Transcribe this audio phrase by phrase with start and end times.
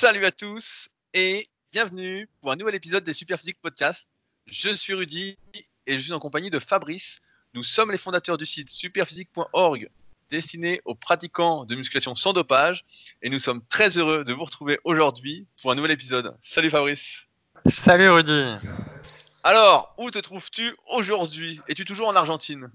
[0.00, 4.08] Salut à tous et bienvenue pour un nouvel épisode des Superphysique Podcast.
[4.46, 5.36] Je suis Rudy
[5.88, 7.20] et je suis en compagnie de Fabrice.
[7.52, 9.90] Nous sommes les fondateurs du site superphysique.org
[10.30, 12.84] destiné aux pratiquants de musculation sans dopage
[13.22, 16.32] et nous sommes très heureux de vous retrouver aujourd'hui pour un nouvel épisode.
[16.38, 17.26] Salut Fabrice.
[17.84, 18.54] Salut Rudy.
[19.42, 21.60] Alors, où te trouves-tu aujourd'hui?
[21.66, 22.70] Es-tu toujours en Argentine?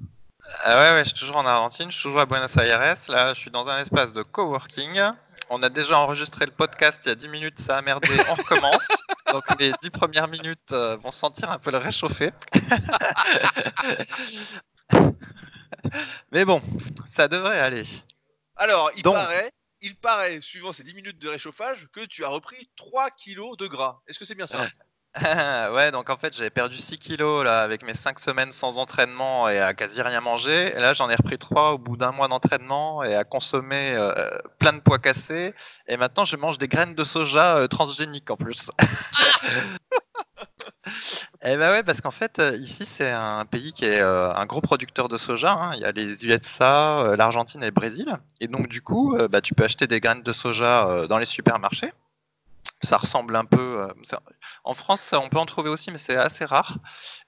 [0.62, 2.98] Ah ouais, ouais, je suis toujours en Argentine, je suis toujours à Buenos Aires.
[3.08, 5.14] Là, je suis dans un espace de coworking.
[5.56, 8.34] On a déjà enregistré le podcast il y a 10 minutes, ça a merdé, on
[8.34, 8.88] recommence.
[9.32, 12.32] Donc les 10 premières minutes euh, vont sentir un peu le réchauffer.
[16.32, 16.60] Mais bon,
[17.16, 17.86] ça devrait aller.
[18.56, 19.52] Alors, il paraît,
[19.82, 23.68] il paraît, suivant ces 10 minutes de réchauffage, que tu as repris 3 kilos de
[23.68, 24.00] gras.
[24.08, 24.66] Est-ce que c'est bien ça?
[25.74, 29.48] ouais, donc en fait, j'avais perdu 6 kilos là, avec mes 5 semaines sans entraînement
[29.48, 30.74] et à quasi rien manger.
[30.74, 34.74] Là, j'en ai repris 3 au bout d'un mois d'entraînement et à consommer euh, plein
[34.74, 35.54] de poids cassés.
[35.88, 38.72] Et maintenant, je mange des graines de soja euh, transgéniques en plus.
[41.44, 44.62] et bah ouais, parce qu'en fait, euh, ici, c'est un pays qui est un gros
[44.62, 45.52] producteur de soja.
[45.52, 45.76] Hein.
[45.76, 48.18] Il y a les USA, l'Argentine et le Brésil.
[48.42, 51.94] Et donc, du coup, bah, tu peux acheter des graines de soja dans les supermarchés
[52.84, 53.82] ça ressemble un peu.
[53.82, 53.88] Euh,
[54.64, 56.78] en France, on peut en trouver aussi, mais c'est assez rare.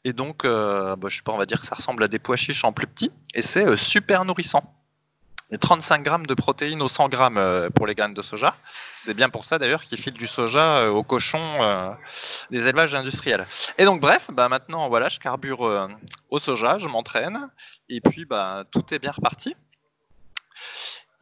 [0.04, 2.36] Et donc, euh, bah, sais pas, on va dire que ça ressemble à des pois
[2.36, 3.12] chiches en plus petit.
[3.34, 4.64] Et c'est euh, super nourrissant.
[5.52, 8.56] Et 35 grammes de protéines au 100 grammes pour les graines de soja.
[8.98, 11.54] C'est bien pour ça d'ailleurs qu'ils filent du soja aux cochons
[12.50, 13.46] des élevages industriels.
[13.78, 15.88] Et donc, bref, bah, maintenant, voilà, je carbure
[16.32, 17.48] au soja, je m'entraîne.
[17.90, 19.56] Et puis, bah, tout est bien reparti.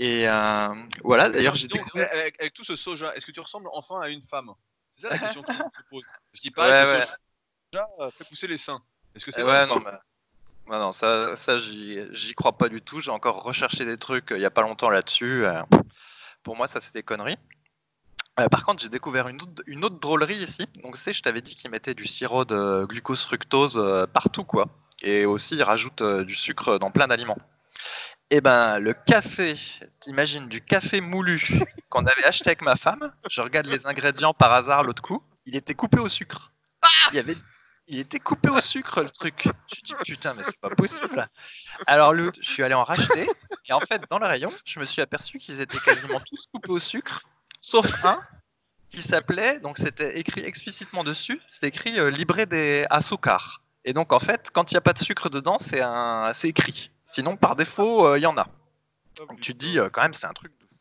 [0.04, 0.68] Et euh,
[1.02, 2.10] voilà, d'ailleurs, j'ai découvert...
[2.12, 4.52] avec, tout ce soja, est-ce que tu ressembles enfin à une femme?
[4.98, 6.04] C'est ça la question que je me pose.
[6.30, 8.82] Parce qu'il paraît que le soja euh, fait pousser les seins.
[9.16, 13.00] Est-ce que c'est vrai non, non, ça, ça j'y crois pas du tout.
[13.00, 15.46] J'ai encore recherché des trucs euh, il y a pas longtemps là-dessus.
[16.44, 17.38] Pour moi, ça, c'est des conneries.
[18.52, 20.68] par contre, j'ai découvert une autre, une autre, drôlerie ici.
[20.84, 24.66] Donc, c'est, je t'avais dit qu'ils mettaient du sirop de glucose fructose partout, quoi.
[25.02, 27.38] Et aussi, ils rajoutent du sucre dans plein d'aliments.
[28.30, 29.58] Eh ben, le café,
[30.00, 31.40] t'imagines du café moulu
[31.90, 33.14] qu'on avait acheté avec ma femme.
[33.30, 35.22] Je regarde les ingrédients par hasard l'autre coup.
[35.46, 36.52] Il était coupé au sucre.
[37.12, 37.38] Il, avait,
[37.88, 39.44] il était coupé au sucre le truc.
[39.46, 41.30] Je me dis putain, mais c'est pas possible.
[41.86, 43.28] Alors, l'autre, je suis allé en racheter.
[43.68, 46.72] Et en fait, dans le rayon, je me suis aperçu qu'ils étaient quasiment tous coupés
[46.72, 47.22] au sucre,
[47.60, 48.20] sauf un
[48.90, 53.62] qui s'appelait, donc c'était écrit explicitement dessus, c'était écrit euh, libré des azúcar.
[53.86, 56.50] Et donc, en fait, quand il n'y a pas de sucre dedans, c'est un, c'est
[56.50, 56.92] écrit.
[57.14, 58.48] Sinon, par défaut, il euh, y en a.
[59.16, 60.74] Donc tu te dis, euh, quand même, c'est un truc de fou.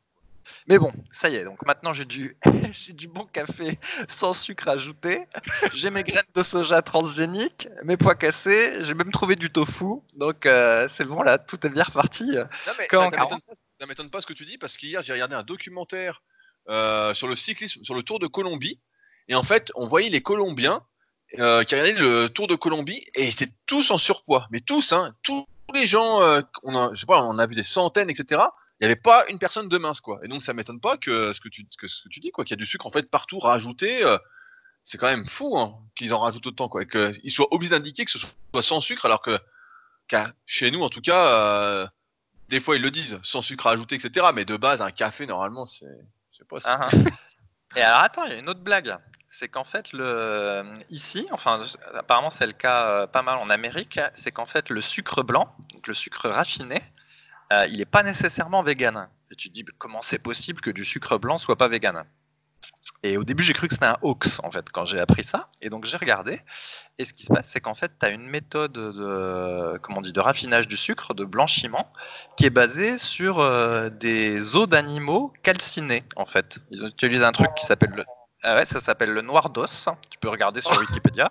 [0.66, 2.36] Mais bon, ça y est, donc maintenant j'ai du,
[2.72, 3.78] j'ai du bon café
[4.08, 5.26] sans sucre ajouté,
[5.74, 10.46] j'ai mes graines de soja transgéniques, mes pois cassés, j'ai même trouvé du tofu, donc
[10.46, 12.24] euh, c'est bon là, tout est bien reparti.
[12.24, 15.42] Non, mais ça, ça m'étonne pas, ce que tu dis, parce qu'hier j'ai regardé un
[15.42, 16.22] documentaire
[16.66, 18.80] sur le cyclisme, sur le Tour de Colombie,
[19.28, 20.82] et en fait on voyait les Colombiens
[21.30, 25.46] qui regardaient le Tour de Colombie, et c'est tous en surpoids, mais tous, hein, tous
[25.74, 28.40] les gens, euh, on a, je sais pas, on a vu des centaines, etc.
[28.80, 30.20] Il n'y avait pas une personne de mince, quoi.
[30.22, 32.44] Et donc, ça m'étonne pas que ce que tu, que ce que tu dis, quoi,
[32.44, 34.04] qu'il y a du sucre en fait partout rajouté.
[34.04, 34.18] Euh,
[34.84, 38.04] c'est quand même fou hein, qu'ils en rajoutent autant, quoi, et qu'ils soient obligés d'indiquer
[38.04, 39.38] que ce soit sans sucre, alors que
[40.46, 41.86] chez nous, en tout cas, euh,
[42.48, 44.26] des fois ils le disent, sans sucre ajouté, etc.
[44.34, 45.86] Mais de base, un café, normalement, c'est,
[46.48, 46.78] pas ça.
[46.80, 47.76] Ah, ah.
[47.76, 48.94] Et alors, attends, il y a une autre blague
[49.38, 53.98] c'est qu'en fait, le, ici, enfin, apparemment c'est le cas euh, pas mal en Amérique,
[54.22, 56.82] c'est qu'en fait le sucre blanc, donc le sucre raffiné,
[57.52, 59.08] euh, il n'est pas nécessairement vegan.
[59.30, 62.04] Et tu te dis, comment c'est possible que du sucre blanc soit pas vegan?
[63.02, 65.48] Et au début, j'ai cru que c'était un hoax, en fait, quand j'ai appris ça.
[65.60, 66.40] Et donc, j'ai regardé.
[66.98, 70.12] Et ce qui se passe, c'est qu'en fait, tu as une méthode de, comment dit,
[70.12, 71.92] de raffinage du sucre, de blanchiment,
[72.36, 76.60] qui est basée sur euh, des os d'animaux calcinés, en fait.
[76.70, 78.04] Ils utilisent un truc qui s'appelle le
[78.44, 79.88] ah ouais, ça s'appelle le noir d'os.
[80.10, 81.28] Tu peux regarder sur Wikipédia.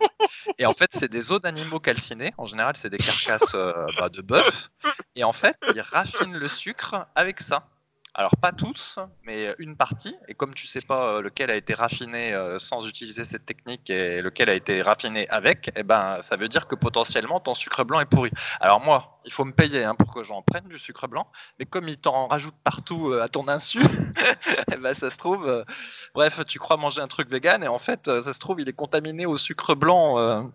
[0.57, 2.33] Et en fait, c'est des os d'animaux calcinés.
[2.37, 4.69] En général, c'est des carcasses euh, bah, de bœuf.
[5.15, 7.67] Et en fait, ils raffinent le sucre avec ça.
[8.13, 10.13] Alors pas tous, mais une partie.
[10.27, 13.89] Et comme tu sais pas euh, lequel a été raffiné euh, sans utiliser cette technique
[13.89, 17.85] et lequel a été raffiné avec, eh ben ça veut dire que potentiellement ton sucre
[17.85, 18.29] blanc est pourri.
[18.59, 21.65] Alors moi, il faut me payer hein, pour que j'en prenne du sucre blanc, mais
[21.65, 23.79] comme il t'en rajoute partout euh, à ton insu,
[24.73, 25.63] eh ben ça se trouve,
[26.13, 28.73] bref, tu crois manger un truc vegan et en fait ça se trouve il est
[28.73, 30.51] contaminé au sucre blanc.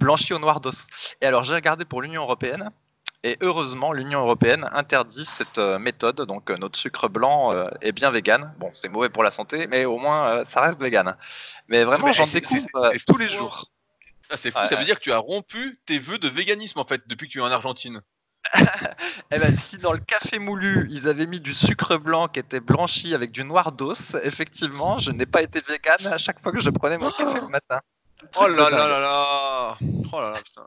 [0.00, 0.76] blanchi au noir d'os.
[1.20, 2.70] Et alors j'ai regardé pour l'Union européenne,
[3.24, 6.22] et heureusement, l'Union européenne interdit cette euh, méthode.
[6.22, 8.52] Donc, euh, notre sucre blanc euh, est bien vegan.
[8.58, 11.16] Bon, c'est mauvais pour la santé, mais au moins, ça reste vegan.
[11.68, 13.66] Mais vraiment, j'en découvre tous les jours.
[14.28, 16.84] Ah, c'est fou, ça veut dire que tu as rompu tes vœux de véganisme, en
[16.84, 18.00] fait, depuis que tu es en Argentine.
[19.34, 22.60] Eh ben, si dans le café moulu, ils avaient mis du sucre blanc qui était
[22.60, 26.60] blanchi avec du noir d'os, effectivement, je n'ai pas été vegan à chaque fois que
[26.60, 27.80] je prenais mon café le matin.
[28.36, 29.78] Oh là là là là
[30.12, 30.66] Oh là là, putain.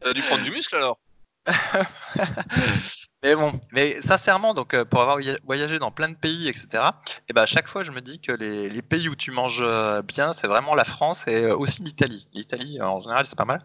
[0.00, 1.00] T'as dû prendre du muscle alors
[3.22, 6.84] mais bon, mais sincèrement, donc euh, pour avoir voyagé dans plein de pays, etc.
[7.28, 9.60] Et ben à chaque fois, je me dis que les, les pays où tu manges
[9.60, 12.26] euh, bien, c'est vraiment la France et euh, aussi l'Italie.
[12.32, 13.62] L'Italie, en général, c'est pas mal.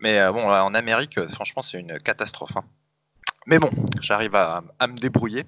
[0.00, 2.56] Mais bon, en Amérique, franchement, c'est une catastrophe.
[2.56, 2.64] Hein.
[3.46, 3.70] Mais bon,
[4.00, 5.44] j'arrive à, à, me débrouiller.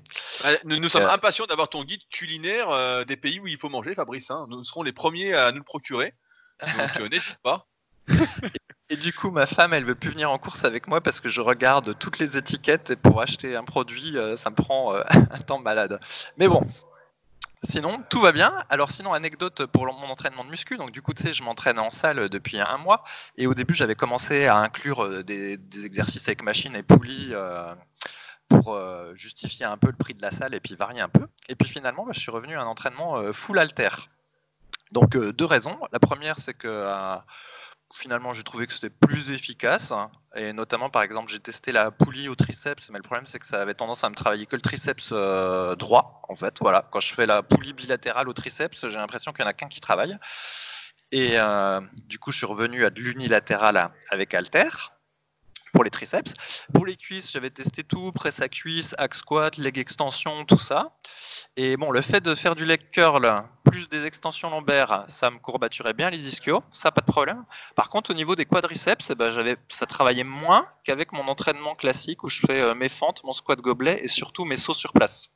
[0.64, 4.30] Nous, nous sommes impatients d'avoir ton guide culinaire des pays où il faut manger, Fabrice.
[4.30, 4.46] Hein.
[4.48, 6.14] Nous serons les premiers à nous le procurer.
[6.60, 7.66] Donc n'hésite pas.
[8.92, 11.28] Et du coup, ma femme, elle veut plus venir en course avec moi parce que
[11.28, 15.04] je regarde toutes les étiquettes et pour acheter un produit, euh, ça me prend euh,
[15.30, 16.00] un temps malade.
[16.38, 16.60] Mais bon,
[17.68, 18.52] sinon, tout va bien.
[18.68, 20.76] Alors sinon, anecdote pour mon entraînement de muscu.
[20.76, 23.04] Donc du coup, tu sais, je m'entraîne en salle depuis un mois.
[23.36, 27.32] Et au début, j'avais commencé à inclure euh, des, exercices avec machine et poulie
[28.48, 28.76] pour
[29.14, 31.28] justifier un peu le prix de la salle et puis varier un peu.
[31.48, 33.90] Et puis finalement, bah, je suis revenu à un entraînement full alter.
[34.90, 35.78] Donc deux raisons.
[35.92, 36.66] La première, c'est que
[37.94, 39.92] finalement j'ai trouvé que c'était plus efficace.
[40.36, 43.46] Et notamment par exemple j'ai testé la poulie au triceps mais le problème c'est que
[43.46, 46.88] ça avait tendance à me travailler que le triceps euh, droit en fait voilà.
[46.92, 49.68] Quand je fais la poulie bilatérale au triceps j'ai l'impression qu'il n'y en a qu'un
[49.68, 50.16] qui travaille.
[51.12, 54.70] Et euh, du coup je suis revenu à de l'unilatéral avec Alter
[55.72, 56.32] pour les triceps.
[56.74, 60.92] Pour les cuisses, j'avais testé tout, presse à cuisse, hack squat, leg extension, tout ça.
[61.56, 65.38] Et bon, le fait de faire du leg curl plus des extensions lombaires, ça me
[65.38, 67.44] courbaturait bien les ischios, ça pas de problème.
[67.76, 71.74] Par contre, au niveau des quadriceps, eh ben, j'avais, ça travaillait moins qu'avec mon entraînement
[71.74, 74.92] classique où je fais euh, mes fentes, mon squat gobelet et surtout mes sauts sur
[74.92, 75.30] place.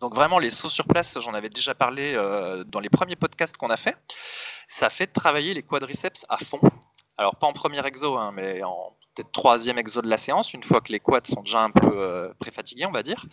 [0.00, 3.56] Donc vraiment, les sauts sur place, j'en avais déjà parlé euh, dans les premiers podcasts
[3.56, 3.96] qu'on a fait.
[4.78, 6.60] Ça fait travailler les quadriceps à fond.
[7.18, 10.62] Alors pas en premier exo, hein, mais en peut-être troisième exo de la séance, une
[10.62, 13.24] fois que les quads sont déjà un peu euh, préfatigués, on va dire.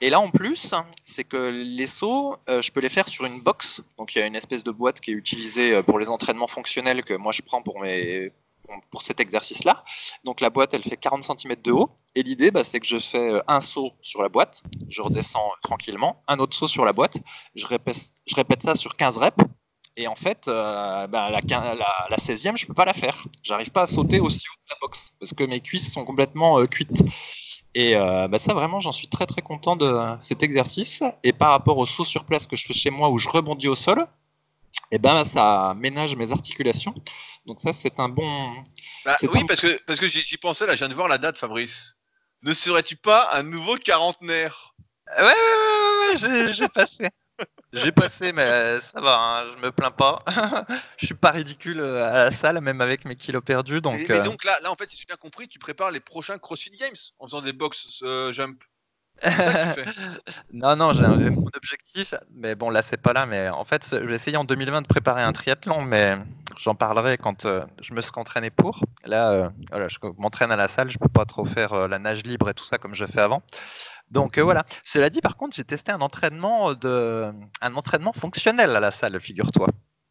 [0.00, 0.74] Et là, en plus,
[1.06, 3.82] c'est que les sauts, euh, je peux les faire sur une box.
[3.96, 6.48] Donc, il y a une espèce de boîte qui est utilisée euh, pour les entraînements
[6.48, 8.32] fonctionnels que moi je prends pour, mes,
[8.90, 9.84] pour cet exercice-là.
[10.24, 11.90] Donc, la boîte, elle fait 40 cm de haut.
[12.14, 16.22] Et l'idée, bah, c'est que je fais un saut sur la boîte, je redescends tranquillement,
[16.28, 17.16] un autre saut sur la boîte,
[17.54, 19.44] je répète ça sur 15 reps.
[19.96, 23.26] Et en fait, euh, bah, la, la, 16e, je ne peux pas la faire.
[23.42, 26.58] J'arrive pas à sauter aussi haut de la boxe parce que mes cuisses sont complètement
[26.60, 27.02] euh, cuites.
[27.74, 31.00] Et euh, bah, ça, vraiment, j'en suis très très content de cet exercice.
[31.24, 33.68] Et par rapport au saut sur place que je fais chez moi où je rebondis
[33.68, 34.06] au sol,
[34.92, 36.94] et eh ben ça ménage mes articulations.
[37.46, 38.54] Donc ça, c'est un bon.
[39.04, 41.38] Bah, oui, parce que parce que j'y pensais là, je viens de voir la date,
[41.38, 41.96] Fabrice.
[42.42, 44.74] Ne serais-tu pas un nouveau quarantenaire?
[45.18, 45.32] Ouais, ouais,
[46.22, 47.08] ouais, ouais j'ai passé.
[47.72, 50.22] J'ai passé, mais ça va, hein, je me plains pas.
[50.98, 53.80] je suis pas ridicule euh, à la salle, même avec mes kilos perdus.
[53.80, 54.22] Donc, et, euh.
[54.22, 56.94] donc là, là, en fait, si j'ai bien compris, tu prépares les prochains CrossFit Games
[57.18, 58.62] en faisant des box euh, jump.
[59.22, 59.90] Ça que tu fais.
[60.52, 63.26] non, non, j'ai mon objectif, mais bon, là, c'est pas là.
[63.26, 66.16] Mais en fait, je vais essayer en 2020 de préparer un triathlon, mais
[66.62, 67.46] j'en parlerai quand
[67.80, 68.80] je me serai entraîné pour.
[69.04, 72.50] Là, voilà, je m'entraîne à la salle, je peux pas trop faire la nage libre
[72.50, 73.42] et tout ça comme je fais avant.
[74.10, 74.64] Donc euh, voilà.
[74.84, 79.20] Cela dit, par contre, j'ai testé un entraînement de, un entraînement fonctionnel à la salle,
[79.20, 79.68] figure-toi.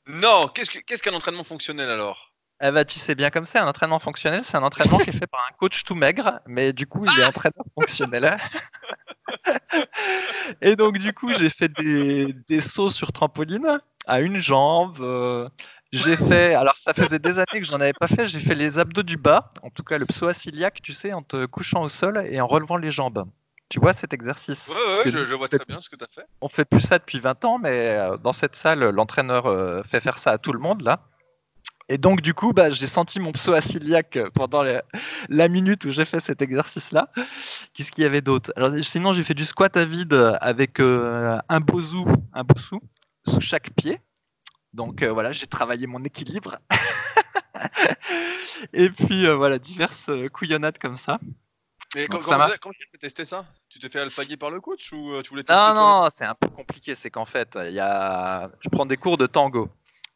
[0.08, 2.32] Non, qu'est-ce qu'un entraînement fonctionnel alors?
[2.62, 5.20] Eh ben, tu sais bien comme c'est, un entraînement fonctionnel, c'est un entraînement qui est
[5.20, 8.38] fait par un coach tout maigre, mais du coup, il est entraîneur fonctionnel.
[10.62, 15.02] Et donc, du coup, j'ai fait des, des, sauts sur trampoline à une jambe.
[15.02, 15.50] Euh,
[15.92, 18.78] j'ai fait, alors ça faisait des années que j'en avais pas fait, j'ai fait les
[18.78, 22.26] abdos du bas, en tout cas le psoas-iliaque, tu sais, en te couchant au sol
[22.30, 23.26] et en relevant les jambes.
[23.70, 24.60] Tu vois cet exercice?
[24.68, 26.26] Ouais, ouais, je, vois très bien ce que tu as fait.
[26.42, 30.02] On fait plus ça depuis 20 ans, mais euh, dans cette salle, l'entraîneur euh, fait
[30.02, 31.02] faire ça à tout le monde, là.
[31.90, 34.64] Et donc, du coup, bah, j'ai senti mon psoas iliaque pendant
[35.30, 37.10] la minute où j'ai fait cet exercice-là.
[37.74, 38.52] Qu'est-ce qu'il y avait d'autre?
[38.82, 42.78] Sinon, j'ai fait du squat à vide avec euh, un bosu, un bosu
[43.28, 44.00] sous chaque pied.
[44.74, 46.58] Donc, voilà, j'ai travaillé mon équilibre.
[48.74, 51.20] Et puis, voilà, diverses couillonnades comme ça.
[51.96, 53.46] Mais comment, tu as testé ça?
[53.70, 56.26] Tu t'es fait alpaguer par le coach ou euh, tu voulais tester Non, non, c'est
[56.26, 56.98] un peu compliqué.
[57.02, 58.52] C'est qu'en fait, il y a...
[58.60, 59.70] je prends des cours de tango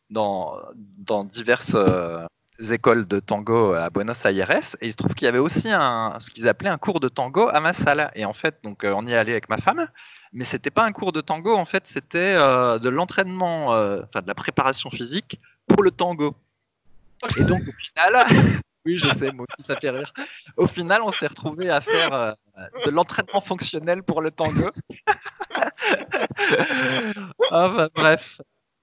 [0.09, 2.27] dans, dans diverses euh,
[2.69, 4.51] écoles de tango à Buenos Aires.
[4.81, 7.07] Et il se trouve qu'il y avait aussi un, ce qu'ils appelaient un cours de
[7.07, 8.11] tango à ma salle.
[8.13, 9.87] Et en fait, donc, euh, on y allait avec ma femme.
[10.33, 14.35] Mais c'était pas un cours de tango, en fait, c'était de l'entraînement, enfin de la
[14.35, 16.35] préparation physique pour le tango.
[17.39, 20.11] Et donc, au final, Oui, je sais, moi aussi ça fait rire.
[20.55, 22.31] Au final, on s'est retrouvé à faire euh,
[22.85, 24.71] de l'entraînement fonctionnel pour le tango.
[27.51, 28.39] ah bah, bref.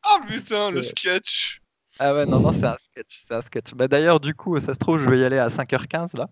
[0.09, 1.61] Oh putain, le sketch.
[1.99, 3.73] Ah ouais, non, non, c'est un sketch, c'est un sketch.
[3.75, 6.29] Bah, d'ailleurs, du coup, ça se trouve, je vais y aller à 5h15 là.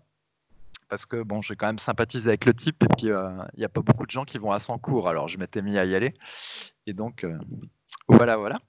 [0.87, 3.69] parce que bon, j'ai quand même sympathisé avec le type et puis il n'y a
[3.69, 5.95] pas beaucoup de gens qui vont à son cours, alors je m'étais mis à y
[5.95, 6.13] aller.
[6.85, 7.25] Et donc,
[8.07, 8.59] voilà, voilà.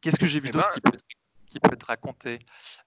[0.00, 0.98] Qu'est-ce que j'ai vu eh d'autre ben qui, peut,
[1.58, 2.38] te raconter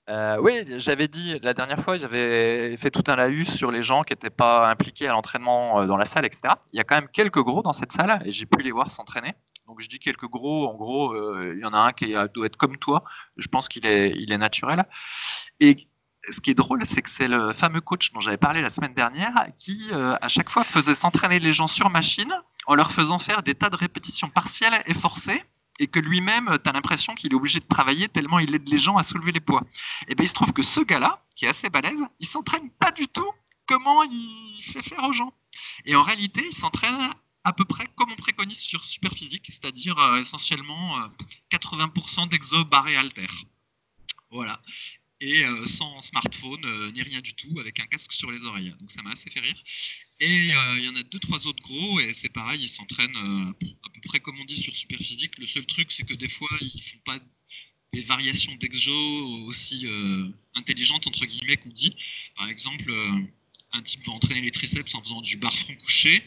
[0.08, 4.14] Oui, j'avais dit la dernière fois, j'avais fait tout un laïus sur les gens qui
[4.14, 6.56] n'étaient pas impliqués à l'entraînement dans la salle, etc.
[6.72, 8.90] Il y a quand même quelques gros dans cette salle et j'ai pu les voir
[8.92, 9.34] s'entraîner.
[9.68, 11.16] Donc je dis quelques gros, en gros,
[11.54, 13.04] il y en a un qui doit être comme toi,
[13.38, 14.86] je pense qu'il est, il est naturel.
[15.60, 15.88] Et
[16.32, 18.94] ce qui est drôle, c'est que c'est le fameux coach dont j'avais parlé la semaine
[18.94, 22.34] dernière qui, euh, à chaque fois, faisait s'entraîner les gens sur machine
[22.66, 25.44] en leur faisant faire des tas de répétitions partielles et forcées,
[25.80, 28.78] et que lui-même, tu as l'impression qu'il est obligé de travailler tellement il aide les
[28.78, 29.64] gens à soulever les poids.
[30.08, 32.92] Et bien il se trouve que ce gars-là, qui est assez balèze, il s'entraîne pas
[32.92, 33.32] du tout
[33.66, 35.34] comment il fait faire aux gens.
[35.86, 37.12] Et en réalité, il s'entraîne
[37.44, 41.10] à peu près comme on préconise sur Superphysique, c'est-à-dire euh, essentiellement
[41.52, 43.28] 80% d'exo barré alter.
[44.32, 44.62] Voilà
[45.24, 48.76] et euh, sans smartphone euh, ni rien du tout, avec un casque sur les oreilles.
[48.80, 49.56] Donc ça m'a assez fait rire.
[50.20, 53.16] Et euh, il y en a deux, trois autres gros, et c'est pareil, ils s'entraînent
[53.18, 55.38] à peu près comme on dit sur Superphysique.
[55.38, 57.20] Le seul truc, c'est que des fois, ils font pas
[57.94, 58.94] des variations d'exo
[59.48, 59.88] aussi
[60.56, 61.96] intelligentes, entre guillemets, qu'on dit.
[62.38, 62.94] Par exemple,
[63.74, 66.24] un type va entraîner les triceps en faisant du bar front couché.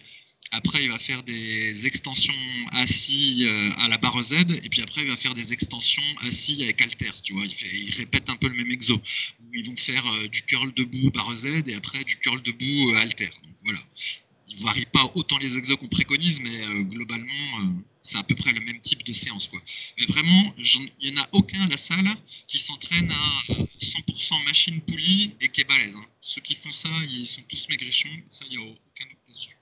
[0.53, 2.33] Après, il va faire des extensions
[2.71, 6.63] assis euh, à la barre Z, et puis après, il va faire des extensions assis
[6.63, 7.11] avec halter.
[7.25, 9.01] Tu vois, il, fait, répète un peu le même exo.
[9.53, 12.97] Ils vont faire euh, du curl debout barre Z, et après du curl debout euh,
[12.97, 13.31] halter.
[13.67, 13.81] Voilà.
[14.49, 17.75] Ils ne varient pas autant les exos qu'on préconise, mais globalement,
[18.07, 19.49] c'est à peu près le même type de séance.
[19.49, 19.61] Quoi.
[19.99, 24.81] Mais vraiment, il n'y en a aucun à la salle qui s'entraîne à 100% machine
[24.83, 25.95] poulie et qui est balèze.
[25.97, 26.07] Hein.
[26.21, 28.09] Ceux qui font ça, ils sont tous maigrichons.
[28.31, 29.57] Ça, il n'y a aucun doute dessus.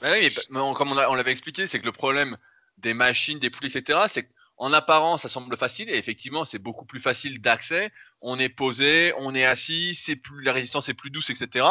[0.00, 2.36] Bah mais comme on, l'avait expliqué, c'est que le problème
[2.78, 6.84] des machines, des poules, etc., c'est qu'en apparence, ça semble facile, et effectivement, c'est beaucoup
[6.84, 7.92] plus facile d'accès.
[8.20, 11.66] On est posé, on est assis, c'est plus, la résistance est plus douce, etc.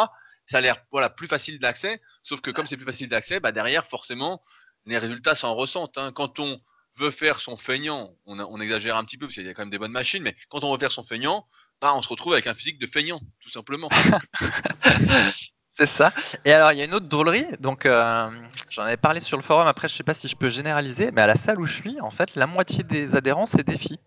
[0.46, 3.52] Ça a l'air voilà, plus facile d'accès, sauf que comme c'est plus facile d'accès, bah
[3.52, 4.42] derrière, forcément,
[4.86, 5.98] les résultats s'en ressentent.
[5.98, 6.12] Hein.
[6.14, 6.60] Quand on
[6.98, 9.64] veut faire son feignant, on, on, exagère un petit peu parce qu'il y a quand
[9.64, 11.48] même des bonnes machines, mais quand on veut faire son feignant,
[11.82, 13.90] bah, on se retrouve avec un physique de feignant, tout simplement.
[15.80, 16.14] C'est ça.
[16.46, 17.48] Et alors, il y a une autre drôlerie.
[17.60, 18.30] Donc, euh,
[18.70, 19.68] j'en avais parlé sur le forum.
[19.68, 22.00] Après, je sais pas si je peux généraliser, mais à la salle où je suis,
[22.00, 24.00] en fait, la moitié des adhérents, c'est des filles.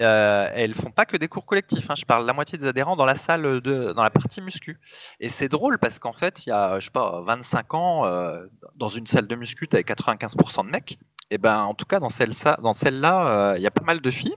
[0.00, 1.84] Euh, elles font pas que des cours collectifs.
[1.90, 1.96] Hein.
[1.98, 4.80] Je parle de la moitié des adhérents dans la salle, de, dans la partie muscu.
[5.20, 8.46] Et c'est drôle parce qu'en fait, il y a, je sais pas, 25 ans, euh,
[8.76, 10.98] dans une salle de muscu, tu 95% de mecs.
[11.30, 14.10] Et ben, en tout cas, dans celle-là, dans celle-là, il y a pas mal de
[14.10, 14.36] filles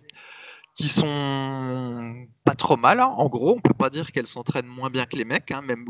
[0.76, 3.00] qui sont pas trop mal.
[3.00, 3.08] Hein.
[3.08, 5.86] En gros, on peut pas dire qu'elles s'entraînent moins bien que les mecs, hein, même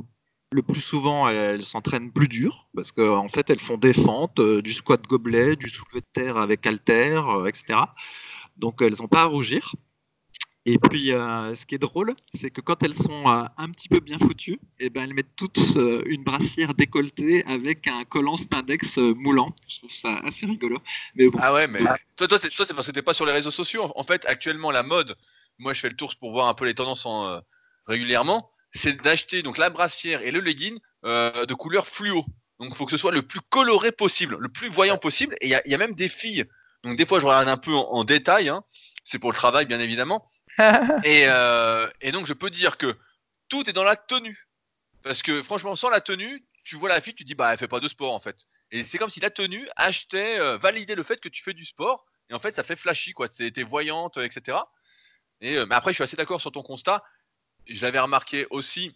[0.51, 4.61] le plus souvent, elles s'entraînent plus dur parce qu'en fait, elles font des fentes, euh,
[4.61, 7.79] du squat gobelet, du soulevé de terre avec halter, euh, etc.
[8.57, 9.75] Donc, elles n'ont pas à rougir.
[10.67, 13.99] Et puis, euh, ce qui est drôle, c'est que quand elles sont un petit peu
[13.99, 15.59] bien foutues, et eh ben, elles mettent toutes
[16.07, 19.53] une brassière décolletée avec un collant spindex moulant.
[19.67, 20.79] Je trouve ça assez rigolo.
[21.13, 21.81] Mais Ah ouais, mais
[22.17, 23.91] toi, toi c'est parce que tu n'es pas sur les réseaux sociaux.
[23.95, 25.15] En fait, actuellement, la mode,
[25.59, 27.41] moi, je fais le tour pour voir un peu les tendances en,
[27.85, 32.25] régulièrement c'est d'acheter donc la brassière et le legging euh, de couleur fluo.
[32.59, 35.35] Donc il faut que ce soit le plus coloré possible, le plus voyant possible.
[35.41, 36.45] Et il y, a même des filles.
[36.83, 38.49] Donc des fois je regarde un peu en, détail.
[38.49, 38.63] Hein.
[39.03, 40.27] C'est pour le travail bien évidemment.
[40.57, 42.95] Euh, et, donc je peux dire que
[43.49, 44.47] tout est dans la tenue.
[45.03, 47.67] Parce que franchement sans la tenue, tu vois la fille, tu dis bah elle fait
[47.67, 48.45] pas de sport en fait.
[48.71, 51.65] Et c'est comme si la tenue achetait, euh, validait le fait que tu fais du
[51.65, 52.05] sport.
[52.29, 53.27] Et en fait ça fait flashy quoi.
[53.27, 54.57] T'es voyante, etc.
[55.41, 57.03] Et mais après je suis assez d'accord sur ton constat
[57.67, 58.95] je l'avais remarqué aussi,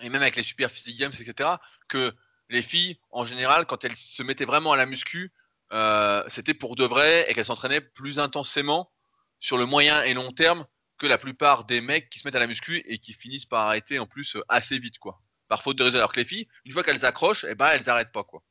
[0.00, 1.50] et même avec les Super Physique Games, etc.,
[1.88, 2.14] que
[2.50, 5.32] les filles, en général, quand elles se mettaient vraiment à la muscu,
[5.72, 8.90] euh, c'était pour de vrai et qu'elles s'entraînaient plus intensément
[9.38, 12.40] sur le moyen et long terme que la plupart des mecs qui se mettent à
[12.40, 15.20] la muscu et qui finissent par arrêter en plus assez vite, quoi.
[15.46, 16.00] Par faute de résultats.
[16.00, 18.42] Alors que les filles, une fois qu'elles accrochent, eh ben, elles n'arrêtent pas, quoi.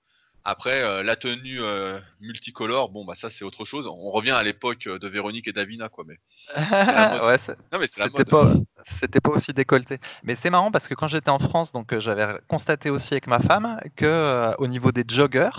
[0.50, 3.86] Après, euh, la tenue euh, multicolore, bon, bah ça c'est autre chose.
[3.86, 6.06] On revient à l'époque de Véronique et Davina, quoi.
[6.08, 6.16] Mais
[6.56, 7.38] ouais,
[7.74, 8.54] non, mais c'était pas,
[9.02, 10.00] c'était pas aussi décolleté.
[10.24, 13.28] Mais c'est marrant parce que quand j'étais en France, donc euh, j'avais constaté aussi avec
[13.28, 15.50] ma femme que au niveau des joggers,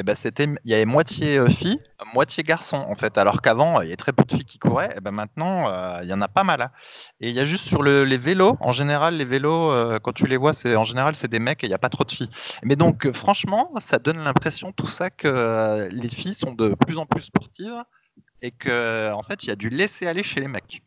[0.00, 1.78] eh ben c'était, il y avait moitié filles,
[2.14, 3.18] moitié garçons en fait.
[3.18, 4.88] Alors qu'avant, il y avait très peu de filles qui couraient.
[4.88, 6.62] Et eh ben maintenant, il y en a pas mal.
[6.62, 6.70] Hein.
[7.20, 10.36] Et il y a juste sur les vélos, en général, les vélos, quand tu les
[10.36, 12.30] vois, c'est en général c'est des mecs et il n'y a pas trop de filles.
[12.62, 17.06] Mais donc franchement, ça donne l'impression tout ça que les filles sont de plus en
[17.06, 17.82] plus sportives
[18.42, 20.82] et que en fait, il y a du laisser aller chez les mecs.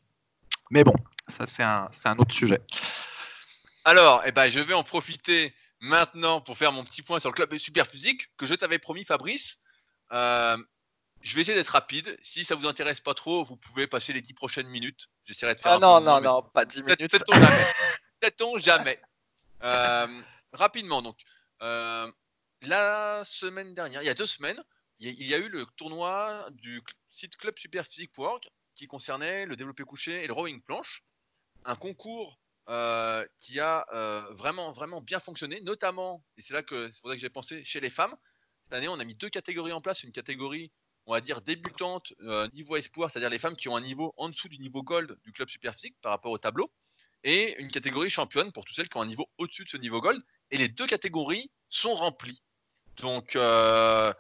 [0.72, 0.96] Mais bon,
[1.38, 2.62] ça c'est un, un, autre sujet.
[3.86, 5.54] Alors, eh ben, je vais en profiter
[5.84, 9.04] maintenant pour faire mon petit point sur le club super physique que je t'avais promis,
[9.04, 9.60] Fabrice.
[10.14, 10.58] Euh,
[11.22, 12.18] je vais essayer d'être rapide.
[12.22, 15.10] Si ça vous intéresse pas trop, vous pouvez passer les 10 prochaines minutes.
[15.26, 15.74] J'essaierai de faire.
[15.74, 17.12] Ah non, non, non, pas 10 minutes.
[17.12, 17.74] Sait-on jamais.
[18.24, 19.02] Sait-on jamais.
[19.64, 20.22] Euh,
[20.54, 21.20] rapidement, donc,
[21.62, 22.10] euh,
[22.62, 24.64] la semaine dernière, il y a deux semaines,
[25.00, 28.42] il y a, eu le tournoi du site Club Superphysique.org
[28.76, 31.04] qui concernait le développé couché et le rowing planche.
[31.66, 33.86] Un concours euh, qui a
[34.32, 37.64] vraiment, vraiment bien fonctionné, notamment, et c'est là que c'est pour ça que j'ai pensé,
[37.64, 38.16] chez les femmes.
[38.66, 40.72] Cette année, on a mis deux catégories en place, une catégorie
[41.06, 42.14] on va dire débutante
[42.54, 45.34] niveau espoir, c'est-à-dire les femmes qui ont un niveau en dessous du niveau gold du
[45.34, 46.72] club superphysique par rapport au tableau,
[47.24, 50.02] et une catégorie championne pour toutes celles qui ont un niveau au-dessus de ce niveau
[50.02, 50.22] gold.
[50.52, 52.42] Et les deux catégories sont remplies.
[52.98, 54.14] Donc, euh,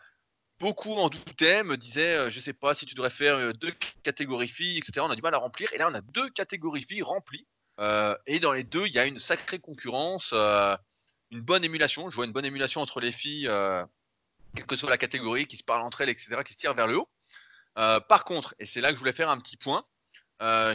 [0.59, 3.73] beaucoup en doutaient, me disaient, euh, je sais pas si tu devrais faire euh, deux
[4.03, 5.01] catégories filles, etc.
[5.01, 5.71] On a du mal à remplir.
[5.73, 7.45] Et là, on a deux catégories filles remplies.
[7.79, 12.09] Et dans les deux, il y a une sacrée concurrence, une bonne émulation.
[12.09, 13.49] Je vois une bonne émulation entre les filles,
[14.55, 16.87] quelle que soit la catégorie, qui se parlent entre elles, etc., qui se tirent vers
[16.87, 17.09] le haut.
[17.75, 19.85] par contre, et c'est là que je voulais faire un petit point,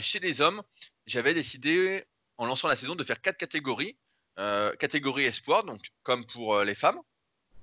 [0.00, 0.62] chez les hommes,
[1.07, 2.05] j'avais décidé
[2.37, 3.97] en lançant la saison de faire quatre catégories.
[4.38, 7.00] Euh, catégorie espoir, donc comme pour euh, les femmes,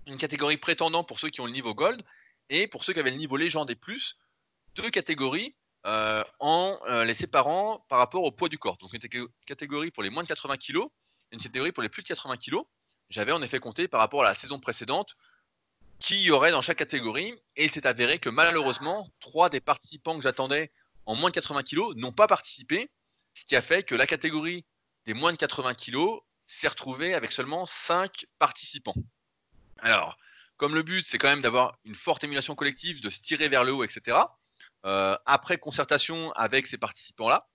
[0.08, 2.04] une catégorie prétendant pour ceux qui ont le niveau gold,
[2.50, 4.18] et pour ceux qui avaient le niveau légende et plus,
[4.76, 8.78] deux catégories euh, en les séparant par rapport au poids du corps.
[8.78, 10.80] Donc une catégorie pour les moins de 80 kg,
[11.32, 12.58] une catégorie pour les plus de 80 kg.
[13.10, 15.16] J'avais en effet compté par rapport à la saison précédente
[16.00, 20.16] qui y aurait dans chaque catégorie, et il s'est avéré que malheureusement, trois des participants
[20.18, 20.72] que j'attendais
[21.06, 22.90] en moins de 80 kg n'ont pas participé,
[23.34, 24.66] ce qui a fait que la catégorie
[25.06, 25.98] des moins de 80 kg
[26.48, 28.96] s'est retrouvée avec seulement 5 participants.
[29.80, 30.18] Alors,
[30.58, 33.64] comme le but, c'est quand même d'avoir une forte émulation collective, de se tirer vers
[33.64, 34.18] le haut, etc.,
[34.86, 37.48] euh, après concertation avec ces participants-là,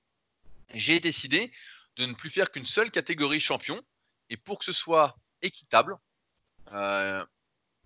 [0.74, 1.52] j'ai décidé
[1.96, 3.80] de ne plus faire qu'une seule catégorie champion.
[4.28, 5.96] Et pour que ce soit équitable,
[6.72, 7.24] euh,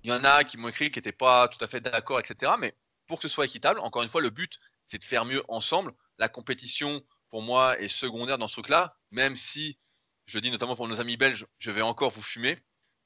[0.03, 2.53] il y en a qui m'ont écrit qui n'étaient pas tout à fait d'accord, etc.
[2.59, 2.75] Mais
[3.07, 5.95] pour que ce soit équitable, encore une fois, le but, c'est de faire mieux ensemble.
[6.19, 9.79] La compétition, pour moi, est secondaire dans ce truc-là, même si,
[10.27, 12.59] je dis notamment pour nos amis belges, je vais encore vous fumer.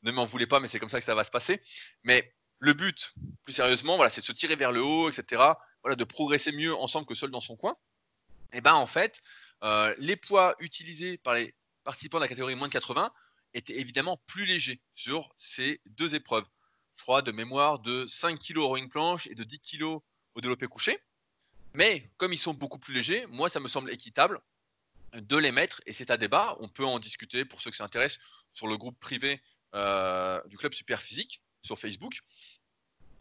[0.02, 1.60] Ne m'en voulez pas, mais c'est comme ça que ça va se passer.
[2.04, 3.14] Mais le but,
[3.44, 5.42] plus sérieusement, voilà, c'est de se tirer vers le haut, etc.
[5.82, 7.76] Voilà, de progresser mieux ensemble que seul dans son coin.
[8.52, 9.22] Et ben en fait,
[9.62, 13.12] euh, les poids utilisés par les participants de la catégorie moins de 80
[13.54, 16.44] étaient évidemment plus légers sur ces deux épreuves.
[16.96, 20.40] Je crois de mémoire de 5 kg au rowing planche et de 10 kg au
[20.40, 20.98] développé couché.
[21.74, 24.40] Mais comme ils sont beaucoup plus légers, moi, ça me semble équitable
[25.14, 26.56] de les mettre, et c'est à débat.
[26.60, 28.20] On peut en discuter pour ceux qui s'intéressent
[28.52, 29.40] sur le groupe privé
[29.74, 32.20] euh, du club super physique sur Facebook.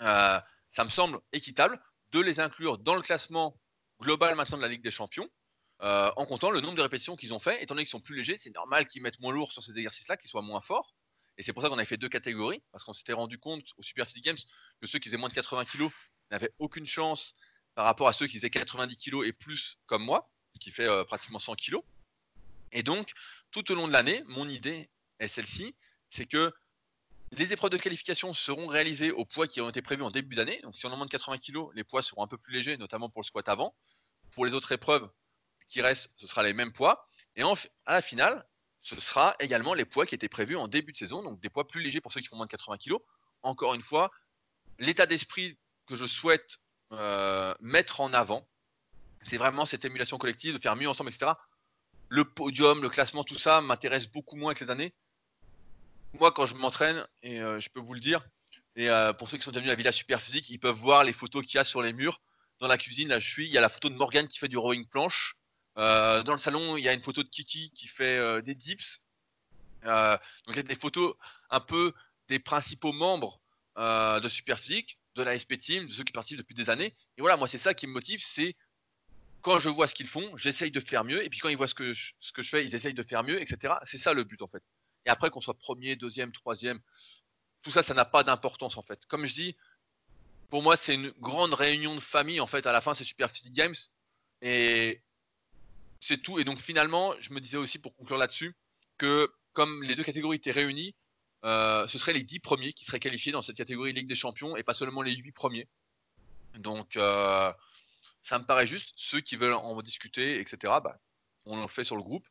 [0.01, 0.39] Euh,
[0.73, 1.79] ça me semble équitable
[2.21, 3.60] de les inclure dans le classement
[4.01, 5.30] global maintenant de la Ligue des Champions,
[5.82, 7.62] euh, en comptant le nombre de répétitions qu'ils ont fait.
[7.62, 10.17] Étant donné qu'ils sont plus légers, c'est normal qu'ils mettent moins lourd sur ces exercices-là,
[10.17, 10.95] qu'ils soient moins forts.
[11.38, 13.84] Et c'est pour ça qu'on avait fait deux catégories, parce qu'on s'était rendu compte au
[13.84, 14.38] Super Physique Games
[14.82, 15.89] que ceux qui faisaient moins de 80 kg
[16.32, 17.36] n'avaient aucune chance
[17.75, 21.03] par rapport à ceux qui faisaient 90 kg et plus comme moi, qui fait euh,
[21.03, 21.77] pratiquement 100 kg.
[22.71, 23.13] Et donc,
[23.51, 25.75] tout au long de l'année, mon idée est celle-ci,
[26.10, 26.51] c'est que
[27.31, 30.59] les épreuves de qualification seront réalisées au poids qui ont été prévus en début d'année.
[30.63, 33.09] Donc, si on en de 80 kg, les poids seront un peu plus légers, notamment
[33.09, 33.75] pour le squat avant.
[34.31, 35.09] Pour les autres épreuves
[35.67, 37.07] qui restent, ce sera les mêmes poids.
[37.35, 38.45] Et à la finale,
[38.81, 41.67] ce sera également les poids qui étaient prévus en début de saison, donc des poids
[41.67, 42.95] plus légers pour ceux qui font moins de 80 kg.
[43.43, 44.11] Encore une fois,
[44.79, 46.59] l'état d'esprit que je souhaite
[46.93, 48.47] euh, mettre en avant.
[49.21, 51.33] C'est vraiment cette émulation collective, de faire mieux ensemble, etc.
[52.09, 54.93] Le podium, le classement, tout ça m'intéresse beaucoup moins avec les années.
[56.19, 58.27] Moi, quand je m'entraîne, et euh, je peux vous le dire,
[58.75, 61.03] et euh, pour ceux qui sont venus à la Villa Super Physique, ils peuvent voir
[61.03, 62.21] les photos qu'il y a sur les murs.
[62.60, 64.47] Dans la cuisine, là je suis, il y a la photo de Morgane qui fait
[64.47, 65.36] du rowing planche.
[65.75, 68.99] dans le salon, il y a une photo de Kiki qui fait des dips.
[69.84, 71.13] donc il y a des photos
[71.51, 71.93] un peu
[72.30, 73.39] des principaux membres
[73.75, 76.95] de Super Physique de la SP Team, de ceux qui participent depuis des années.
[77.17, 78.56] Et voilà, moi, c'est ça qui me motive, c'est
[79.41, 81.23] quand je vois ce qu'ils font, j'essaye de faire mieux.
[81.23, 83.03] Et puis quand ils voient ce que je, ce que je fais, ils essayent de
[83.03, 83.75] faire mieux, etc.
[83.86, 84.63] C'est ça le but, en fait.
[85.07, 86.79] Et après, qu'on soit premier, deuxième, troisième,
[87.61, 89.05] tout ça, ça n'a pas d'importance, en fait.
[89.07, 89.55] Comme je dis,
[90.49, 92.67] pour moi, c'est une grande réunion de famille, en fait.
[92.67, 93.75] À la fin, c'est Super Physique Games.
[94.41, 95.01] Et
[96.01, 96.39] c'est tout.
[96.39, 98.53] Et donc, finalement, je me disais aussi, pour conclure là-dessus,
[98.97, 100.93] que comme les deux catégories étaient réunies,
[101.45, 104.57] euh, ce seraient les 10 premiers qui seraient qualifiés dans cette catégorie Ligue des Champions
[104.57, 105.69] et pas seulement les 8 premiers.
[106.55, 107.51] Donc, euh,
[108.23, 108.93] ça me paraît juste.
[108.97, 110.99] Ceux qui veulent en discuter, etc., bah,
[111.45, 112.27] on le fait sur le groupe.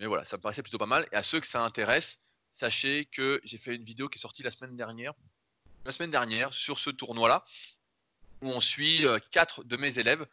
[0.00, 1.06] Mais voilà, ça me paraissait plutôt pas mal.
[1.12, 2.18] Et à ceux que ça intéresse,
[2.52, 5.12] sachez que j'ai fait une vidéo qui est sortie la semaine dernière,
[5.84, 7.44] la semaine dernière sur ce tournoi-là,
[8.42, 10.26] où on suit euh, quatre de mes élèves,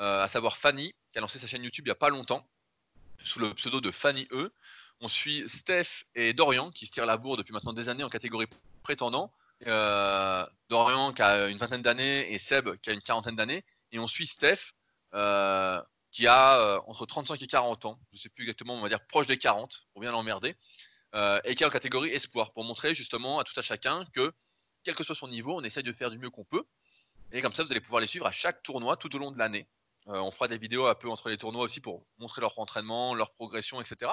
[0.00, 2.48] à savoir Fanny, qui a lancé sa chaîne YouTube il n'y a pas longtemps,
[3.24, 4.52] sous le pseudo de Fanny E.
[5.00, 8.08] On suit Steph et Dorian qui se tirent la bourre depuis maintenant des années en
[8.08, 8.46] catégorie
[8.82, 9.32] prétendant.
[9.66, 13.64] Euh, Dorian qui a une vingtaine d'années et Seb qui a une quarantaine d'années.
[13.92, 14.74] Et on suit Steph
[15.14, 17.98] euh, qui a euh, entre 35 et 40 ans.
[18.12, 20.56] Je ne sais plus exactement, on va dire proche des 40 pour bien l'emmerder.
[21.14, 24.32] euh, et qui est en catégorie espoir, pour montrer justement à tout à chacun que,
[24.84, 26.64] quel que soit son niveau, on essaye de faire du mieux qu'on peut.
[27.32, 29.38] Et comme ça, vous allez pouvoir les suivre à chaque tournoi tout au long de
[29.38, 29.66] l'année.
[30.08, 33.14] Euh, on fera des vidéos un peu entre les tournois aussi pour montrer leur entraînement,
[33.14, 34.12] leur progression, etc.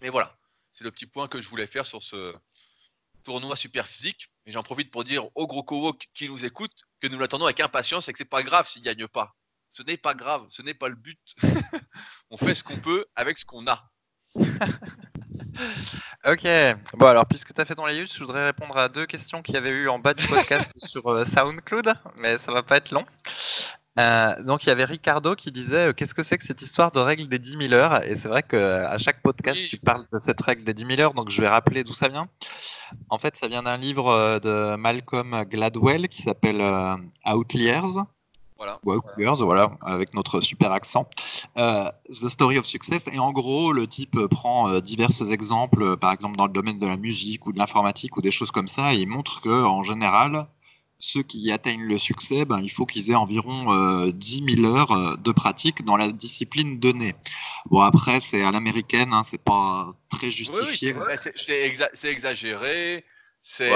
[0.00, 0.36] Et voilà,
[0.72, 2.34] c'est le petit point que je voulais faire sur ce
[3.24, 4.30] tournoi super physique.
[4.46, 7.60] Et j'en profite pour dire aux gros covo qui nous écoutent que nous l'attendons avec
[7.60, 9.36] impatience et que c'est pas grave s'il gagne pas.
[9.72, 11.18] Ce n'est pas grave, ce n'est pas le but.
[12.30, 13.90] on fait ce qu'on peut avec ce qu'on a.
[16.26, 16.46] ok,
[16.94, 19.54] bon alors puisque tu as fait ton layout, je voudrais répondre à deux questions qu'il
[19.54, 22.90] y avait eu en bas du podcast sur euh, SoundCloud, mais ça va pas être
[22.90, 23.04] long.
[23.98, 26.92] Euh, donc il y avait Ricardo qui disait euh, qu'est-ce que c'est que cette histoire
[26.92, 28.02] de règle des 10 000 heures?
[28.04, 31.14] Et c'est vrai qu'à chaque podcast tu parles de cette règle des 10 000 heures
[31.14, 32.28] donc je vais rappeler d'où ça vient.
[33.10, 36.62] En fait ça vient d'un livre de Malcolm Gladwell qui s'appelle
[37.26, 38.00] Outliers
[38.82, 39.34] voilà.
[39.34, 41.08] voilà, avec notre super accent.
[41.56, 43.02] Euh, The Story of Success.
[43.12, 46.78] Et en gros, le type prend euh, divers exemples, euh, par exemple dans le domaine
[46.78, 49.64] de la musique ou de l'informatique ou des choses comme ça, et il montre que
[49.64, 50.46] en général,
[50.98, 55.32] ceux qui atteignent le succès, ben, il faut qu'ils aient environ 10 000 heures de
[55.32, 57.16] pratique dans la discipline donnée.
[57.66, 60.94] Bon, après, c'est à l'américaine, hein, c'est pas très justifié.
[60.94, 63.04] Oui, c'est exagéré.
[63.40, 63.72] C'est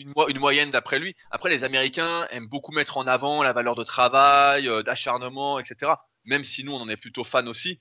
[0.00, 1.14] une, moyenne d'après lui.
[1.30, 5.92] Après, les Américains aiment beaucoup mettre en avant la valeur de travail, euh, d'acharnement, etc.
[6.24, 7.78] Même si nous, on en est plutôt fan aussi,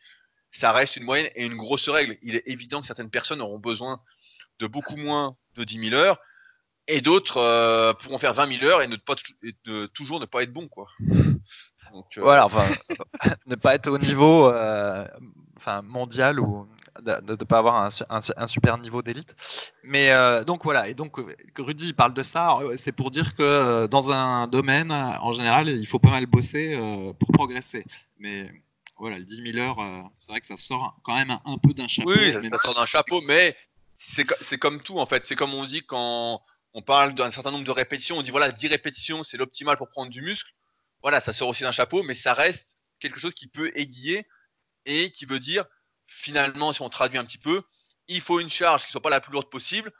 [0.51, 2.17] ça reste une moyenne et une grosse règle.
[2.21, 4.01] Il est évident que certaines personnes auront besoin
[4.60, 6.19] de beaucoup moins de 10 000 heures
[6.88, 9.15] et d'autres euh, pourront faire 20 000 heures et ne pas
[9.93, 10.88] toujours ne pas être bon, quoi.
[11.12, 12.47] Euh, voilà,
[13.45, 14.51] ne pas être au niveau
[15.84, 16.67] mondial ou
[17.01, 19.29] de ne pas avoir un, super niveau d'élite.
[19.83, 23.35] Mais euh, donc voilà, et donc euh, Rudy parle de ça, euh, c'est pour dire
[23.35, 26.77] que dans un domaine, en général, il faut pas mal bosser
[27.19, 27.85] pour progresser.
[28.19, 28.49] Mais
[28.97, 31.88] voilà, les 10 000 heures, c'est vrai que ça sort quand même un, peu d'un
[31.88, 32.12] chapeau.
[32.12, 33.55] Oui, ça, sort d'un chapeau, mais
[33.97, 35.25] c'est comme tout en fait.
[35.25, 36.41] C'est comme on dit quand
[36.73, 39.89] on parle d'un certain nombre de répétitions, on dit voilà, 10 répétitions, c'est l'optimal pour
[39.89, 40.51] prendre du muscle.
[41.01, 44.27] Voilà, ça sort aussi d'un chapeau, mais ça reste quelque chose qui peut aiguiller
[44.85, 45.65] et qui veut dire
[46.10, 47.62] finalement, si on traduit un petit peu,
[48.08, 49.93] il faut une charge qui soit pas la plus lourde possible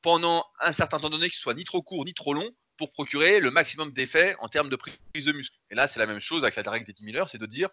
[0.00, 3.38] pendant un certain temps donné, qui soit ni trop court ni trop long, pour procurer
[3.38, 5.56] le maximum d'effet en termes de prise de muscle.
[5.70, 7.46] Et là, c'est la même chose avec la règle des 10 000 heures, c'est de
[7.46, 7.68] dire,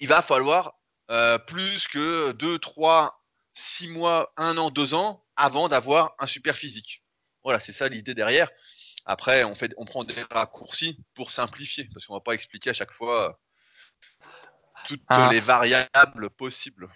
[0.00, 0.74] il va falloir
[1.10, 6.56] euh, plus que 2, 3, 6 mois, 1 an, 2 ans avant d'avoir un super
[6.56, 7.02] physique.
[7.42, 8.50] Voilà, c'est ça l'idée derrière.
[9.06, 12.70] Après, on, fait, on prend des raccourcis pour simplifier, parce qu'on ne va pas expliquer
[12.70, 13.40] à chaque fois
[14.88, 15.28] toutes ah.
[15.30, 16.88] les variables possibles.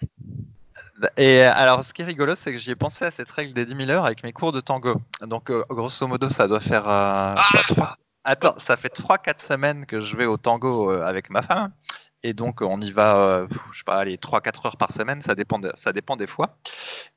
[1.17, 3.65] Et alors, ce qui est rigolo, c'est que j'y ai pensé à cette règle des
[3.65, 5.01] 10 000 heures avec mes cours de tango.
[5.21, 6.87] Donc, euh, grosso modo, ça doit faire.
[6.87, 11.41] Euh, ah Attends, ça fait 3-4 semaines que je vais au tango euh, avec ma
[11.41, 11.73] femme.
[12.25, 15.59] Et donc, on y va, je sais pas, allez, 3-4 heures par semaine, ça dépend,
[15.83, 16.55] ça dépend des fois.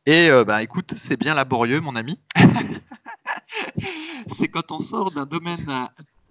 [0.04, 2.18] Et ben, écoute, c'est bien laborieux, mon ami.
[4.38, 5.88] c'est quand on sort d'un domaine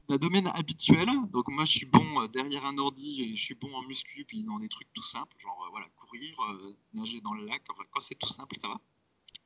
[0.07, 1.09] d'un domaine habituel.
[1.31, 4.43] Donc moi, je suis bon euh, derrière un ordi, je suis bon en muscu, puis
[4.43, 7.63] dans des trucs tout simples, genre euh, voilà, courir, euh, nager dans le lac.
[7.69, 8.79] Enfin, quand c'est tout simple, ça va.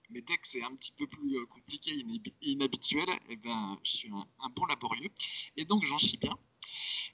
[0.10, 4.10] Mais dès que c'est un petit peu plus compliqué et inhabituel, eh ben, je suis
[4.12, 5.12] un, bon laborieux.
[5.56, 6.36] Et donc, j'en chie bien.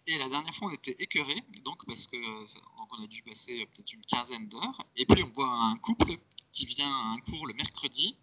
[0.07, 3.65] Et la dernière fois, on était écœurés, donc parce que donc on a dû passer
[3.65, 4.85] peut-être une quinzaine d'heures.
[4.95, 6.17] Et puis on voit un couple
[6.51, 8.15] qui vient à un cours le mercredi,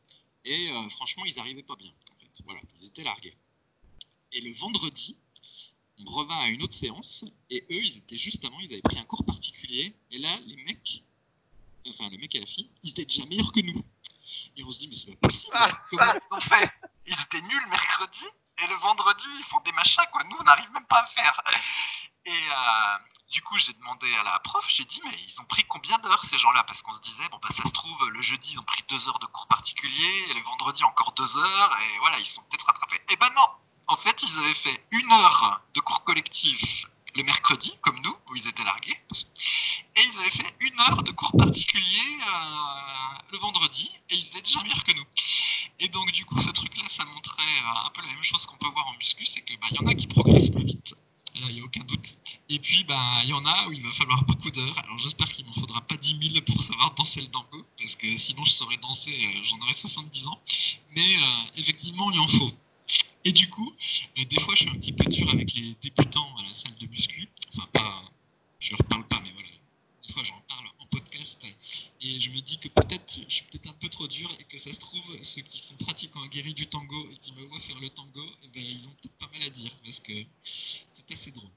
[0.45, 1.93] et franchement, ils n'arrivaient pas bien.
[2.11, 3.37] En fait, voilà, ils étaient largués.
[4.33, 5.16] Et le vendredi,
[5.99, 8.99] on revint à une autre séance, et eux, ils étaient juste avant, ils avaient pris
[8.99, 11.03] un cours particulier, et là, les mecs,
[11.88, 13.85] enfin le mec et la fille, ils étaient déjà meilleurs que nous.
[14.57, 16.71] Et on se dit, mais c'est pas possible, ah comment ils ont fait
[17.07, 18.25] Ils étaient nuls mercredi,
[18.59, 20.25] et le vendredi, ils font des machins, quoi.
[20.25, 21.42] Nous, on n'arrive même pas à faire.
[22.25, 22.99] Et euh,
[23.31, 26.25] du coup, j'ai demandé à la prof, j'ai dit, mais ils ont pris combien d'heures
[26.31, 26.62] ces gens-là?
[26.64, 29.09] Parce qu'on se disait, bon, bah, ça se trouve, le jeudi, ils ont pris deux
[29.09, 32.64] heures de cours particulier, et le vendredi, encore deux heures, et voilà, ils sont peut-être
[32.64, 33.01] rattrapés.
[33.11, 37.73] Eh ben non en fait, ils avaient fait une heure de cours collectif le mercredi,
[37.83, 38.97] comme nous, où ils étaient largués,
[39.97, 44.42] et ils avaient fait une heure de cours particulier euh, le vendredi, et ils étaient
[44.42, 45.05] déjà meilleurs que nous.
[45.81, 48.57] Et donc, du coup, ce truc-là, ça montrait euh, un peu la même chose qu'on
[48.57, 50.95] peut voir en muscu, c'est qu'il bah, y en a qui progressent plus vite.
[51.35, 52.14] Là, il n'y a aucun doute.
[52.49, 54.79] Et puis, bah, il y en a où il va falloir beaucoup d'heures.
[54.79, 57.95] Alors, j'espère qu'il ne m'en faudra pas 10 000 pour savoir danser le tango, parce
[57.97, 60.40] que sinon, je saurais danser, euh, j'en aurais 70 ans.
[60.95, 61.16] Mais
[61.57, 62.53] effectivement, il en faut.
[63.25, 63.73] Et du coup,
[64.19, 66.75] euh, des fois, je suis un petit peu dur avec les débutants à la salle
[66.81, 67.29] de muscu.
[67.55, 68.03] Enfin, pas,
[68.59, 69.49] je leur parle pas, mais voilà.
[70.07, 71.39] Des fois, j'en parle en podcast.
[72.01, 74.59] Et je me dis que peut-être, je suis peut-être un peu trop dur et que
[74.59, 77.79] ça se trouve, ceux qui sont pratiquants guéris du tango et qui me voient faire
[77.81, 80.13] le tango, eh ben, ils ont peut-être pas mal à dire parce que
[80.95, 81.51] c'est assez drôle.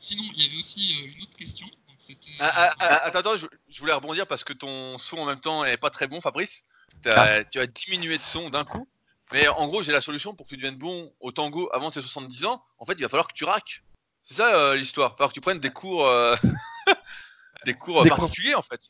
[0.00, 1.66] Sinon, il y avait aussi euh, une autre question.
[1.66, 5.26] Donc, Ah, ah, ah, attends, attends, je, je voulais rebondir parce que ton son en
[5.26, 6.64] même temps est pas très bon, Fabrice.
[7.02, 8.88] Tu as diminué de son d'un coup.
[9.32, 12.00] Mais en gros, j'ai la solution pour que tu deviennes bon au tango avant tes
[12.00, 12.62] 70 ans.
[12.78, 13.82] En fait, il va falloir que tu raques.
[14.24, 15.08] C'est ça euh, l'histoire.
[15.08, 16.34] Il va falloir que tu prennes des cours, euh,
[17.64, 18.18] des cours Des cours.
[18.18, 18.80] particuliers en fait.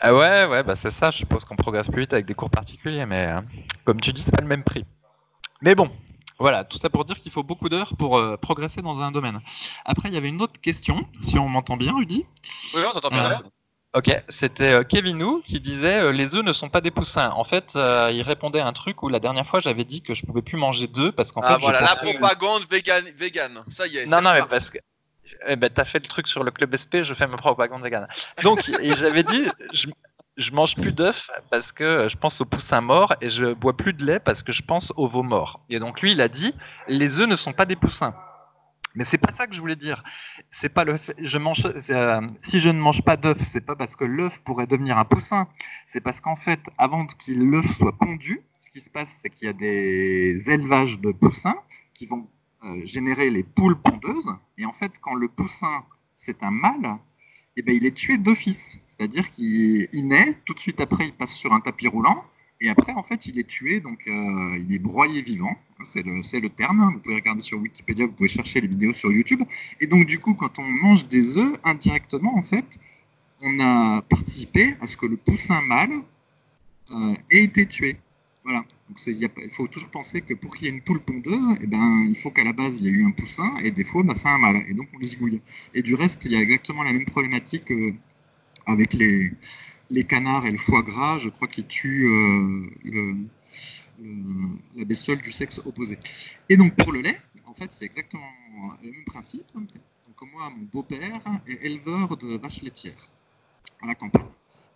[0.00, 1.10] Ah ouais, ouais, bah c'est ça.
[1.10, 3.40] Je suppose qu'on progresse plus vite avec des cours particuliers, mais euh,
[3.84, 4.84] comme tu dis, c'est pas le même prix.
[5.62, 5.90] Mais bon,
[6.38, 9.40] voilà, tout ça pour dire qu'il faut beaucoup d'heures pour euh, progresser dans un domaine.
[9.86, 12.26] Après, il y avait une autre question, si on m'entend bien, Rudy.
[12.74, 13.28] Oui, on t'entend bien.
[13.28, 13.40] Là.
[13.96, 17.30] Ok, c'était euh, Kevin Wu qui disait euh, les œufs ne sont pas des poussins.
[17.30, 20.14] En fait, euh, il répondait à un truc où la dernière fois j'avais dit que
[20.14, 21.62] je pouvais plus manger d'œufs parce qu'en ah fait.
[21.62, 23.64] voilà, la propagande vegan, vegan.
[23.70, 24.06] Ça y est.
[24.06, 24.76] Non, non, mais parce que.
[25.48, 28.06] Eh ben, t'as fait le truc sur le club SP, je fais ma propagande végane.
[28.42, 28.60] Donc,
[28.98, 29.88] j'avais dit, je,
[30.36, 31.16] je mange plus d'œufs
[31.50, 34.52] parce que je pense aux poussins morts et je bois plus de lait parce que
[34.52, 35.60] je pense aux veaux morts.
[35.70, 36.54] Et donc, lui, il a dit,
[36.88, 38.14] les œufs ne sont pas des poussins.
[38.96, 40.02] Mais c'est pas ça que je voulais dire.
[40.60, 43.94] C'est pas le je mange, euh, si je ne mange pas d'œufs, c'est pas parce
[43.94, 45.48] que l'œuf pourrait devenir un poussin.
[45.88, 49.46] C'est parce qu'en fait, avant que l'œuf soit pondu, ce qui se passe, c'est qu'il
[49.46, 51.58] y a des élevages de poussins
[51.92, 52.26] qui vont
[52.64, 54.30] euh, générer les poules pondeuses.
[54.56, 55.84] Et en fait, quand le poussin,
[56.16, 56.98] c'est un mâle,
[57.56, 58.78] eh ben, il est tué d'office.
[58.88, 62.24] C'est-à-dire qu'il il naît, tout de suite après, il passe sur un tapis roulant.
[62.62, 65.54] Et après, en fait, il est tué, donc euh, il est broyé vivant.
[65.84, 66.92] C'est le, terme.
[66.94, 69.42] Vous pouvez regarder sur Wikipédia, vous pouvez chercher les vidéos sur YouTube.
[69.80, 72.64] Et donc, du coup, quand on mange des œufs, indirectement, en fait,
[73.42, 75.92] on a participé à ce que le poussin mâle
[76.92, 77.98] euh, ait été tué.
[78.44, 78.64] Voilà.
[79.06, 82.16] Il faut toujours penser que pour qu'il y ait une poule pondeuse, eh ben, il
[82.16, 84.28] faut qu'à la base, il y ait eu un poussin, et des fois, bah, c'est
[84.28, 84.62] un mâle.
[84.68, 85.42] Et donc, on le zigouille.
[85.74, 87.92] Et du reste, il y a exactement la même problématique euh,
[88.66, 91.18] avec les, canards et le foie gras.
[91.18, 93.16] Je crois qu'ils tuent euh, le-
[93.98, 95.98] la bestiole du sexe opposé.
[96.48, 98.30] Et donc, pour le lait, en fait, c'est exactement
[98.82, 99.46] le même principe.
[99.54, 99.68] Donc,
[100.32, 103.08] moi, mon beau-père est éleveur de vaches laitières
[103.82, 104.26] à la campagne.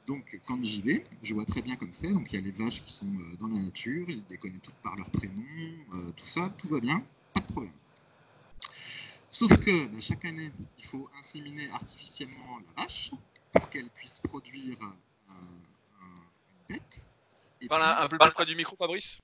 [0.06, 2.12] Donc, quand j'y vais, je vois très bien comme c'est.
[2.12, 4.58] Donc, il y a les vaches qui sont euh, dans la nature, il les connaît
[4.62, 5.42] toutes par leur prénom,
[5.94, 7.04] euh, tout ça, tout va bien,
[7.34, 7.72] pas de problème.
[9.30, 13.12] Sauf que bah, chaque année, il faut inséminer artificiellement la vache
[13.52, 15.32] pour qu'elle puisse produire euh,
[16.00, 16.04] un-
[16.70, 17.04] une bête.
[17.68, 19.20] Parle puis- un, un peu plus près du micro, Fabrice.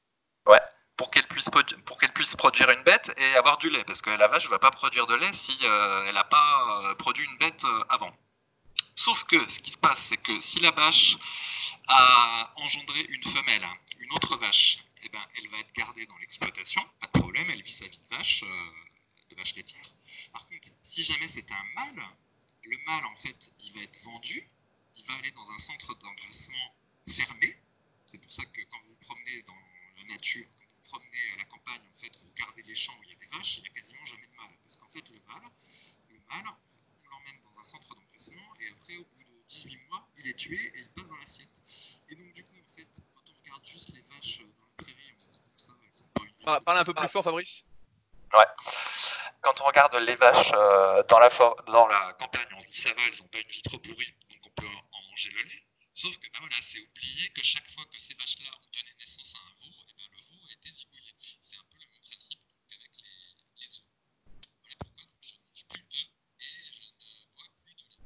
[0.97, 1.45] pour qu'elle puisse,
[1.85, 3.85] pour qu'elle puisse produire une bête et avoir du lait.
[3.85, 6.85] Parce que la vache ne va pas produire de lait si euh, elle n'a pas
[6.91, 8.17] euh, produit une bête euh, avant.
[8.95, 11.19] Sauf que ce qui se passe, c'est que si la vache
[11.89, 13.67] a engendré une femelle,
[13.99, 17.63] une autre vache, eh ben, elle va être gardée dans l'exploitation, pas de problème, elle
[17.63, 18.71] vit sa vie de vache, euh,
[19.31, 19.85] de vache laitière.
[20.33, 22.03] Par contre, si jamais c'est un mâle,
[22.63, 24.49] le mâle, en fait, il va être vendu,
[24.95, 26.75] il va aller dans un centre d'engraissement
[27.15, 27.55] fermé.
[28.07, 29.59] C'est pour ça que quand vous vous promenez dans
[29.99, 32.95] la nature, quand vous vous promenez à la campagne, en fait, vous regardez les champs
[32.99, 34.57] où il y a des vaches, il n'y a quasiment jamais de mâle.
[34.63, 35.51] Parce qu'en fait, le mâle,
[36.11, 36.47] le mâle,
[37.05, 40.35] on l'emmène dans un centre d'engraissement et après, au bout de 18 mois, il est
[40.35, 41.51] tué et il passe dans l'assiette.
[42.09, 44.85] Et donc, du coup, en fait, quand on regarde juste les vaches euh, dans la
[44.85, 47.09] prairie, on se dit comme ça, elles ont pas une vie Parle, un peu plus
[47.09, 47.65] fort, Fabrice.
[49.43, 52.83] quand on regarde les vaches euh, dans, la for- dans la campagne, on se dit
[52.83, 55.43] ça va, elles n'ont pas une vie trop pourrie, donc on peut en manger le
[55.43, 55.66] lait.
[55.97, 59.33] Sauf que ben voilà, c'est oublié que chaque fois que ces vaches-là ont donné naissance
[59.35, 61.15] à un veau, et ben le veau a été zigouillé.
[61.43, 63.89] C'est un peu le même principe qu'avec les, les œufs.
[64.61, 67.97] Voilà pourquoi je ne mange plus d'œufs et je ne bois plus de lait.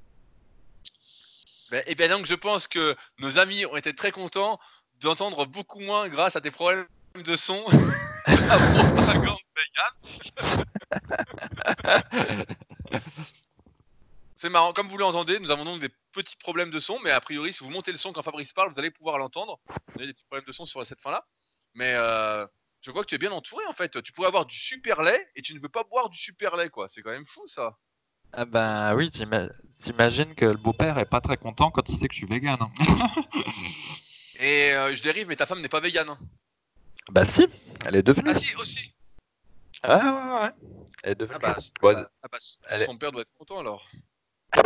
[1.73, 4.61] Ben, et bien donc, je pense que nos amis ont été très contents
[5.01, 7.67] d'entendre beaucoup moins grâce à tes problèmes de son.
[8.29, 10.65] la propagande vegan.
[14.37, 17.21] C'est marrant, comme vous l'entendez, nous avons donc des petits problèmes de son, mais a
[17.21, 19.61] priori, si vous montez le son quand Fabrice parle, vous allez pouvoir l'entendre.
[19.69, 21.25] Vous avez des petits problèmes de son sur cette fin-là.
[21.75, 22.47] Mais euh,
[22.81, 24.03] je vois que tu es bien entouré en fait.
[24.03, 26.69] Tu pourrais avoir du super lait et tu ne veux pas boire du super lait,
[26.71, 26.89] quoi.
[26.89, 27.77] C'est quand même fou ça.
[28.33, 29.49] Ah ben oui, t'ima-
[29.83, 32.59] t'imagines que le beau-père est pas très content quand il sait que je suis vegan.
[32.61, 32.71] hein.
[34.39, 36.09] Et euh, je dérive, mais ta femme n'est pas végane.
[36.09, 36.19] hein.
[37.11, 37.47] bah si,
[37.85, 38.31] elle est devenue.
[38.31, 38.95] Ah si, aussi.
[39.83, 40.53] Ah ouais, ouais, ouais.
[41.03, 41.39] Elle est devenue.
[41.43, 41.59] Ah bah,
[42.23, 42.39] ah bah,
[42.71, 43.89] est- son père doit être content alors.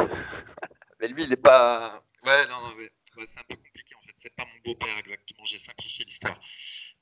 [1.04, 2.02] Mais lui, il est pas.
[2.22, 4.14] Ouais, non, non, mais ouais, c'est un peu compliqué en fait.
[4.22, 5.44] C'est pas mon beau-père exactement.
[5.44, 6.40] J'ai simplifié l'histoire.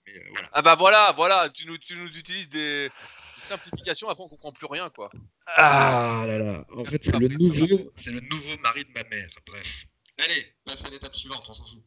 [0.05, 0.51] Mais euh, voilà.
[0.53, 2.93] Ah bah voilà, voilà, tu nous, tu nous utilises des, des
[3.37, 5.13] simplifications, après on comprend plus rien quoi.
[5.47, 6.65] Ah là là.
[6.77, 9.31] En fait, c'est le nouveau, c'est le nouveau mari de ma mère.
[9.47, 9.69] Bref.
[10.19, 11.45] Allez, passe à l'étape suivante.
[11.49, 11.81] On s'en fout.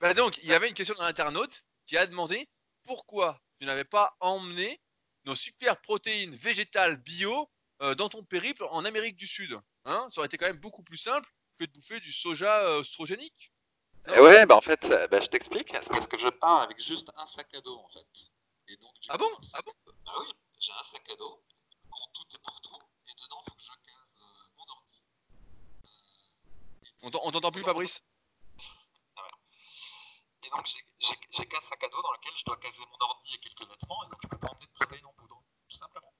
[0.00, 2.46] Bah donc, il y avait une question d'un internaute qui a demandé
[2.84, 4.82] pourquoi tu n'avais pas emmené
[5.24, 7.48] nos super protéines végétales bio
[7.80, 9.58] euh, dans ton périple en Amérique du Sud.
[9.86, 12.80] Hein Ça aurait été quand même beaucoup plus simple que de bouffer du soja euh,
[12.80, 13.52] oestrogénique.
[14.06, 15.70] Eh ouais, bah en fait, euh, bah, je t'explique.
[15.72, 18.06] C'est parce que je pars avec juste un sac à dos en fait.
[18.68, 19.30] Et donc, du Ah bon?
[19.52, 19.72] Ah bon?
[20.04, 20.26] Bah oui,
[20.60, 21.42] j'ai un sac à dos
[21.90, 22.78] en tout et pour tout.
[23.06, 25.06] Et dedans, il faut que je case euh, mon ordi,
[27.04, 28.04] euh, On t'entend plus, Fabrice
[30.42, 33.38] Et donc, j'ai qu'un sac à dos dans lequel je dois caser mon ordi et
[33.38, 36.12] quelques vêtements, et donc je peux pas emmener de protéines en poudre, tout simplement.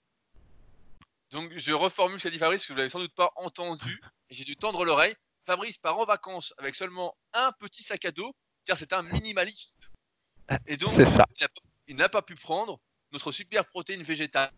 [1.31, 4.35] Donc, je reformule ce qu'a dit Fabrice, que vous l'avez sans doute pas entendu, et
[4.35, 5.15] j'ai dû tendre l'oreille.
[5.47, 9.91] Fabrice part en vacances avec seulement un petit sac à dos, car c'est un minimaliste.
[10.67, 10.99] Et donc,
[11.87, 12.81] il n'a pas pu prendre
[13.13, 14.51] notre super protéine végétale.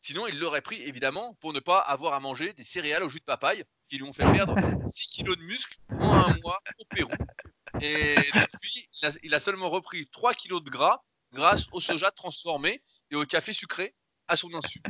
[0.00, 3.18] Sinon, il l'aurait pris évidemment pour ne pas avoir à manger des céréales au jus
[3.18, 4.54] de papaye qui lui ont fait perdre
[4.94, 7.10] 6 kilos de muscles en un mois au Pérou.
[7.80, 8.88] Et depuis,
[9.22, 13.52] il a, seulement repris 3 kilos de gras grâce au soja transformé et au café
[13.52, 13.94] sucré
[14.28, 14.80] à son insu.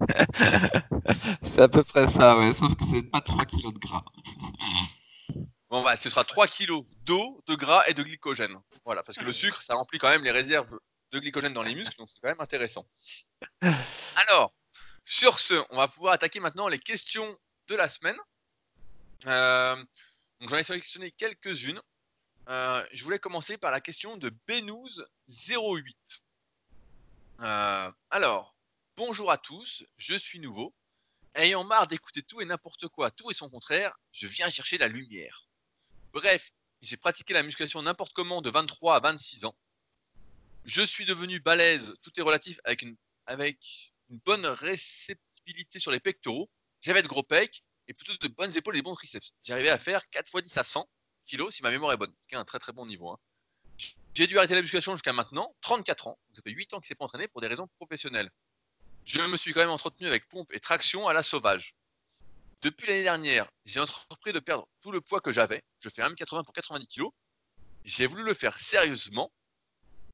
[1.54, 4.04] c'est à peu près ça, ouais, sauf que c'est pas 3 kilos de gras.
[5.70, 8.56] Bon, bah, ce sera 3 kilos d'eau, de gras et de glycogène.
[8.84, 10.78] Voilà, parce que le sucre, ça remplit quand même les réserves
[11.12, 12.86] de glycogène dans les muscles, donc c'est quand même intéressant.
[14.16, 14.52] Alors,
[15.04, 18.16] sur ce, on va pouvoir attaquer maintenant les questions de la semaine.
[19.26, 19.76] Euh,
[20.40, 21.80] j'en ai sélectionné quelques-unes.
[22.48, 25.94] Euh, je voulais commencer par la question de Benouz08.
[27.40, 28.55] Euh, alors,
[28.96, 30.74] bonjour à tous, je suis nouveau.
[31.34, 34.88] Ayant marre d'écouter tout et n'importe quoi, tout et son contraire, je viens chercher la
[34.88, 35.46] lumière.
[36.14, 39.54] Bref, j'ai pratiqué la musculation n'importe comment de 23 à 26 ans.
[40.64, 42.96] Je suis devenu balèze, tout est relatif, avec une,
[44.08, 46.50] bonne réceptibilité sur les pectoraux.
[46.80, 49.34] J'avais de gros pecs et plutôt de bonnes épaules et des bons triceps.
[49.44, 50.88] J'arrivais à faire 4 x 10 à 100
[51.28, 53.10] kg si ma mémoire est bonne, ce qui est un très très bon niveau.
[53.10, 53.18] Hein.
[54.14, 56.18] J'ai dû arrêter la musculation jusqu'à maintenant, 34 ans.
[56.32, 58.30] Ça fait 8 ans qu'il s'est pas entraîné pour des raisons professionnelles.
[59.06, 61.76] Je me suis quand même entretenu avec pompe et traction à la sauvage.
[62.60, 65.62] Depuis l'année dernière, j'ai entrepris de perdre tout le poids que j'avais.
[65.78, 67.04] Je fais 1m80 pour 90 kg.
[67.84, 69.30] J'ai voulu le faire sérieusement.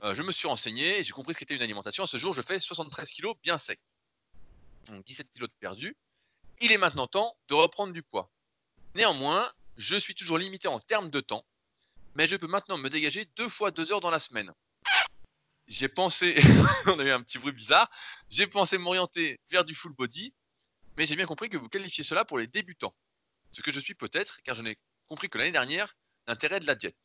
[0.03, 2.05] Euh, je me suis renseigné j'ai compris ce qu'était une alimentation.
[2.05, 3.81] À ce jour, je fais 73 kg bien sec.
[4.89, 5.97] Donc 17 kg de perdu.
[6.61, 8.31] Il est maintenant temps de reprendre du poids.
[8.95, 11.47] Néanmoins, je suis toujours limité en termes de temps,
[12.15, 14.53] mais je peux maintenant me dégager deux fois deux heures dans la semaine.
[15.73, 16.37] J'ai pensé,
[16.87, 17.91] on a eu un petit bruit bizarre,
[18.29, 20.35] j'ai pensé m'orienter vers du full body,
[20.99, 22.95] mais j'ai bien compris que vous qualifiez cela pour les débutants.
[23.53, 26.75] Ce que je suis peut-être, car je n'ai compris que l'année dernière l'intérêt de la
[26.75, 26.99] diète.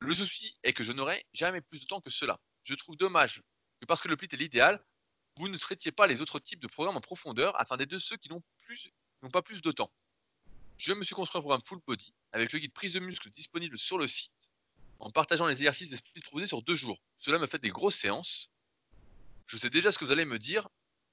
[0.00, 2.38] Le souci est que je n'aurai jamais plus de temps que cela.
[2.64, 3.42] Je trouve dommage
[3.80, 4.84] que parce que le plit est l'idéal,
[5.38, 8.28] vous ne traitiez pas les autres types de programmes en profondeur afin d'aider ceux qui
[8.28, 8.42] n'ont
[9.32, 9.90] pas plus de temps.
[10.76, 13.78] Je me suis construit un programme full body avec le guide prise de muscle disponible
[13.78, 14.45] sur le site
[14.98, 16.98] en partageant les exercices des proposés sur deux jours.
[17.18, 18.52] Cela me fait des grosses séances.
[19.46, 20.68] Je sais déjà ce que vous allez me dire,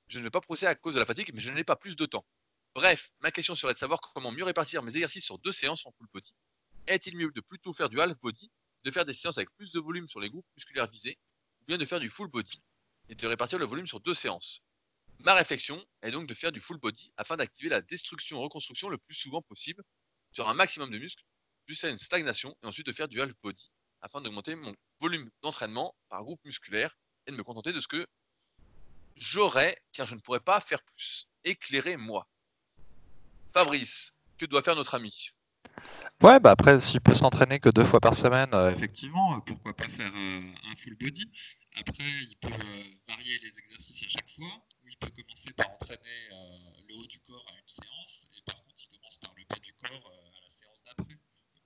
[0.07, 1.95] je ne vais pas procéder à cause de la fatigue, mais je n'ai pas plus
[1.95, 2.25] de temps.
[2.75, 5.91] Bref, ma question serait de savoir comment mieux répartir mes exercices sur deux séances en
[5.91, 6.33] full body.
[6.87, 8.51] Est-il mieux de plutôt faire du half body,
[8.83, 11.19] de faire des séances avec plus de volume sur les groupes musculaires visés,
[11.61, 12.61] ou bien de faire du full body
[13.09, 14.63] et de répartir le volume sur deux séances?
[15.19, 19.15] Ma réflexion est donc de faire du full body afin d'activer la destruction-reconstruction le plus
[19.15, 19.83] souvent possible
[20.31, 21.23] sur un maximum de muscles,
[21.67, 23.71] jusqu'à une stagnation, et ensuite de faire du half body
[24.01, 28.05] afin d'augmenter mon volume d'entraînement par groupe musculaire et de me contenter de ce que
[29.15, 31.27] j'aurais, car je ne pourrais pas faire plus.
[31.45, 32.27] Éclairez-moi.
[33.53, 35.29] Fabrice, que doit faire notre ami?
[36.21, 39.75] Ouais, bah après, s'il peut s'entraîner que deux fois par semaine, euh, effectivement, euh, pourquoi
[39.75, 41.29] pas faire euh, un full body.
[41.75, 42.49] Après, il peut
[43.07, 46.29] varier les exercices à chaque fois, ou il peut commencer par entraîner
[46.87, 49.59] le haut du corps à une séance, et par contre, il commence par le bas
[49.59, 51.13] du corps à la séance d'après.
[51.13, 51.65] Comme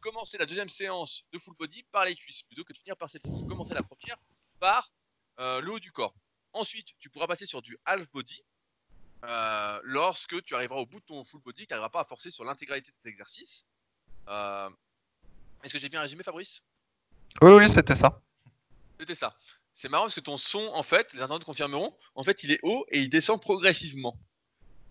[0.00, 3.08] commencer la deuxième séance de full body par les cuisses plutôt que de finir par
[3.08, 3.32] celle-ci.
[3.48, 4.18] Commencer la première
[4.58, 4.90] par
[5.38, 6.14] euh, le haut du corps.
[6.52, 8.42] Ensuite, tu pourras passer sur du half body
[9.24, 12.30] euh, lorsque tu arriveras au bout de ton full body, tu n'arriveras pas à forcer
[12.30, 13.66] sur l'intégralité de tes exercices.
[14.28, 14.70] Euh,
[15.62, 16.62] est-ce que j'ai bien résumé, Fabrice?
[17.42, 18.20] Oui, oui, c'était ça.
[18.98, 19.36] C'était ça.
[19.72, 22.60] C'est marrant parce que ton son, en fait, les internautes confirmeront, en fait, il est
[22.62, 24.18] haut et il descend progressivement.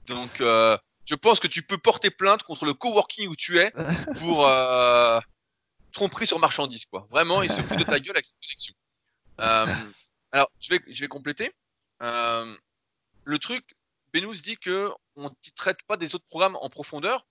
[0.07, 0.77] Donc, euh,
[1.09, 3.71] je pense que tu peux porter plainte contre le coworking où tu es
[4.19, 5.19] pour euh,
[5.91, 7.07] tromperie sur marchandises, quoi.
[7.09, 8.75] Vraiment, il se fout de ta gueule avec cette connexion.
[9.39, 9.91] Euh,
[10.31, 11.51] alors, je vais, compléter.
[12.03, 12.55] Euh,
[13.23, 13.75] le truc,
[14.13, 17.25] Benous dit que on ne traite pas des autres programmes en profondeur.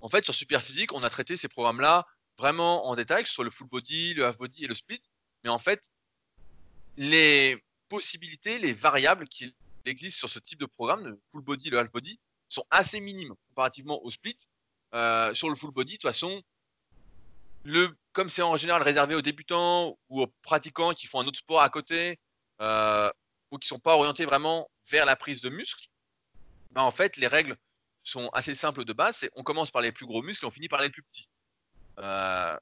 [0.00, 2.06] En fait, sur Superphysique, on a traité ces programmes-là
[2.38, 5.00] vraiment en détail, que ce soit le full body, le half body et le split.
[5.42, 5.90] Mais en fait,
[6.96, 9.52] les possibilités, les variables qui
[9.84, 13.34] existent sur ce type de programme, le full body, le half body, sont assez minimes
[13.48, 14.36] comparativement au split.
[14.94, 16.42] Euh, sur le full body, de toute façon,
[17.64, 21.38] le, comme c'est en général réservé aux débutants ou aux pratiquants qui font un autre
[21.38, 22.18] sport à côté,
[22.60, 23.10] euh,
[23.50, 25.88] ou qui sont pas orientés vraiment vers la prise de muscle,
[26.70, 27.56] bah, en fait, les règles
[28.04, 29.28] sont assez simples de base.
[29.34, 31.28] On commence par les plus gros muscles et on finit par les plus petits.
[31.98, 32.56] Euh,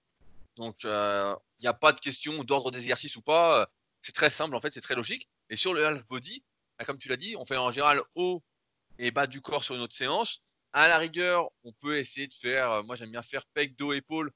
[0.57, 3.69] donc, il n'y a pas de question d'ordre d'exercice ou pas.
[4.03, 5.29] C'est très simple, en fait, c'est très logique.
[5.51, 6.43] Et sur le half body,
[6.79, 8.43] bah, comme tu l'as dit, on fait en général haut
[8.99, 10.41] et bas du corps sur une autre séance.
[10.73, 13.93] À la rigueur, on peut essayer de faire, euh, moi j'aime bien faire pec, dos,
[13.93, 14.33] épaule.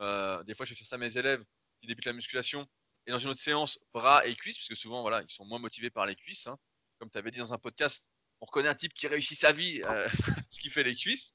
[0.00, 1.44] Euh, des fois, je fais ça à mes élèves
[1.80, 2.66] qui débutent la musculation.
[3.06, 5.58] Et dans une autre séance, bras et cuisses, parce que souvent, voilà, ils sont moins
[5.58, 6.46] motivés par les cuisses.
[6.46, 6.56] Hein.
[6.98, 8.10] Comme tu avais dit dans un podcast,
[8.40, 10.08] on reconnaît un type qui réussit sa vie, euh,
[10.50, 11.34] ce qui fait les cuisses.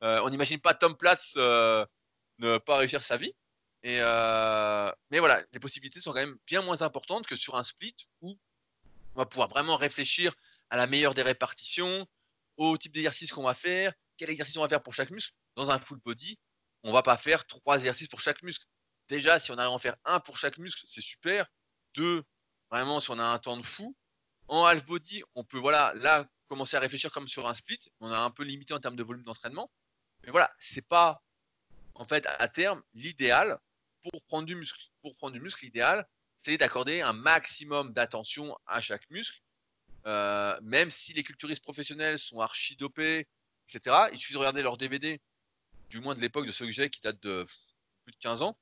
[0.00, 3.34] on n'imagine pas Tom Platz ne pas réussir sa vie.
[3.84, 4.00] Et
[5.10, 8.38] mais voilà, les possibilités sont quand même bien moins importantes que sur un split où
[9.14, 10.34] on va pouvoir vraiment réfléchir
[10.70, 12.06] à la meilleure des répartitions,
[12.56, 15.34] au type d'exercice qu'on va faire, quel exercice on va faire pour chaque muscle.
[15.56, 16.38] Dans un full body,
[16.82, 18.66] on va pas faire trois exercices pour chaque muscle.
[19.08, 21.46] Déjà, si on arrive à en faire un pour chaque muscle, c'est super.
[21.94, 22.24] Deux,
[22.70, 23.96] vraiment, si on a un temps de fou.
[24.48, 27.78] En half body, on peut voilà, là commencer à réfléchir comme sur un split.
[28.00, 29.70] On a un peu limité en termes de volume d'entraînement.
[30.22, 31.22] Mais voilà, c'est pas
[31.94, 33.58] en fait à terme l'idéal
[34.02, 34.80] pour prendre du muscle.
[35.00, 36.06] Pour prendre du muscle, l'idéal,
[36.40, 39.40] c'est d'accorder un maximum d'attention à chaque muscle
[40.06, 43.26] euh, même si les culturistes professionnels sont archi dopés,
[43.68, 45.20] etc., il suffit de regarder leurs DVD,
[45.90, 47.46] du moins de l'époque de ceux que j'ai qui datent de
[48.04, 48.56] plus de 15 ans,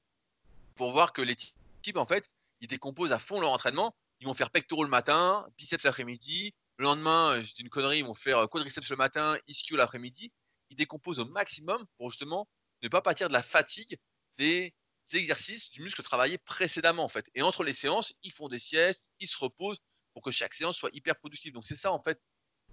[0.77, 2.31] pour voir que les types, en fait,
[2.61, 3.95] ils décomposent à fond leur entraînement.
[4.21, 6.55] Ils vont faire pectoraux le matin, biceps l'après-midi.
[6.77, 10.33] Le lendemain, c'est une connerie, ils vont faire quadriceps le matin, ischio l'après-midi.
[10.71, 12.49] Ils décomposent au maximum pour justement
[12.83, 13.99] ne pas pâtir de la fatigue
[14.37, 14.73] des
[15.13, 17.29] exercices du muscle travaillé précédemment en fait.
[17.35, 19.81] Et entre les séances, ils font des siestes, ils se reposent
[20.13, 21.53] pour que chaque séance soit hyper productive.
[21.53, 22.21] Donc c'est ça en fait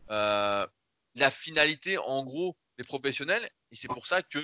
[0.10, 0.66] euh,
[1.16, 3.50] la finalité en gros des professionnels.
[3.72, 4.44] Et c'est pour ça que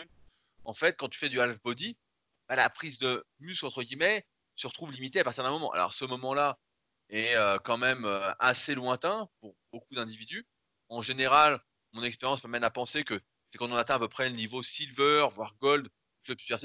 [0.64, 1.98] en fait quand tu fais du half body,
[2.48, 4.26] bah, la prise de muscle entre guillemets
[4.56, 5.72] se retrouve limitée à partir d'un moment.
[5.72, 6.58] Alors ce moment-là
[7.10, 10.48] est euh, quand même euh, assez lointain pour beaucoup d'individus.
[10.90, 11.60] En général,
[11.94, 13.20] mon expérience me mène à penser que
[13.50, 15.90] c'est quand on atteint à peu près le niveau silver, voire gold,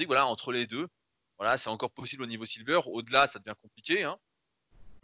[0.07, 0.87] voilà, entre les deux.
[1.37, 2.81] Voilà, c'est encore possible au niveau silver.
[2.85, 4.03] Au-delà, ça devient compliqué.
[4.03, 4.17] Hein.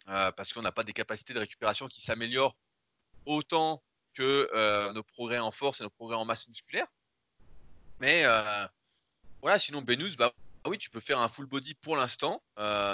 [0.08, 2.56] Euh, parce qu'on n'a pas des capacités de récupération qui s'améliorent
[3.26, 3.82] autant
[4.14, 6.86] que euh, nos progrès en force et nos progrès en masse musculaire.
[8.00, 8.66] Mais euh,
[9.42, 10.32] voilà, sinon Benus, bah
[10.66, 12.42] oui, tu peux faire un full body pour l'instant,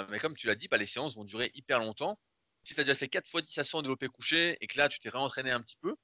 [0.09, 2.19] mais comme tu l'as dit, bah, les séances vont durer hyper longtemps.
[2.63, 4.89] Si tu as déjà fait 4 fois 10 à 100 développé couché et que là
[4.89, 5.95] tu t'es réentraîné un petit peu,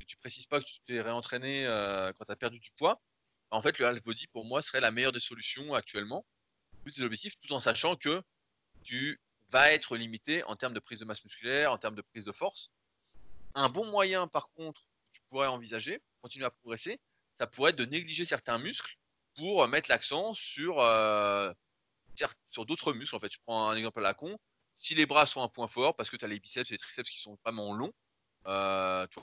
[0.00, 1.64] et tu précises pas que tu t'es réentraîné
[2.18, 3.00] quand tu as perdu du poids,
[3.50, 6.24] en fait le half body pour moi serait la meilleure des solutions actuellement,
[6.82, 8.22] plus des objectifs, tout en sachant que
[8.82, 9.20] tu
[9.50, 12.32] va être limité en termes de prise de masse musculaire, en termes de prise de
[12.32, 12.70] force.
[13.54, 17.00] Un bon moyen, par contre, que tu pourrais envisager, continuer à progresser,
[17.38, 18.98] ça pourrait être de négliger certains muscles
[19.36, 21.52] pour mettre l'accent sur, euh,
[22.50, 23.16] sur d'autres muscles.
[23.16, 24.38] En fait, je prends un exemple à la con.
[24.76, 26.78] Si les bras sont un point fort, parce que tu as les biceps et les
[26.78, 27.92] triceps qui sont vraiment longs,
[28.46, 29.20] euh, tu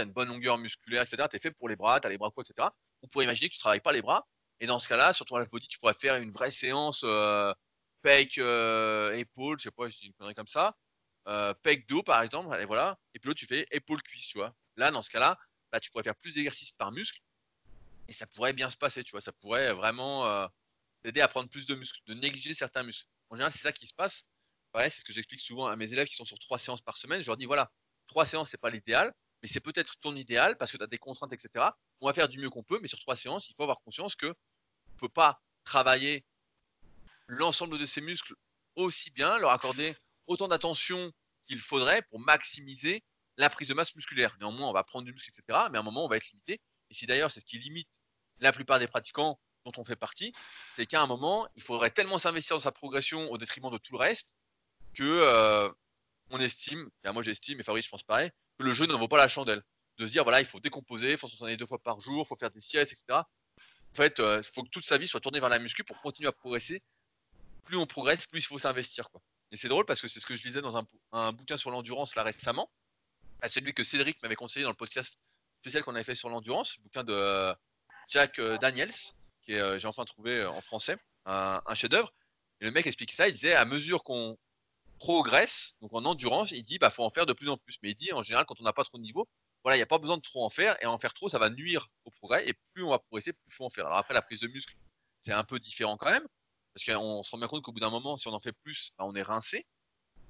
[0.00, 1.28] as une bonne longueur musculaire, etc.
[1.30, 2.68] Tu es fait pour les bras, tu as les bras quoi, etc.
[3.02, 4.26] On pourrait imaginer que tu ne travailles pas les bras.
[4.60, 7.52] Et dans ce cas-là, sur ton half body, tu pourrais faire une vraie séance euh,
[8.06, 10.76] pec euh, épaule, je sais pas, une connerie comme ça.
[11.26, 13.00] Euh, pec dos par exemple, allez voilà.
[13.14, 14.54] Et puis l'autre tu fais épaule cuisse, tu vois.
[14.76, 15.36] Là dans ce cas-là,
[15.72, 17.20] bah, tu pourrais faire plus d'exercices par muscle
[18.06, 19.20] et ça pourrait bien se passer, tu vois.
[19.20, 20.46] Ça pourrait vraiment euh,
[21.02, 23.08] t'aider à prendre plus de muscles, de négliger certains muscles.
[23.30, 24.24] En général, c'est ça qui se passe.
[24.72, 26.96] Ouais, c'est ce que j'explique souvent à mes élèves qui sont sur trois séances par
[26.96, 27.22] semaine.
[27.22, 27.72] Je leur dis voilà,
[28.06, 30.98] trois séances c'est pas l'idéal, mais c'est peut-être ton idéal parce que tu as des
[30.98, 31.70] contraintes, etc.
[32.00, 34.14] On va faire du mieux qu'on peut, mais sur trois séances, il faut avoir conscience
[34.14, 34.32] que
[34.92, 36.24] on peut pas travailler
[37.28, 38.34] l'ensemble de ses muscles
[38.76, 39.96] aussi bien, leur accorder
[40.26, 41.12] autant d'attention
[41.46, 43.02] qu'il faudrait pour maximiser
[43.36, 44.36] la prise de masse musculaire.
[44.40, 45.66] Néanmoins, on va prendre du muscle, etc.
[45.70, 46.60] Mais à un moment, on va être limité.
[46.90, 47.88] Et si d'ailleurs, c'est ce qui limite
[48.38, 50.32] la plupart des pratiquants dont on fait partie,
[50.76, 53.92] c'est qu'à un moment, il faudrait tellement s'investir dans sa progression au détriment de tout
[53.94, 54.36] le reste
[54.94, 55.68] que euh,
[56.30, 59.08] on estime, et moi j'estime, et Fabrice je pense pareil, que le jeu ne vaut
[59.08, 59.62] pas la chandelle.
[59.98, 62.28] De se dire, voilà, il faut décomposer, il faut s'entraîner deux fois par jour, il
[62.28, 63.20] faut faire des siestes, etc.
[63.92, 66.00] En fait, il euh, faut que toute sa vie soit tournée vers la muscu pour
[66.00, 66.82] continuer à progresser
[67.66, 69.10] plus on progresse, plus il faut s'investir.
[69.10, 69.20] Quoi.
[69.52, 70.76] Et c'est drôle parce que c'est ce que je lisais dans
[71.12, 72.70] un, bouquin sur l'endurance là récemment.
[73.42, 75.18] À celui que Cédric m'avait conseillé dans le podcast
[75.60, 77.54] spécial qu'on avait fait sur l'endurance, le bouquin de euh,
[78.08, 78.94] Jack euh, Daniels,
[79.42, 80.96] qui est, euh, j'ai enfin trouvé en français,
[81.26, 82.12] un, chef-d'œuvre.
[82.60, 84.38] Et le mec explique ça, il disait à mesure qu'on
[84.98, 87.76] progresse, donc en endurance, il dit bah faut en faire de plus en plus.
[87.82, 89.28] Mais il dit en général quand on n'a pas trop de niveau,
[89.62, 91.38] voilà, il n'y a pas besoin de trop en faire, et en faire trop, ça
[91.38, 93.86] va nuire au progrès, et plus on va progresser, plus il faut en faire.
[93.86, 94.74] Alors après, la prise de muscle,
[95.20, 96.26] c'est un peu différent quand même,
[96.76, 98.92] parce qu'on se rend bien compte qu'au bout d'un moment, si on en fait plus,
[98.98, 99.66] bah, on est rincé.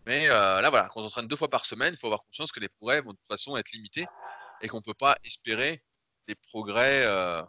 [0.07, 2.53] Mais euh, là, voilà, quand on s'entraîne deux fois par semaine, il faut avoir conscience
[2.53, 4.07] que les progrès vont de toute façon être limités
[4.61, 5.83] et qu'on ne peut pas espérer
[6.29, 7.43] des progrès, euh,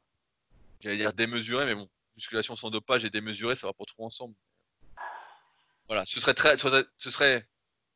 [0.80, 4.34] j'allais dire démesurés, mais bon, musculation sans dopage et démesuré, ça va pas trop ensemble.
[5.86, 7.48] Voilà, ce serait très, ce serait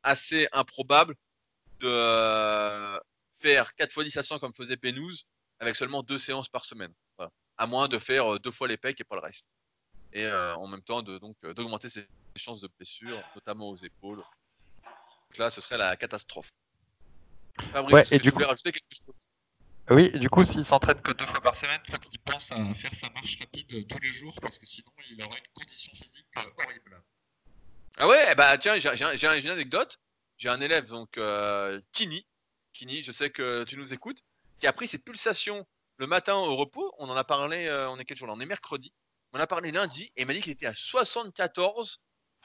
[0.04, 1.16] assez improbable
[1.80, 3.00] de euh,
[3.40, 5.24] faire 4 fois 10 à 100 comme faisait Penous
[5.58, 6.94] avec seulement deux séances par semaine.
[7.58, 9.46] À moins de faire deux fois les pecs et pas le reste.
[10.12, 12.06] Et euh, en même temps de, donc d'augmenter ses
[12.36, 14.18] chances de blessure, notamment aux épaules.
[14.18, 16.50] Donc là, ce serait la catastrophe.
[17.72, 18.44] Fabrice, ouais, et du coup...
[18.44, 19.14] rajouter quelque chose?
[19.90, 22.56] Oui, du coup, s'il s'entraîne que deux fois par semaine, il faut qu'il pense à
[22.74, 26.26] faire sa marche rapide tous les jours parce que sinon, il aura une condition physique
[26.36, 27.02] horrible.
[27.98, 28.88] Ah ouais, bah tiens, j'ai
[29.26, 29.98] une anecdote.
[30.38, 32.26] J'ai un élève, donc euh, Kini.
[32.72, 34.18] Kini, je sais que tu nous écoutes,
[34.58, 35.66] qui a pris ses pulsations
[35.98, 36.94] le matin au repos.
[36.98, 38.34] On en a parlé, euh, on est quel jour là?
[38.34, 38.92] On est mercredi.
[39.32, 42.00] On a parlé lundi et il m'a dit qu'il était à 74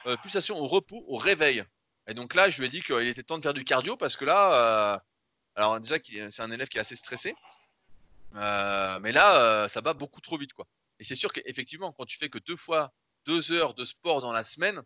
[0.06, 1.64] euh, pulsations au repos, au réveil.
[2.06, 4.16] Et donc là, je lui ai dit qu'il était temps de faire du cardio parce
[4.16, 5.02] que là,
[5.54, 5.96] alors déjà,
[6.30, 7.34] c'est un élève qui est assez stressé.
[8.32, 10.52] mais là, ça bat beaucoup trop vite.
[10.98, 12.92] Et c'est sûr qu'effectivement, quand tu fais que deux fois
[13.26, 14.82] deux heures de sport dans la semaine,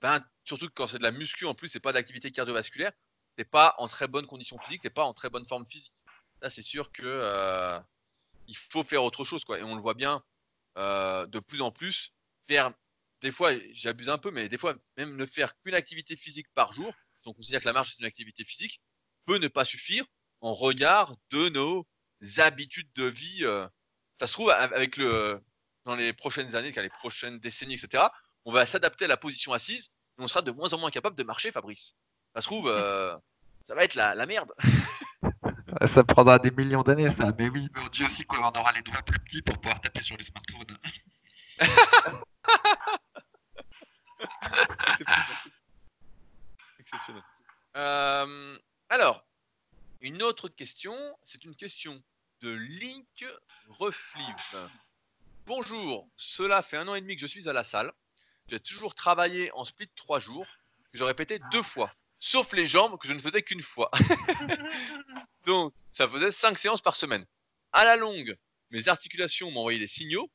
[0.00, 2.92] ben, surtout quand c'est de la muscu en plus, c'est pas d'activité cardiovasculaire,
[3.36, 5.92] t'es pas en très bonne condition physique, t'es pas en très bonne forme physique.
[6.42, 7.78] Là, c'est sûr que euh,
[8.48, 9.58] il faut faire autre chose, quoi.
[9.58, 10.22] Et on le voit bien
[10.76, 12.12] euh, de plus en plus.
[12.48, 12.72] Faire
[13.22, 16.72] des fois, j'abuse un peu, mais des fois même ne faire qu'une activité physique par
[16.72, 18.80] jour, si on considère que la marche est une activité physique,
[19.24, 20.04] peut ne pas suffire
[20.40, 21.86] en regard de nos
[22.38, 23.44] habitudes de vie.
[23.44, 23.66] Euh.
[24.18, 25.40] Ça se trouve avec le
[25.84, 28.08] dans les prochaines années, les prochaines décennies, etc
[28.46, 31.16] on va s'adapter à la position assise et on sera de moins en moins capable
[31.16, 31.96] de marcher, Fabrice.
[32.34, 33.14] Ça se trouve, euh,
[33.66, 34.52] ça va être la, merde.
[35.94, 37.32] ça prendra des millions d'années, ça.
[37.38, 40.02] Mais oui, mais on dit aussi qu'on aura les doigts plus petits pour pouvoir taper
[40.02, 40.78] sur les smartphones.
[46.78, 47.22] Exceptionnel.
[47.76, 48.58] Euh,
[48.88, 49.26] alors,
[50.00, 52.02] une autre question, c'est une question
[52.40, 53.26] de Link
[53.68, 54.70] Reflive.
[55.46, 57.92] Bonjour, cela fait un an et demi que je suis à la salle.
[58.48, 60.46] J'ai toujours travaillé en split trois jours,
[60.92, 61.92] que j'ai répété deux fois.
[62.18, 63.90] Sauf les jambes, que je ne faisais qu'une fois.
[65.44, 67.26] Donc, ça faisait cinq séances par semaine.
[67.72, 68.36] À la longue,
[68.70, 70.30] mes articulations m'envoyaient des signaux.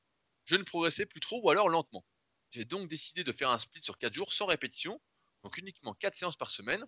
[0.46, 2.06] Je ne progressais plus trop ou alors lentement.
[2.52, 5.00] J'ai donc décidé de faire un split sur quatre jours sans répétition,
[5.44, 6.86] donc uniquement quatre séances par semaine.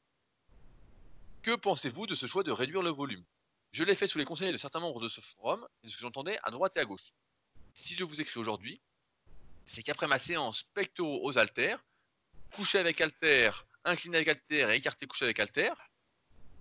[1.42, 3.24] Que pensez-vous de ce choix de réduire le volume?
[3.72, 5.98] Je l'ai fait sous les conseils de certains membres de ce forum et de ce
[5.98, 7.12] que j'entendais à droite et à gauche.
[7.74, 8.82] Si je vous écris aujourd'hui,
[9.66, 11.84] c'est qu'après ma séance pectoraux aux haltères,
[12.52, 15.90] couché avec haltères, incliné avec haltères et écarté couché avec haltères,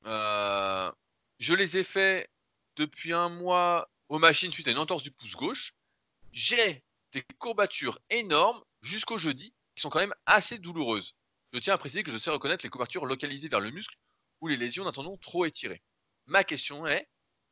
[0.06, 0.90] euh,
[1.38, 2.28] je les ai fait
[2.76, 5.74] depuis un mois aux machines suite à une entorse du pouce gauche.
[6.32, 11.14] J'ai des courbatures énormes jusqu'au jeudi qui sont quand même assez douloureuses.
[11.52, 13.96] Je tiens à préciser que je sais reconnaître les courbatures localisées vers le muscle
[14.40, 15.82] ou les lésions d'un tendon trop étiré.
[16.26, 17.08] Ma question est,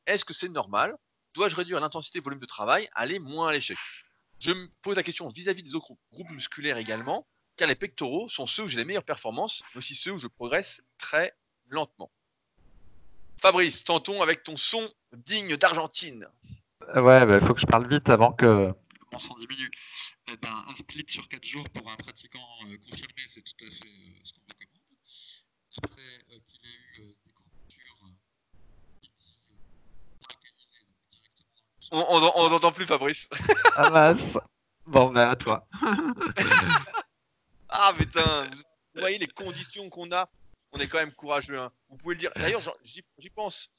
[0.07, 0.97] est-ce que c'est normal?
[1.35, 3.79] Dois-je réduire l'intensité volume de travail, aller moins à l'échec
[4.41, 7.27] je me pose la question vis-à-vis des autres groupes musculaires également,
[7.61, 10.29] car les pectoraux sont ceux où j'ai les meilleures performances, mais aussi ceux où je
[10.29, 11.35] progresse très
[11.69, 12.11] lentement.
[13.37, 16.27] Fabrice, tentons avec ton son digne d'Argentine.
[16.95, 18.73] Ouais, il bah, faut que je parle vite avant que
[19.13, 19.71] mon son diminue.
[20.29, 23.71] Eh ben, un split sur 4 jours pour un pratiquant euh, confirmé, c'est tout à
[23.71, 24.81] fait euh, ce qu'on recommande.
[25.85, 28.07] Après euh, qu'il ait eu des courbatures
[31.93, 33.29] on n'entend plus, Fabrice.
[33.77, 34.39] ah mince.
[34.87, 35.67] Bon, ben à toi.
[37.71, 38.51] ah putain,
[38.95, 40.29] vous voyez les conditions qu'on a.
[40.73, 41.59] On est quand même courageux.
[41.59, 41.73] Hein.
[41.89, 42.33] Vous pouvez le dire.
[42.37, 43.71] D'ailleurs, j'y pense.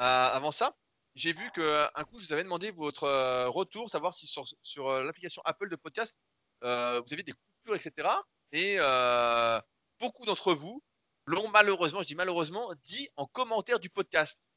[0.00, 0.76] Euh, avant ça,
[1.14, 4.88] j'ai vu que un coup, je vous avais demandé votre euh, retour, savoir si sur,
[4.88, 6.18] euh, l'application Apple de podcast,
[6.62, 8.08] vous avez des coupures, etc.
[8.52, 8.78] Et
[10.00, 10.82] beaucoup d'entre vous
[11.26, 14.48] l'ont malheureusement, je dis malheureusement, dit en commentaire du podcast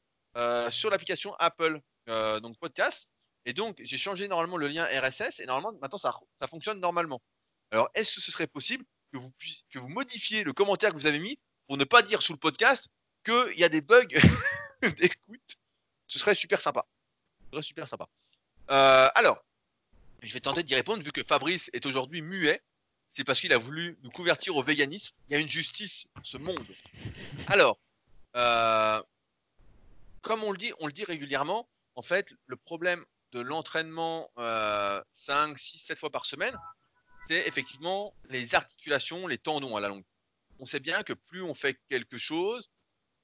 [0.70, 1.82] sur l'application Apple.
[2.08, 3.08] Euh, donc podcast.
[3.44, 7.20] Et donc, j'ai changé normalement le lien RSS et normalement, maintenant, ça fonctionne normalement.
[7.72, 11.38] Alors, est-ce que ce serait possible que vous, modifiez le commentaire que vous avez mis
[11.66, 12.88] pour ne pas dire sous le podcast
[13.24, 14.04] qu'il y a des bugs
[14.82, 15.56] d'écoute?
[16.06, 16.86] Ce serait super sympa.
[17.52, 18.06] Ce super sympa.
[18.70, 19.42] Euh, alors,
[20.22, 22.62] je vais tenter d'y répondre vu que Fabrice est aujourd'hui muet.
[23.14, 25.16] C'est parce qu'il a voulu nous convertir au véganisme.
[25.28, 26.66] Il y a une justice dans ce monde.
[27.46, 27.78] Alors,
[28.36, 29.02] euh,
[30.20, 33.02] comme on le dit, on le dit régulièrement, en fait, le problème
[33.32, 36.54] de l'entraînement 5, 6, 7 fois par semaine,
[37.26, 40.04] c'est effectivement les articulations, les tendons à la longue.
[40.58, 42.70] On sait bien que plus on fait quelque chose,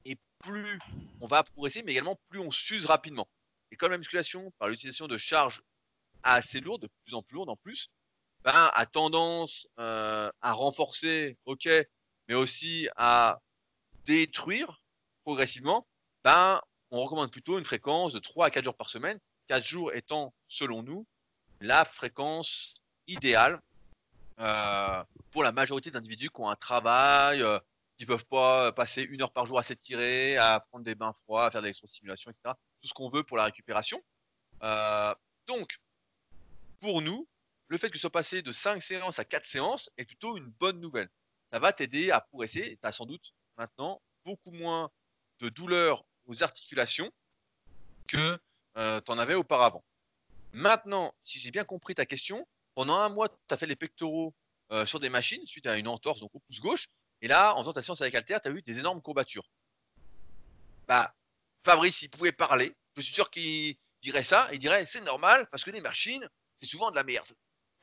[0.05, 0.78] et plus
[1.20, 3.28] on va progresser, mais également plus on s'use rapidement.
[3.70, 5.62] Et comme la musculation, par l'utilisation de charges
[6.22, 7.90] assez lourdes, de plus en plus lourdes en plus,
[8.44, 11.68] ben, a tendance euh, à renforcer, ok,
[12.28, 13.40] mais aussi à
[14.05, 14.80] détruire
[15.24, 15.86] progressivement,
[16.24, 19.18] ben, on recommande plutôt une fréquence de 3 à 4 jours par semaine,
[19.49, 21.07] 4 jours étant, selon nous,
[21.61, 22.74] la fréquence
[23.07, 23.61] idéale
[24.41, 27.59] euh, pour la majorité d'individus qui ont un travail, euh,
[27.97, 31.47] qui peuvent pas passer une heure par jour à s'étirer, à prendre des bains froids,
[31.47, 32.55] à faire de l'électrostimulation, etc.
[32.80, 34.03] Tout ce qu'on veut pour la récupération.
[34.62, 35.14] Euh,
[35.47, 35.78] donc,
[36.80, 37.28] pour nous,
[37.66, 40.47] le fait que ce soit passé de 5 séances à 4 séances est plutôt une
[40.47, 41.11] bonne nouvelle.
[41.53, 42.78] Ça va t'aider à progresser.
[42.80, 44.91] Tu as sans doute maintenant beaucoup moins
[45.41, 47.11] de douleurs aux articulations
[48.07, 48.39] que
[48.76, 49.84] euh, tu en avais auparavant.
[50.53, 52.47] Maintenant, si j'ai bien compris ta question,
[52.79, 54.37] pendant un mois, tu as fait les pectoraux
[54.70, 56.87] euh, sur des machines suite à une entorse donc au pouce gauche.
[57.20, 59.51] Et là, en faisant ta séance avec Alter, tu as eu des énormes courbatures.
[60.87, 61.12] Bah,
[61.64, 62.72] Fabrice, il pouvait parler.
[62.95, 64.49] Je suis sûr qu'il dirait ça.
[64.53, 66.24] Il dirait c'est normal parce que les machines,
[66.61, 67.26] c'est souvent de la merde.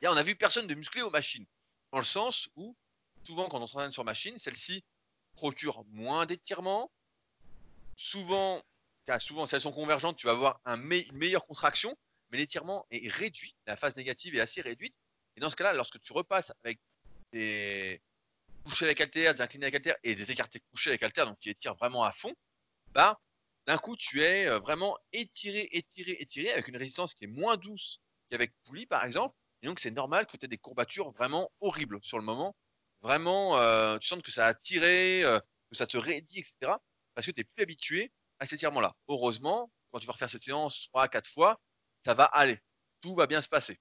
[0.00, 1.44] Et on a vu personne de musclé aux machines.
[1.92, 2.74] Dans le sens où,
[3.22, 4.82] souvent, quand on s'entraîne sur machine, celle-ci
[5.34, 6.90] procure moins d'étirements.
[7.96, 8.62] Souvent,
[9.18, 11.98] souvent, si elles sont convergentes, tu vas avoir un une meilleure contraction,
[12.30, 13.56] mais l'étirement est réduit.
[13.66, 14.94] La phase négative est assez réduite.
[15.36, 16.80] Et dans ce cas-là, lorsque tu repasses avec
[17.32, 18.00] des
[18.64, 21.50] couchés avec haltères, des inclinés avec haltères et des écartés couchés avec haltères, donc qui
[21.50, 22.34] étirent vraiment à fond,
[22.92, 23.20] bah,
[23.66, 27.56] d'un coup, tu es euh, vraiment étiré, étiré, étiré, avec une résistance qui est moins
[27.56, 28.00] douce
[28.30, 29.34] qu'avec poulie, par exemple.
[29.62, 32.54] Et donc, c'est normal que tu aies des courbatures vraiment horribles sur le moment.
[33.02, 36.72] Vraiment, euh, tu sens que ça a tiré, euh, que ça te raidit, etc.
[37.14, 38.94] Parce que tu n'es plus habitué à ces étirements-là.
[39.08, 41.60] Heureusement, quand tu vas refaire cette séance 3 à 4 fois,
[42.06, 42.62] ça va aller.
[43.00, 43.80] Tout va bien se passer.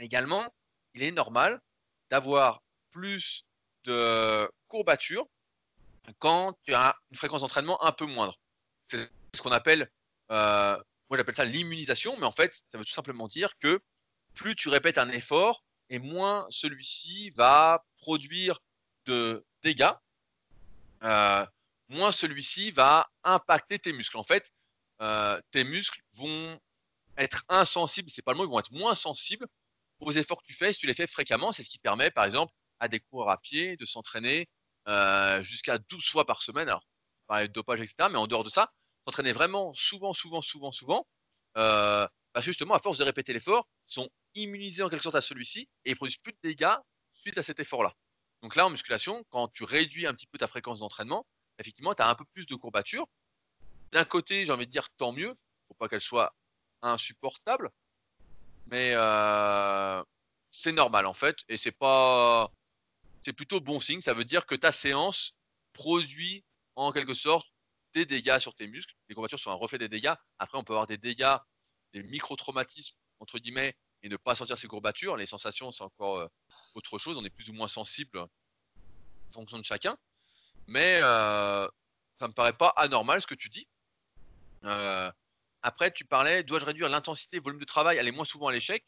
[0.00, 0.52] Également,
[0.94, 1.60] il est normal
[2.10, 3.46] d'avoir plus
[3.84, 5.28] de courbatures
[6.18, 8.36] quand tu as une fréquence d'entraînement un peu moindre.
[8.86, 9.88] C'est ce qu'on appelle,
[10.32, 10.76] euh,
[11.08, 13.80] moi j'appelle ça l'immunisation, mais en fait, ça veut tout simplement dire que
[14.34, 18.58] plus tu répètes un effort, et moins celui-ci va produire
[19.04, 19.94] de dégâts,
[21.04, 21.46] euh,
[21.88, 24.16] moins celui-ci va impacter tes muscles.
[24.16, 24.50] En fait,
[25.00, 26.60] euh, tes muscles vont
[27.16, 29.46] être insensibles, c'est pas le mot, ils vont être moins sensibles
[30.00, 31.52] aux efforts que tu fais si tu les fais fréquemment.
[31.52, 34.48] C'est ce qui permet, par exemple, à des coureurs à pied de s'entraîner
[34.88, 36.68] euh, jusqu'à 12 fois par semaine.
[36.68, 36.84] Alors,
[37.26, 38.08] parler de dopage, etc.
[38.10, 38.72] Mais en dehors de ça,
[39.06, 41.06] s'entraîner vraiment souvent, souvent, souvent, souvent.
[41.56, 45.68] Euh, que justement, à force de répéter l'effort, sont immunisés en quelque sorte à celui-ci
[45.84, 46.74] et ils produisent plus de dégâts
[47.14, 47.94] suite à cet effort-là.
[48.42, 51.26] Donc là, en musculation, quand tu réduis un petit peu ta fréquence d'entraînement,
[51.58, 53.08] effectivement, tu as un peu plus de courbatures.
[53.92, 55.34] D'un côté, j'ai envie de dire tant mieux,
[55.68, 56.34] faut pas qu'elle soit
[56.82, 57.70] insupportable,
[58.68, 60.02] mais euh,
[60.50, 62.50] c'est normal en fait, et c'est pas,
[63.24, 64.00] c'est plutôt bon signe.
[64.00, 65.34] Ça veut dire que ta séance
[65.72, 67.46] produit en quelque sorte
[67.94, 68.94] des dégâts sur tes muscles.
[69.08, 70.14] Les courbatures sont un reflet des dégâts.
[70.38, 71.36] Après, on peut avoir des dégâts,
[71.92, 75.16] des micro-traumatismes entre guillemets, et ne pas sentir ces courbatures.
[75.16, 76.28] Les sensations, c'est encore euh,
[76.74, 77.16] autre chose.
[77.18, 78.28] On est plus ou moins sensible en
[79.32, 79.96] fonction de chacun.
[80.66, 81.66] Mais euh,
[82.18, 83.66] ça me paraît pas anormal ce que tu dis.
[85.66, 88.84] Après, tu parlais, dois-je réduire l'intensité, le volume de travail, aller moins souvent à l'échec?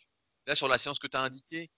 [0.46, 1.72] Là, sur la séance que tu as indiquée,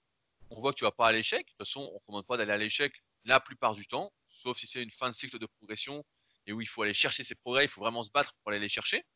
[0.51, 1.46] on voit que tu vas pas à l'échec.
[1.46, 2.92] De toute façon, on ne recommande pas d'aller à l'échec
[3.24, 6.05] la plupart du temps, sauf si c'est une fin de cycle de progression
[6.44, 8.61] et où il faut aller chercher ses progrès, il faut vraiment se battre pour aller
[8.61, 9.07] les chercher.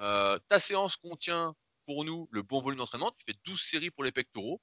[0.00, 1.54] Euh, ta séance contient
[1.86, 3.12] pour nous le bon volume d'entraînement.
[3.12, 4.60] Tu fais 12 séries pour les pectoraux.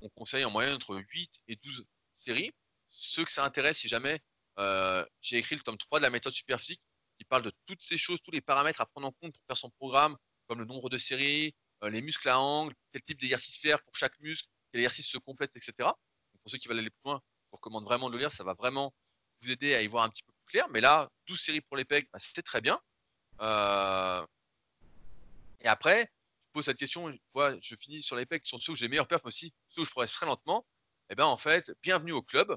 [0.00, 1.84] On conseille en moyenne entre 8 et 12
[2.14, 2.52] séries.
[2.88, 4.22] Ceux que ça intéresse, si jamais,
[4.58, 6.80] euh, j'ai écrit le tome 3 de la méthode superphysique
[7.20, 9.58] qui parle de toutes ces choses, tous les paramètres à prendre en compte pour faire
[9.58, 10.16] son programme,
[10.48, 11.54] comme le nombre de séries,
[11.84, 15.18] euh, les muscles à angle, quel type d'exercice faire pour chaque muscle, quel exercice se
[15.18, 15.74] complète, etc.
[15.78, 18.42] pour ceux qui veulent aller plus loin, je vous recommande vraiment de le lire, ça
[18.42, 18.94] va vraiment
[19.40, 20.68] vous aider à y voir un petit peu plus clair.
[20.70, 22.80] Mais là, 12 séries pour les pecs, bah, c'était très bien.
[23.42, 24.26] Euh,
[25.60, 26.10] et après,
[26.46, 29.06] je pose cette question, je finis sur les pecs, qui sont ceux où j'ai meilleur
[29.06, 30.66] perf, mais aussi ceux où je progresse très lentement.
[31.10, 32.56] Et eh bien en fait, bienvenue au club.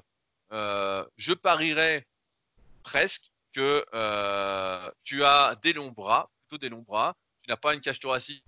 [0.52, 2.06] Euh, je parierais
[2.82, 7.72] presque que euh, tu as des longs bras, plutôt des longs bras, tu n'as pas
[7.72, 8.44] une cage thoracique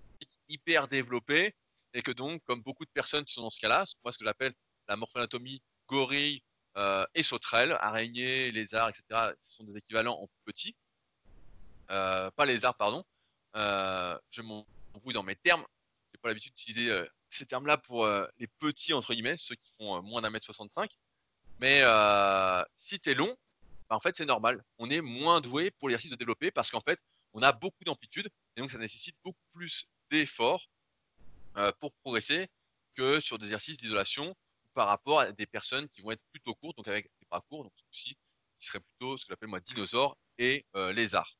[0.48, 1.54] hyper développée,
[1.94, 4.24] et que donc, comme beaucoup de personnes qui sont dans ce cas-là, moi ce que
[4.24, 4.52] j'appelle
[4.88, 6.42] la morphonatomie gorille
[6.76, 9.04] euh, et sauterelle, araignée, lézard, etc.,
[9.42, 10.76] ce sont des équivalents en petit,
[11.90, 13.04] euh, pas lézard, pardon,
[13.54, 15.64] je m'embrouille dans mes termes,
[16.12, 18.06] j'ai pas l'habitude d'utiliser ces termes-là pour
[18.38, 20.90] les petits, entre guillemets, ceux qui font moins d'un mètre 65,
[21.60, 21.82] mais
[22.76, 23.36] si tu es long,
[23.88, 24.62] bah, en fait, c'est normal.
[24.78, 26.98] On est moins doué pour l'exercice de développer parce qu'en fait,
[27.32, 30.68] on a beaucoup d'amplitude et donc ça nécessite beaucoup plus d'efforts
[31.56, 32.48] euh, pour progresser
[32.94, 34.34] que sur des exercices d'isolation
[34.74, 37.64] par rapport à des personnes qui vont être plutôt courtes, donc avec des bras courts,
[37.64, 38.16] donc aussi
[38.58, 41.36] qui seraient plutôt ce que j'appelle moi dinosaures et euh, lézards.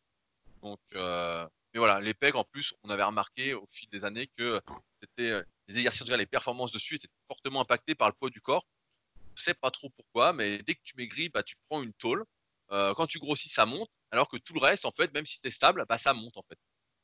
[0.63, 4.31] Donc, euh, mais voilà, les pegs en plus, on avait remarqué au fil des années
[4.37, 4.61] que
[5.03, 8.67] c'était les exercices, les performances dessus étaient fortement impactées par le poids du corps.
[9.35, 12.25] Je sais pas trop pourquoi, mais dès que tu maigris, bah, tu prends une tôle
[12.69, 15.51] quand tu grossis, ça monte, alors que tout le reste, en fait, même si c'était
[15.51, 16.59] stable, bah, ça monte en fait.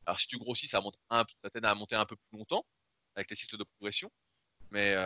[0.07, 2.65] Alors si tu grossis, ça monte un, ça t'aide à monter un peu plus longtemps.
[3.15, 4.11] avec les cycles de progression.
[4.71, 4.97] Mais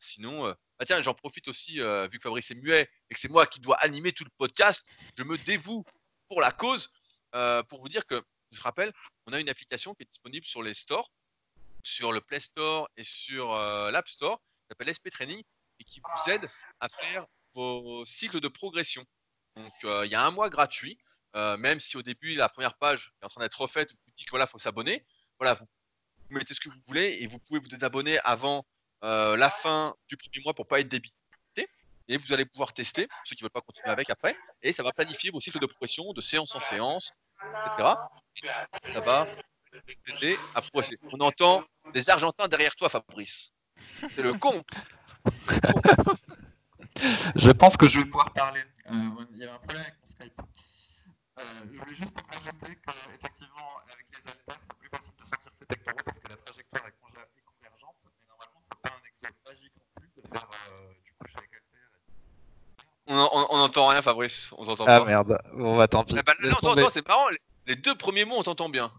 [0.00, 3.28] sinon, euh, ah tiens, j'en profite aussi, vu que Fabrice est muet et que c'est
[3.28, 4.82] moi qui dois animer tout le podcast,
[5.16, 5.84] je me dévoue
[6.28, 6.90] pour la cause
[7.68, 8.92] pour vous dire que, je rappelle,
[9.26, 11.12] on a une application qui est disponible sur les stores,
[11.84, 15.42] sur le Play Store et sur l'App Store, qui s'appelle SP Training
[15.78, 16.50] et qui vous aide
[16.80, 19.04] à faire vos cycles de progression.
[19.62, 20.98] Donc, il y a un mois gratuit,
[21.34, 24.30] même si au début, la première page est en train d'être refaite, vous dites que
[24.30, 25.04] voilà, faut s'abonner.
[25.38, 25.66] Voilà, vous
[26.30, 28.64] mettez ce que vous voulez et vous pouvez vous désabonner avant
[29.02, 31.14] euh, la fin du premier mois pour pas être débité.
[32.08, 34.82] Et vous allez pouvoir tester, ceux qui ne veulent pas continuer avec après, et ça
[34.82, 37.94] va planifier vos cycles de progression de séance en séance, etc.
[38.92, 39.28] Ça va
[40.08, 40.98] aider à progresser.
[41.12, 43.52] On entend des Argentins derrière toi, Fabrice.
[44.16, 44.60] C'est le con.
[47.36, 48.62] Je pense que je vais pouvoir parler.
[48.90, 50.40] Euh, il y a un problème avec mon Skype.
[51.38, 55.64] Euh, je voulais juste ajouter qu'effectivement, avec les haltères, c'est plus facile de sortir ses
[55.64, 57.00] pectoraux parce que la trajectoire est
[63.10, 64.52] on n'entend rien, Fabrice.
[64.56, 66.14] On t'entend ah merde, on va tant pis.
[66.16, 66.34] Ah bah,
[66.90, 67.26] c'est marrant.
[67.66, 68.90] Les deux premiers mots, on t'entend bien.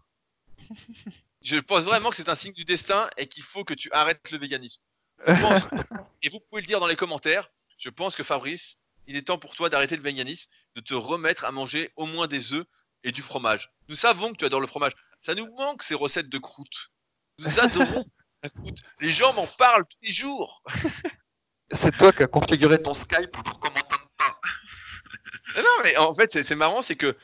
[1.41, 4.29] Je pense vraiment que c'est un signe du destin et qu'il faut que tu arrêtes
[4.31, 4.81] le véganisme.
[5.27, 7.47] et vous pouvez le dire dans les commentaires.
[7.77, 8.77] Je pense que Fabrice,
[9.07, 12.27] il est temps pour toi d'arrêter le véganisme, de te remettre à manger au moins
[12.27, 12.65] des œufs
[13.03, 13.71] et du fromage.
[13.89, 14.93] Nous savons que tu adores le fromage.
[15.21, 16.91] Ça nous manque ces recettes de croûte.
[17.39, 18.05] Nous adorons
[18.99, 20.63] les gens m'en parlent tous les jours.
[21.81, 24.39] c'est toi qui as configuré ton Skype pour qu'on m'entende pas.
[25.57, 27.15] non, mais en fait, c'est marrant, c'est que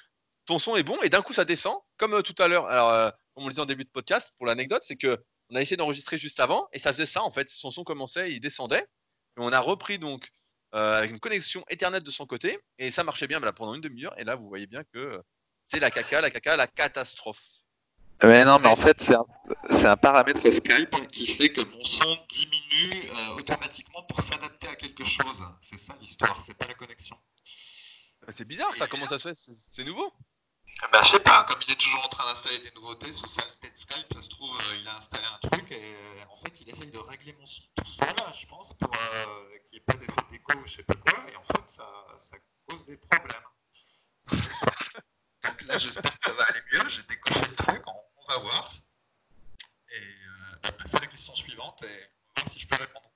[0.46, 2.66] ton son est bon et d'un coup ça descend, comme euh, tout à l'heure.
[2.68, 5.18] Alors, euh, comme on le disait en début de podcast, pour l'anecdote, c'est que
[5.50, 7.50] on a essayé d'enregistrer juste avant et ça faisait ça en fait.
[7.50, 8.86] Son son commençait, il descendait.
[9.38, 10.30] Et on a repris donc
[10.72, 14.14] avec une connexion Ethernet de son côté et ça marchait bien pendant une demi-heure.
[14.20, 15.22] Et là, vous voyez bien que
[15.68, 17.44] c'est la caca, la caca, la catastrophe.
[18.24, 19.26] Mais non, mais en fait, c'est un,
[19.86, 25.06] un, paramètre Skype qui fait que mon son diminue euh, automatiquement pour s'adapter à quelque
[25.06, 25.44] chose.
[25.62, 27.16] C'est ça l'histoire, c'est pas la connexion.
[28.36, 30.12] C'est bizarre ça, comment ça se fait C'est nouveau
[30.92, 33.70] bah, je sais pas, comme il est toujours en train d'installer des nouveautés, ce saleté
[33.70, 36.62] de Skype, ça se trouve, euh, il a installé un truc et euh, en fait,
[36.62, 39.96] il essaye de régler mon son tout seul, je pense, pour qu'il n'y ait pas
[39.98, 43.48] d'effet d'écho ou je sais pas quoi, et en fait, ça, ça cause des problèmes.
[45.44, 48.74] Donc là, j'espère que ça va aller mieux, j'ai décoché le truc, on va voir.
[49.90, 53.10] Et euh, bah, passer à la question suivante et voir si je peux répondre.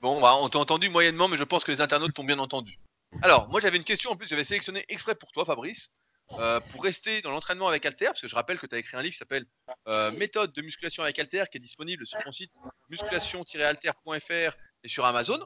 [0.00, 2.78] Bon, bah, on t'a entendu moyennement, mais je pense que les internautes t'ont bien entendu.
[3.22, 5.92] Alors, moi j'avais une question en plus, j'avais sélectionné exprès pour toi, Fabrice,
[6.32, 8.96] euh, pour rester dans l'entraînement avec Alter, parce que je rappelle que tu as écrit
[8.96, 9.46] un livre qui s'appelle
[9.86, 12.52] euh, Méthode de musculation avec Alter, qui est disponible sur ton site
[12.90, 15.40] musculation-alter.fr et sur Amazon,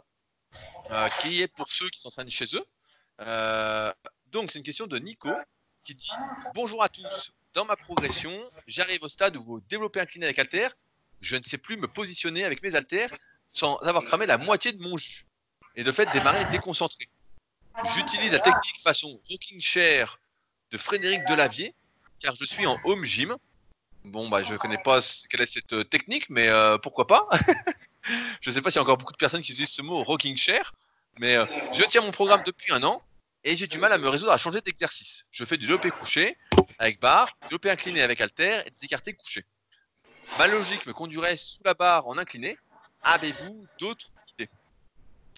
[0.91, 2.64] euh, qui est pour ceux qui s'entraînent chez eux.
[4.26, 5.30] donc, c'est une question de Nico
[5.85, 6.11] qui dit
[6.55, 10.68] Bonjour à tous, dans ma progression, j'arrive au stade où vous développez incliné avec halter,
[11.20, 13.14] je ne sais plus me positionner avec mes haltères
[13.53, 15.26] sans avoir cramé la moitié de mon jus.
[15.76, 17.09] Et de fait, démarrer déconcentré.
[17.95, 20.18] J'utilise la technique façon rocking chair
[20.72, 21.74] de Frédéric Delavier,
[22.18, 23.36] car je suis en home gym.
[24.04, 25.00] Bon, bah, je connais pas
[25.30, 27.28] quelle est cette euh, technique, mais euh, pourquoi pas?
[28.40, 30.02] Je ne sais pas s'il y a encore beaucoup de personnes qui utilisent ce mot
[30.02, 30.74] rocking chair,
[31.20, 33.00] mais euh, je tiens mon programme depuis un an
[33.44, 35.24] et j'ai du mal à me résoudre à changer d'exercice.
[35.30, 36.36] Je fais du développé couché
[36.80, 39.44] avec barre, du développé incliné avec halter et des écartés couchés.
[40.36, 42.58] Ma logique me conduirait sous la barre en incliné.
[43.04, 44.50] Avez-vous d'autres idées?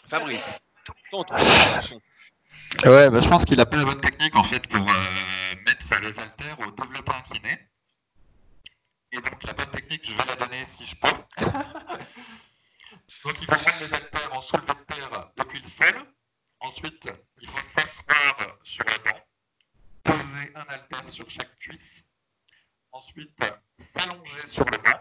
[0.08, 0.60] Fabrice,
[1.10, 1.28] tente.
[2.82, 5.94] Ouais, bah, je pense qu'il a pas la bonne technique en fait pour euh, mettre
[6.02, 7.58] les haltères au développé incliné.
[9.12, 11.08] Et donc la bonne technique, je vais la donner si je peux.
[13.24, 16.04] donc il faut mettre les haltères en soulevé de terre depuis le sol
[16.60, 17.10] Ensuite,
[17.42, 19.20] il faut s'asseoir sur le banc,
[20.02, 22.04] poser un haltère sur chaque cuisse.
[22.90, 23.38] Ensuite,
[23.78, 25.00] s'allonger sur le banc.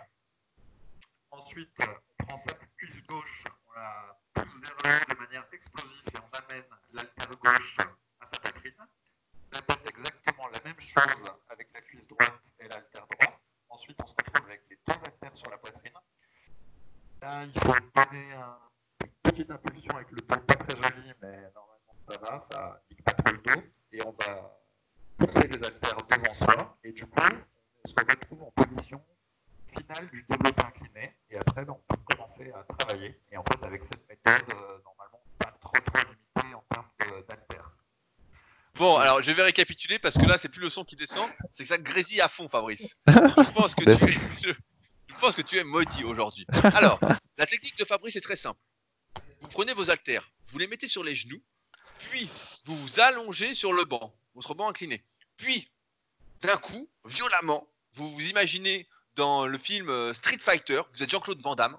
[1.32, 6.64] Ensuite, on prend sa cuisse gauche, on la haut de manière explosive et on amène
[6.94, 7.78] l'haltère gauche
[8.20, 8.74] à sa poitrine.
[9.52, 13.40] On répète exactement la même chose avec la cuisse droite et l'haltère droite.
[13.70, 15.94] Ensuite, on se retrouve avec les deux haltères sur la poitrine.
[17.22, 18.58] Là, il faut donner un
[19.24, 23.14] petite impulsion avec le dos, pas très joli, mais normalement ça va, ça nique pas
[23.14, 23.64] trop le dos.
[23.92, 24.60] Et on va
[25.18, 26.78] pousser les haltères devant soi.
[26.84, 27.22] Et du coup,
[27.84, 29.02] on se retrouve en position
[29.74, 31.16] finale du développé incliné.
[31.30, 32.03] Et après, ben, on peut
[32.56, 33.20] à travailler.
[33.32, 37.72] Et en fait, avec cette méthode, euh, normalement, pas trop trop limité en termes d'haltères.
[38.76, 41.64] Bon, alors je vais récapituler parce que là, c'est plus le son qui descend, c'est
[41.64, 42.98] que ça grésille à fond, Fabrice.
[43.08, 44.54] Je pense que tu es,
[45.08, 46.46] je pense que tu es maudit aujourd'hui.
[46.50, 47.00] Alors,
[47.38, 48.60] la technique de Fabrice est très simple
[49.44, 51.42] vous prenez vos haltères, vous les mettez sur les genoux,
[52.00, 52.30] puis
[52.66, 55.04] vous vous allongez sur le banc, votre banc incliné.
[55.38, 55.70] Puis,
[56.42, 61.42] d'un coup, violemment, vous vous imaginez dans le film euh, Street Fighter, vous êtes Jean-Claude
[61.42, 61.78] Van Damme,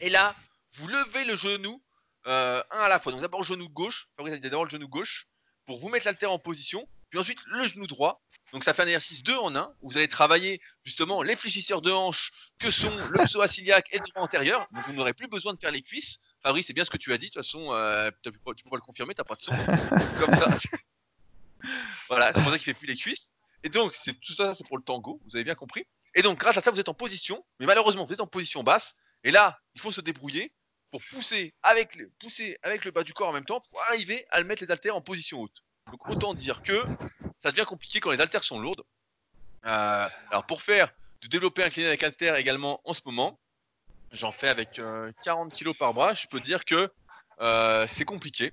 [0.00, 0.34] et là,
[0.74, 1.82] vous levez le genou,
[2.26, 3.12] euh, un à la fois.
[3.12, 5.26] Donc d'abord le genou gauche, Fabrice d'abord le genou gauche,
[5.66, 8.22] pour vous mettre l'altère en position, puis ensuite le genou droit.
[8.52, 11.82] Donc ça fait un exercice 2 en 1, où vous allez travailler justement les fléchisseurs
[11.82, 14.66] de hanches que sont le psoas-iliaque et le droit antérieur.
[14.72, 16.18] Donc vous n'aurez plus besoin de faire les cuisses.
[16.42, 18.76] Fabrice, c'est bien ce que tu as dit, de toute façon, euh, tu, peux, pas
[18.76, 19.52] le confirmer, t'as pas de son.
[20.18, 20.48] Comme ça.
[22.08, 23.32] voilà, c'est pour ça qu'il fait plus les cuisses.
[23.62, 25.84] Et donc, c'est tout ça, c'est pour le tango, vous avez bien compris.
[26.14, 28.62] Et donc, grâce à ça, vous êtes en position, mais malheureusement, vous êtes en position
[28.62, 28.96] basse.
[29.24, 30.52] Et là, il faut se débrouiller
[30.90, 34.26] pour pousser avec, le, pousser avec le bas du corps en même temps pour arriver
[34.30, 35.62] à le mettre les haltères en position haute.
[35.90, 36.84] Donc, autant dire que
[37.42, 38.82] ça devient compliqué quand les haltères sont lourdes.
[39.66, 43.38] Euh, alors, pour faire du développé incliné avec haltères également en ce moment,
[44.12, 46.14] j'en fais avec 40 euh, kg par bras.
[46.14, 46.90] Je peux dire que
[47.40, 48.52] euh, c'est compliqué.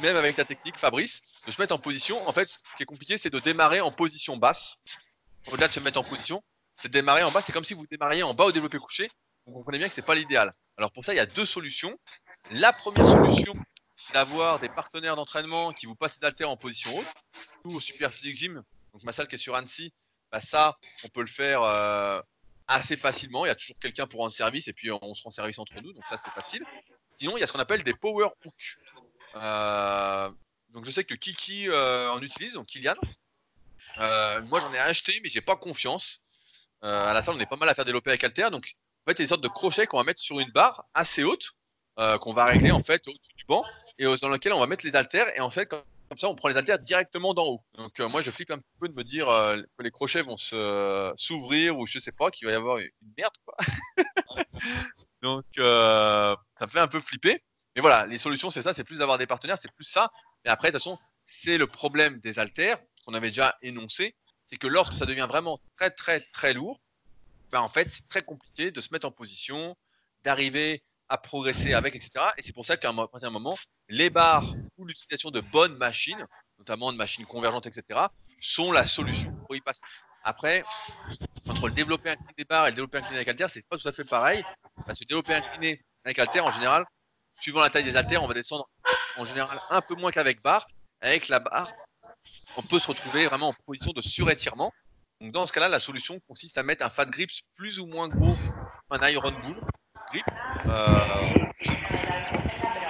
[0.00, 2.26] Même avec la technique Fabrice, de se mettre en position.
[2.28, 4.78] En fait, ce qui est compliqué, c'est de démarrer en position basse.
[5.46, 6.42] Au-delà de se mettre en position,
[6.80, 7.42] c'est de démarrer en bas.
[7.42, 9.08] C'est comme si vous démarriez en bas au développé couché.
[9.46, 10.52] Vous comprenez bien que c'est pas l'idéal.
[10.76, 11.98] Alors pour ça, il y a deux solutions.
[12.50, 13.54] La première solution,
[14.06, 17.06] c'est d'avoir des partenaires d'entraînement qui vous passent d'alter en position haute.
[17.64, 19.92] Nous, au Super Physique Gym, donc ma salle qui est sur Annecy,
[20.32, 22.20] bah ça, on peut le faire euh,
[22.68, 23.44] assez facilement.
[23.44, 25.78] Il y a toujours quelqu'un pour rendre service et puis on se rend service entre
[25.80, 26.64] nous, donc ça c'est facile.
[27.16, 28.78] Sinon, il y a ce qu'on appelle des power hooks.
[29.36, 30.30] Euh,
[30.70, 32.96] donc je sais que Kiki euh, en utilise, donc Kylian.
[33.98, 36.20] Moi j'en ai acheté, mais j'ai pas confiance.
[36.82, 38.48] à la salle, on est pas mal à faire développer avec Alter.
[38.50, 38.74] Donc
[39.06, 41.52] en fait, a des sortes de crochets qu'on va mettre sur une barre assez haute,
[41.96, 43.64] qu'on va régler en fait au-dessus du banc,
[43.98, 45.28] et dans lequel on va mettre les haltères.
[45.36, 45.82] Et en fait, comme,
[46.16, 47.60] ça, on prend les haltères directement d'en haut.
[47.74, 51.78] Donc moi, je flippe un petit peu de me dire que les crochets vont s'ouvrir
[51.78, 53.34] ou je sais pas, qu'il va y avoir une merde.
[53.44, 53.56] Quoi.
[55.22, 57.42] donc ça me fait un peu flipper.
[57.76, 60.10] Mais voilà, les solutions, c'est ça, c'est plus d'avoir des partenaires, c'est plus ça.
[60.44, 64.56] Et après, de toute façon, c'est le problème des haltères, qu'on avait déjà énoncé, c'est
[64.56, 66.80] que lorsque ça devient vraiment très, très, très lourd,
[67.54, 69.76] ben en fait, c'est très compliqué de se mettre en position,
[70.24, 72.10] d'arriver à progresser avec, etc.
[72.36, 73.56] Et c'est pour ça qu'à un certain moment,
[73.88, 76.26] les barres ou l'utilisation de bonnes machines,
[76.58, 78.06] notamment de machines convergentes, etc.,
[78.40, 79.82] sont la solution pour y passer.
[80.24, 80.64] Après,
[81.46, 83.86] entre le développé incliné des barres et le développé incliné avec haltères, c'est pas tout
[83.86, 84.44] à fait pareil.
[84.84, 86.84] Parce que le développé incliné avec haltères, en général,
[87.38, 88.68] suivant la taille des haltères, on va descendre
[89.16, 90.66] en général un peu moins qu'avec barre.
[91.00, 91.72] Avec la barre,
[92.56, 94.72] on peut se retrouver vraiment en position de surétirement.
[95.20, 98.08] Donc dans ce cas-là, la solution consiste à mettre un fat grips plus ou moins
[98.08, 98.36] gros,
[98.90, 99.60] un iron bull
[100.10, 100.24] grip.
[100.66, 101.44] Euh,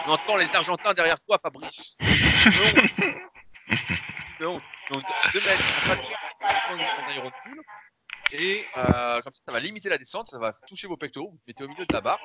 [0.06, 1.96] on entend les Argentins derrière toi, Fabrice.
[4.40, 5.64] Donc, de mettre
[6.70, 7.62] un iron bull.
[8.32, 11.40] Et euh, comme ça, ça va limiter la descente, ça va toucher vos pectoraux, vous
[11.46, 12.18] mettez au milieu de la barre,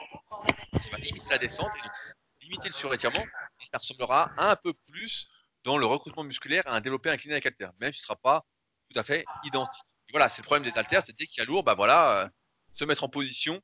[0.80, 5.28] ça va limiter la descente et limiter le surétirement, et ça ressemblera un peu plus
[5.64, 8.16] dans le recrutement musculaire à un développé incliné avec haltère, même si ce ne sera
[8.16, 8.46] pas
[8.90, 9.84] tout à fait identique.
[10.12, 12.30] Voilà, c'est le problème des haltères, c'est qu'il y a lourd, bah voilà, euh,
[12.76, 13.62] se mettre en position,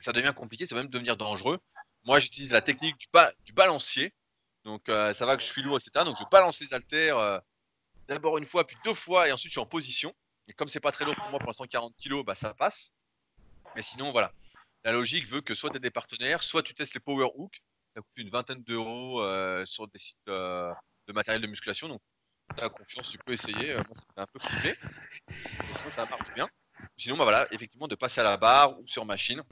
[0.00, 1.58] ça devient compliqué, ça va même devenir dangereux.
[2.04, 2.96] Moi, j'utilise la technique
[3.44, 4.14] du, balancier,
[4.64, 6.04] donc euh, ça va que je suis lourd, etc.
[6.04, 7.42] Donc je balance les haltères
[8.08, 10.14] d'abord une fois, puis deux fois, et ensuite je suis en position.
[10.48, 12.90] Et comme c'est pas très lourd pour moi pour l'instant 40 kg, bah ça passe.
[13.76, 14.32] Mais sinon voilà.
[14.84, 17.62] La logique veut que soit tu as des partenaires, soit tu testes les power hooks.
[17.94, 20.72] Ça coûte une vingtaine d'euros euh, sur des sites euh,
[21.06, 21.88] de matériel de musculation.
[21.88, 22.00] Donc
[22.56, 23.72] tu as confiance, tu peux essayer.
[23.72, 24.76] Euh, moi ça fait un peu flipper.
[25.28, 26.48] Et sinon ça marche bien.
[26.96, 29.42] Sinon bah voilà, effectivement de passer à la barre ou sur machine.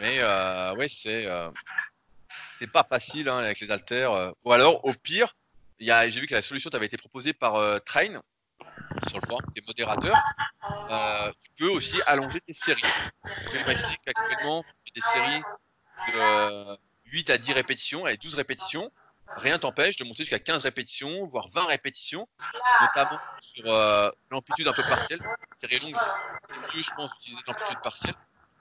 [0.00, 0.22] Mais
[0.76, 1.28] ouais, c'est
[2.58, 4.32] c'est pas facile hein, avec les haltères.
[4.44, 5.36] Ou alors au pire,
[5.78, 8.20] j'ai vu que la solution t'avait été proposée par Train,
[9.08, 10.16] sur le forum, des modérateurs,
[10.90, 12.82] euh, tu peux aussi allonger tes séries.
[13.24, 14.64] Tu peux imaginer qu'actuellement,
[14.94, 15.42] des séries
[16.08, 18.90] de 8 à 10 répétitions, et 12 répétitions,
[19.36, 22.28] rien t'empêche de monter jusqu'à 15 répétitions, voire 20 répétitions,
[22.80, 25.20] notamment sur euh, l'amplitude un peu partielle.
[25.56, 25.96] Série longue,
[26.68, 28.14] plus je pense utiliser l'amplitude partielle.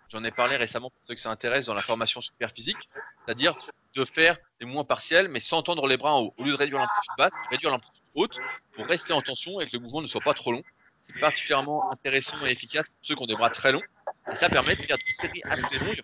[0.10, 2.78] J'en ai parlé récemment pour ceux qui s'intéressent dans la formation super physique,
[3.26, 3.56] c'est-à-dire
[3.96, 6.34] de faire des mouvements partiels, mais sans tendre les bras en haut.
[6.38, 8.40] Au lieu de réduire l'amplitude basse, réduire l'amplitude haute
[8.74, 10.62] pour rester en tension et que le mouvement ne soit pas trop long.
[11.02, 13.82] C'est particulièrement intéressant et efficace pour ceux qui ont des bras très longs.
[14.32, 16.02] Et ça permet de faire des séries assez longues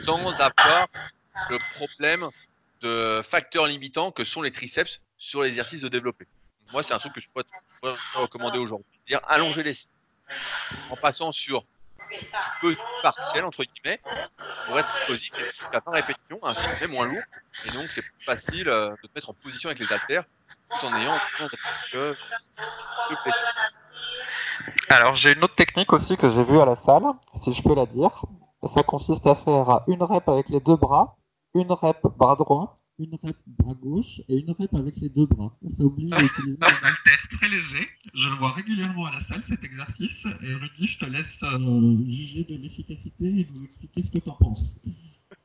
[0.00, 0.88] sans avoir
[1.50, 2.28] le problème
[2.82, 6.26] de facteurs limitants que sont les triceps sur l'exercice de développer.
[6.72, 7.44] Moi, c'est un truc que je pourrais,
[8.14, 8.86] recommander aujourd'hui.
[9.24, 9.74] Allonger les
[10.90, 11.64] en passant sur
[12.60, 14.00] peu partiel entre guillemets
[14.66, 17.22] pour être explosif jusqu'à fin répétition, ainsi que moins lourd.
[17.64, 20.24] Et donc c'est plus facile euh, de te mettre en position avec les haltères
[20.78, 21.18] tout en ayant
[21.92, 22.16] de
[24.88, 27.04] Alors j'ai une autre technique aussi que j'ai vue à la salle,
[27.42, 28.24] si je peux la dire.
[28.74, 31.16] Ça consiste à faire une rep avec les deux bras,
[31.54, 35.56] une rep bras droit, une rep bras gauche et une rep avec les deux bras.
[35.76, 37.88] Ça oblige à utiliser un haltère très léger.
[38.14, 40.24] Je le vois régulièrement à la salle cet exercice.
[40.42, 44.30] Et Rudy, je te laisse euh, juger de l'efficacité et nous expliquer ce que tu
[44.30, 44.76] en penses.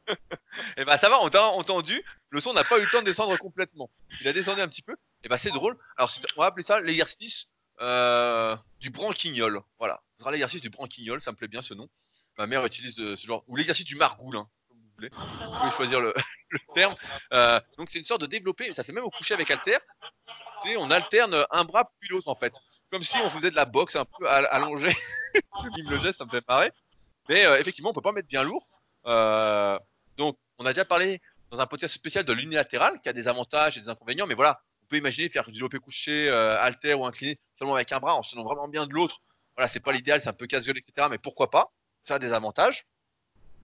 [0.77, 2.01] Et bah ça va, on t'a entendu.
[2.29, 3.89] Le son n'a pas eu le temps de descendre complètement.
[4.21, 4.95] Il a descendu un petit peu.
[5.23, 5.77] Et bah c'est drôle.
[5.97, 7.47] Alors on va appeler ça l'exercice
[7.81, 9.61] euh, du branquignol.
[9.77, 10.01] Voilà.
[10.13, 11.21] Ce sera l'exercice du branquignol.
[11.21, 11.89] Ça me plaît bien ce nom.
[12.37, 13.43] Ma mère utilise ce genre.
[13.47, 14.47] Ou l'exercice du margoulin.
[14.99, 16.13] Vous pouvez choisir le,
[16.73, 16.95] terme.
[17.33, 18.71] Euh, donc c'est une sorte de développé.
[18.73, 19.77] Ça fait même au coucher avec Alter.
[20.77, 22.59] On alterne un bras puis l'autre en fait.
[22.91, 24.89] Comme si on faisait de la boxe un peu all- allongé.
[25.35, 26.71] Je mime le geste, ça me fait marrer.
[27.29, 28.67] Mais euh, effectivement, on peut pas mettre bien lourd.
[29.05, 29.77] Euh,
[30.17, 31.21] donc, on a déjà parlé
[31.51, 34.61] dans un podcast spécial de l'unilatéral qui a des avantages et des inconvénients, mais voilà,
[34.83, 38.23] on peut imaginer faire du développé couché, halter ou incliné seulement avec un bras en
[38.23, 39.19] se tenant vraiment bien de l'autre.
[39.55, 41.07] Voilà, c'est pas l'idéal, c'est un peu casse-gueule, etc.
[41.09, 41.71] Mais pourquoi pas?
[42.05, 42.85] Ça a des avantages.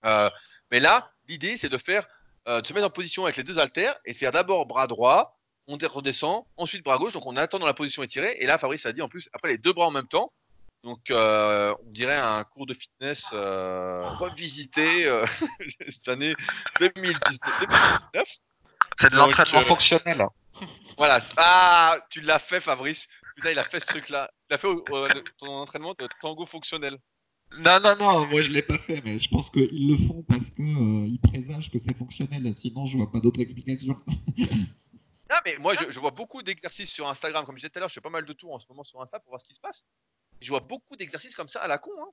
[0.03, 2.07] Mais là, l'idée, c'est de faire,
[2.47, 4.87] euh, de se mettre en position avec les deux haltères et de faire d'abord bras
[4.87, 7.13] droit, on redescend, ensuite bras gauche.
[7.13, 8.35] Donc, on attend dans la position étirée.
[8.39, 10.31] Et là, Fabrice a dit en plus, après les deux bras en même temps.
[10.83, 15.25] Donc, euh, on dirait un cours de fitness euh, revisité euh,
[15.87, 16.35] cette année
[16.79, 17.39] 2019.
[17.61, 18.27] 2019.
[18.99, 20.27] C'est de l'entraînement fonctionnel.
[20.97, 21.19] Voilà.
[21.37, 23.07] Ah, tu l'as fait, Fabrice.
[23.35, 24.29] Putain, il a fait ce truc-là.
[24.41, 24.67] Tu l'as fait
[25.37, 26.97] ton entraînement de tango fonctionnel.
[27.59, 30.49] Non, non, non, moi je l'ai pas fait, mais je pense qu'ils le font parce
[30.51, 32.53] qu'ils présagent que c'est fonctionnel.
[32.53, 33.95] Sinon, je vois pas d'autre explication.
[35.29, 37.43] Ah, mais moi, je, je vois beaucoup d'exercices sur Instagram.
[37.43, 38.83] Comme je disais tout à l'heure, je fais pas mal de tours en ce moment
[38.83, 39.83] sur Insta pour voir ce qui se passe.
[40.41, 41.89] Je vois beaucoup d'exercices comme ça à la con.
[41.99, 42.11] Hein.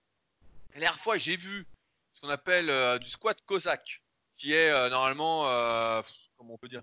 [0.73, 1.67] La dernière fois, j'ai vu
[2.15, 4.01] ce qu'on appelle euh, du squat cosaque,
[4.39, 6.01] qui est euh, normalement, euh,
[6.39, 6.83] comment on peut dire,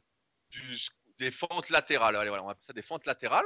[0.51, 0.78] du
[1.18, 2.16] des fentes latérales.
[2.16, 3.45] Allez, voilà, on appelle ça des fentes latérales.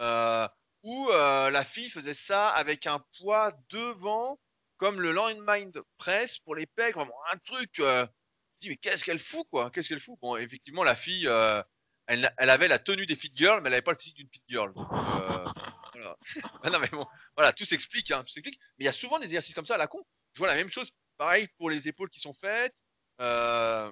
[0.00, 0.48] Euh,
[0.82, 4.38] où euh, la fille faisait ça avec un poids devant,
[4.76, 6.94] comme le line mind press pour les pecs.
[6.94, 7.78] Vraiment un truc.
[7.80, 8.06] euh,
[8.54, 10.18] je dis, mais qu'est-ce qu'elle fout, quoi Qu'est-ce qu'elle fout?
[10.20, 11.26] Bon, effectivement, la fille.
[11.26, 11.62] euh,
[12.06, 14.42] elle, avait la tenue des fit girls, mais elle n'avait pas le physique d'une fit
[14.48, 14.72] girl.
[14.76, 15.44] Euh,
[15.92, 16.16] voilà.
[16.72, 17.06] Non, mais bon,
[17.36, 18.58] voilà, tout s'explique, hein, tout s'explique.
[18.78, 20.04] Mais il y a souvent des exercices comme ça à la con.
[20.32, 22.74] Je vois la même chose, pareil pour les épaules qui sont faites.
[23.20, 23.90] Euh,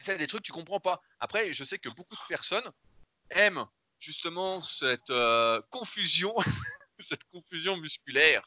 [0.00, 1.00] c'est des trucs que tu comprends pas.
[1.18, 2.70] Après, je sais que beaucoup de personnes
[3.30, 3.64] aiment
[3.98, 6.34] justement cette euh, confusion,
[6.98, 8.46] cette confusion musculaire.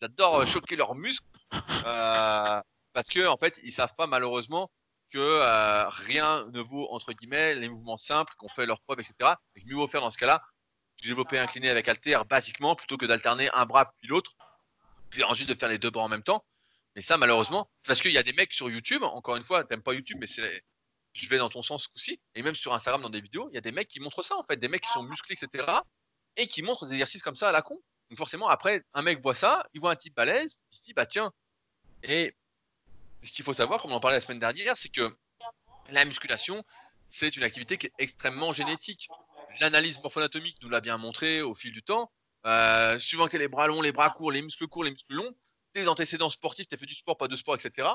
[0.00, 2.60] Ils adorent euh, choquer leurs muscles euh,
[2.92, 4.70] parce que en fait, ils savent pas malheureusement
[5.10, 9.34] que euh, rien ne vaut entre guillemets les mouvements simples qu'on fait leur preuve, etc.
[9.54, 10.42] Et que mieux vaut faire dans ce cas-là
[11.00, 14.32] du développé incliné avec halter basiquement plutôt que d'alterner un bras puis l'autre,
[15.10, 16.44] puis ensuite de faire les deux bras en même temps.
[16.96, 19.82] Mais ça, malheureusement, parce qu'il y a des mecs sur YouTube, encore une fois, t'aimes
[19.82, 20.62] pas YouTube, mais c'est
[21.12, 23.58] je vais dans ton sens coup-ci, et même sur Instagram dans des vidéos, il y
[23.58, 25.64] a des mecs qui montrent ça en fait, des mecs qui sont musclés, etc.
[26.36, 27.80] et qui montrent des exercices comme ça à la con.
[28.10, 30.92] Donc forcément, après, un mec voit ça, il voit un type balèze, il se dit
[30.92, 31.32] bah tiens.
[32.02, 32.34] Et
[33.22, 35.16] ce qu'il faut savoir, comme on en parlait la semaine dernière, c'est que
[35.88, 36.64] la musculation,
[37.08, 39.08] c'est une activité qui est extrêmement génétique.
[39.60, 42.10] L'analyse morpho-anatomique nous l'a bien montré au fil du temps.
[42.46, 45.14] Euh, suivant que tu les bras longs, les bras courts, les muscles courts, les muscles
[45.14, 45.34] longs,
[45.72, 47.88] tes antécédents sportifs, tu as fait du sport, pas de sport, etc.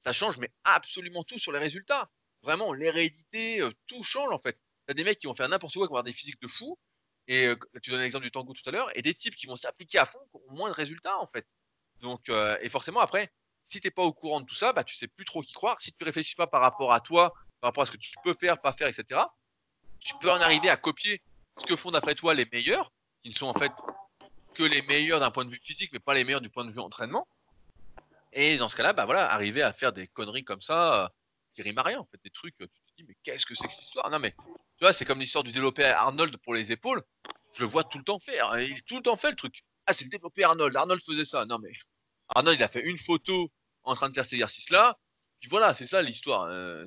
[0.00, 2.10] Ça change, mais absolument tout sur les résultats.
[2.42, 4.58] Vraiment, l'hérédité, euh, tout change en fait.
[4.86, 6.48] Tu as des mecs qui vont faire n'importe quoi, qui vont avoir des physiques de
[6.48, 6.78] fou.
[7.28, 9.56] Et euh, tu donnes l'exemple du tango tout à l'heure, et des types qui vont
[9.56, 11.46] s'appliquer à fond, auront moins de résultats en fait.
[12.00, 13.32] Donc, euh, et forcément, après,
[13.64, 15.80] si t'es pas au courant de tout ça, bah, tu sais plus trop qui croire.
[15.80, 18.36] Si tu réfléchis pas par rapport à toi, par rapport à ce que tu peux
[18.38, 19.20] faire, pas faire, etc.,
[19.98, 21.22] tu peux en arriver à copier
[21.58, 23.72] ce que font d'après toi les meilleurs, qui ne sont en fait
[24.54, 26.70] que les meilleurs d'un point de vue physique, mais pas les meilleurs du point de
[26.70, 27.26] vue entraînement.
[28.32, 31.08] Et dans ce cas-là, bah voilà, arriver à faire des conneries comme ça, euh,
[31.54, 33.66] qui riment à rien, en fait, des trucs, tu te dis, mais qu'est-ce que c'est
[33.66, 34.10] que cette histoire?
[34.10, 34.34] Non, mais
[34.78, 37.02] tu vois, c'est comme l'histoire du développé Arnold pour les épaules.
[37.54, 38.50] Je le vois tout le temps faire.
[38.52, 39.64] hein, Il tout le temps fait le truc.
[39.86, 40.74] Ah, c'est le développé Arnold.
[40.76, 41.44] Arnold faisait ça.
[41.46, 41.70] Non, mais
[42.34, 43.50] Arnold, il a fait une photo
[43.84, 44.98] en train de faire cet exercice-là.
[45.40, 46.42] Puis voilà, c'est ça l'histoire.
[46.50, 46.84] euh,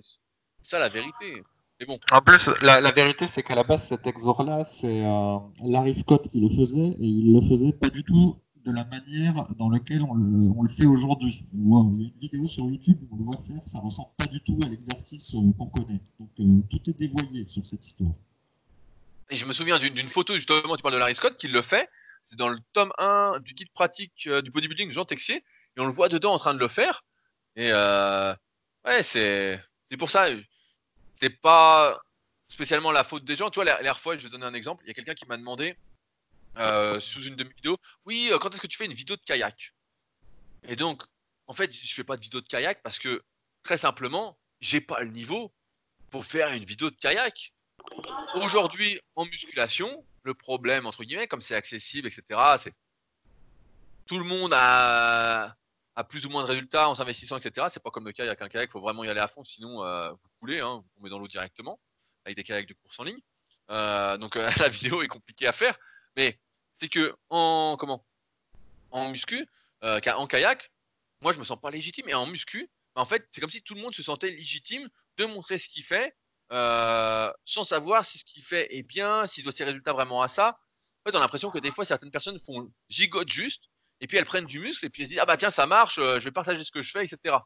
[0.61, 1.41] c'est ça la vérité.
[1.79, 5.37] Mais bon, En plus, la, la vérité, C'est qu'à la base, cet exor-là, c'est euh,
[5.63, 9.47] Larry Scott qui le faisait, et il le faisait pas du tout de la manière
[9.57, 11.43] dans laquelle on le, fait aujourd'hui.
[11.55, 14.39] On voit- une vidéo sur YouTube où on le voit faire, ça ressemble pas du
[14.41, 15.99] tout à l'exercice euh, qu'on connaît.
[16.19, 18.13] Donc euh, tout est dévoyé sur cette histoire.
[19.29, 21.89] Et je me souviens d'une photo, justement, tu parles de Larry Scott, qui le fait.
[22.23, 25.37] C'est dans le tome 1 du guide pratique euh, du bodybuilding Jean Texier.
[25.77, 27.03] Et on le voit dedans en train de le faire.
[27.55, 29.61] Et ouais, c'est
[29.97, 30.27] pour ça.
[31.19, 31.99] C'est pas
[32.47, 33.49] spécialement la faute des gens.
[33.49, 34.83] Tu vois, la dernière fois, je vais donner un exemple.
[34.85, 35.75] Il y a quelqu'un qui m'a demandé
[36.57, 37.53] euh, sous une de mes
[38.05, 39.73] Oui, euh, quand est-ce que tu fais une vidéo de kayak?
[40.67, 41.03] Et donc,
[41.47, 43.23] en fait, je fais pas de vidéo de kayak parce que,
[43.63, 45.53] très simplement, j'ai pas le niveau
[46.11, 47.53] pour faire une vidéo de kayak.
[48.35, 52.73] Aujourd'hui, en musculation, le problème, entre guillemets, comme c'est accessible, etc., c'est
[54.05, 55.55] tout le monde a,
[56.09, 57.67] plus ou moins de résultats en s'investissant, etc.
[57.69, 58.41] C'est pas comme le kayak.
[58.41, 60.89] Un kayak, il faut vraiment y aller à fond, sinon euh, vous coulez, hein, vous
[60.95, 61.79] tombez dans l'eau directement,
[62.25, 63.19] avec des kayaks de course en ligne.
[64.19, 65.77] Donc la vidéo est compliquée à faire,
[66.15, 66.39] mais
[66.77, 68.05] c'est que en comment?
[68.91, 69.47] En muscu,
[69.81, 70.71] en kayak,
[71.21, 73.75] moi je me sens pas légitime, et en muscu, en fait, c'est comme si tout
[73.75, 76.15] le monde se sentait légitime de montrer ce qu'il fait,
[76.49, 80.59] sans savoir si ce qu'il fait est bien, s'il doit ses résultats vraiment à ça.
[81.05, 83.69] En fait, on a l'impression que des fois certaines personnes font gigote juste
[84.01, 85.65] et puis elles prennent du muscle, et puis elles se disent, ah bah tiens, ça
[85.65, 87.37] marche, euh, je vais partager ce que je fais, etc.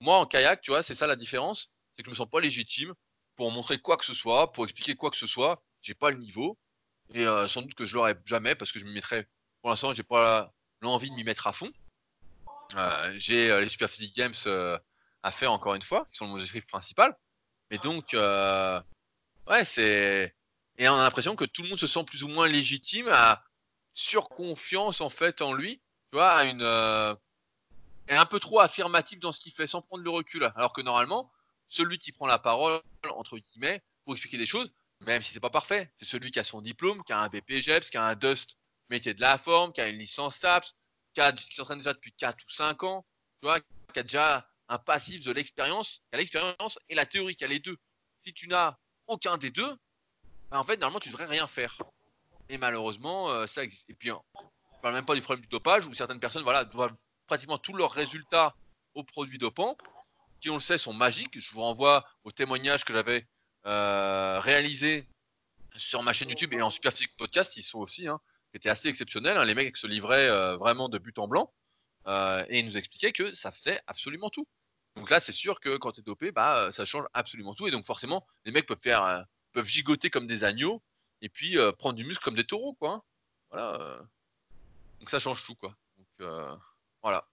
[0.00, 2.40] Moi, en kayak, tu vois, c'est ça la différence, c'est que je me sens pas
[2.40, 2.94] légitime
[3.36, 6.18] pour montrer quoi que ce soit, pour expliquer quoi que ce soit, j'ai pas le
[6.18, 6.58] niveau,
[7.12, 9.26] et euh, sans doute que je l'aurai jamais, parce que je me mettrai,
[9.60, 11.70] pour l'instant, j'ai pas l'envie de m'y mettre à fond.
[12.76, 14.34] Euh, j'ai les Super Physique Games
[15.22, 17.16] à faire encore une fois, qui sont mon objectif principal.
[17.70, 20.34] Mais donc, ouais, c'est.
[20.78, 23.44] Et on a l'impression que tout le monde se sent plus ou moins légitime à,
[23.94, 25.76] surconfiance en fait en lui,
[26.10, 27.14] tu vois, une euh,
[28.08, 30.50] est un peu trop affirmatif dans ce qu'il fait sans prendre le recul.
[30.56, 31.30] Alors que normalement,
[31.68, 32.80] celui qui prend la parole
[33.10, 34.72] entre guillemets pour expliquer des choses,
[35.06, 37.90] même si c'est pas parfait, c'est celui qui a son diplôme, qui a un BPGEPS,
[37.90, 38.56] qui a un Dust
[38.90, 40.74] métier de la forme, qui a une licence TAPS,
[41.14, 43.06] qui, a, qui s'entraîne déjà depuis 4 ou 5 ans,
[43.40, 47.36] tu vois, qui a déjà un passif de l'expérience, qui a l'expérience et la théorie,
[47.36, 47.76] qui a les deux.
[48.22, 48.76] Si tu n'as
[49.06, 49.76] aucun des deux,
[50.50, 51.76] ben, en fait, normalement, tu devrais rien faire.
[52.48, 53.88] Et malheureusement, euh, ça existe.
[53.88, 56.64] Et puis, on ne parle même pas du problème du dopage, où certaines personnes voilà,
[56.64, 56.94] doivent
[57.26, 58.54] pratiquement tous leurs résultats
[58.94, 59.76] aux produits dopants,
[60.40, 61.38] qui, on le sait, sont magiques.
[61.38, 63.26] Je vous renvoie au témoignage que j'avais
[63.64, 65.06] réalisé
[65.76, 68.88] sur ma chaîne YouTube et en Super Podcast, qui sont aussi, hein, qui étaient assez
[68.88, 69.36] exceptionnels.
[69.36, 69.44] Hein.
[69.44, 71.52] les mecs se livraient euh, vraiment de but en blanc.
[72.06, 74.46] et ils nous expliquaient que ça faisait absolument tout.
[74.96, 77.68] Donc là, c'est sûr que quand tu es dopé, bah, ça change absolument tout.
[77.68, 80.82] Et donc forcément, les mecs peuvent faire, peuvent gigoter comme des agneaux
[81.22, 82.94] et puis euh, prendre du muscle comme des taureaux, quoi.
[82.94, 83.02] Hein.
[83.50, 83.80] Voilà.
[83.80, 84.02] Euh.
[84.98, 85.74] Donc ça change tout, quoi.
[85.96, 86.54] Donc euh,
[87.02, 87.26] voilà.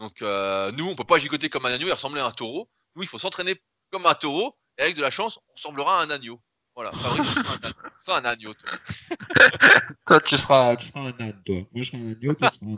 [0.00, 2.68] Donc nous, on peut pas gigoter comme un agneau et ressembler à un taureau.
[2.96, 3.60] Nous, il faut s'entraîner
[3.90, 6.40] comme un taureau et avec de la chance, on ressemblera à un agneau.
[6.74, 6.90] Voilà.
[6.92, 8.70] Fabrice, tu seras un, agneau, tu seras un agneau, toi.
[10.06, 11.56] toi, tu seras, tu seras un âne, toi.
[11.72, 12.76] Moi, je serai un agneau, toi, tu seras un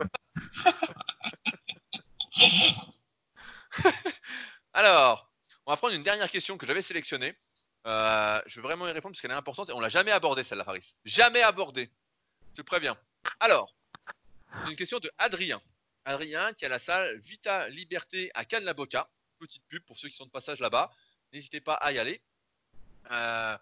[4.74, 5.30] Alors,
[5.64, 7.34] on va prendre une dernière question que j'avais sélectionnée.
[7.86, 10.42] Euh, je veux vraiment y répondre parce qu'elle est importante et on l'a jamais abordée
[10.42, 10.94] celle-là, Faris.
[11.04, 11.90] Jamais abordée.
[12.50, 12.98] Je te préviens.
[13.40, 13.74] Alors,
[14.64, 15.60] c'est une question de Adrien.
[16.04, 19.08] Adrien qui a la salle Vita Liberté à Cannes-la-Boca.
[19.38, 20.90] Petite pub pour ceux qui sont de passage là-bas.
[21.32, 22.22] N'hésitez pas à y aller.
[23.10, 23.58] Euh,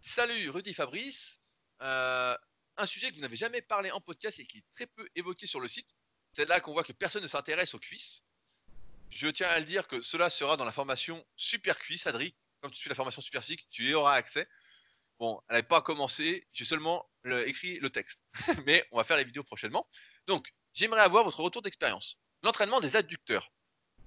[0.00, 1.40] salut Rudy Fabrice.
[1.80, 2.36] Euh,
[2.76, 5.46] un sujet que vous n'avez jamais parlé en podcast et qui est très peu évoqué
[5.46, 5.88] sur le site.
[6.32, 8.22] C'est là qu'on voit que personne ne s'intéresse aux cuisses.
[9.10, 12.30] Je tiens à le dire que cela sera dans la formation Super Cuisse, Adrien
[12.62, 14.48] comme tu suis la formation Super tu y auras accès.
[15.18, 17.10] Bon, elle n'avait pas commencé, j'ai seulement
[17.44, 18.22] écrit le texte.
[18.66, 19.88] Mais on va faire les vidéos prochainement.
[20.26, 22.18] Donc, j'aimerais avoir votre retour d'expérience.
[22.42, 23.52] L'entraînement des adducteurs.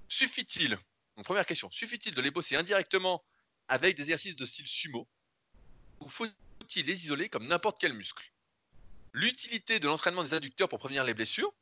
[0.08, 0.78] Suffit-il,
[1.24, 3.24] première question, suffit-il de les bosser indirectement
[3.68, 5.08] avec des exercices de style sumo
[6.00, 8.32] Ou faut-il les isoler comme n'importe quel muscle?
[9.12, 11.54] L'utilité de l'entraînement des adducteurs pour prévenir les blessures?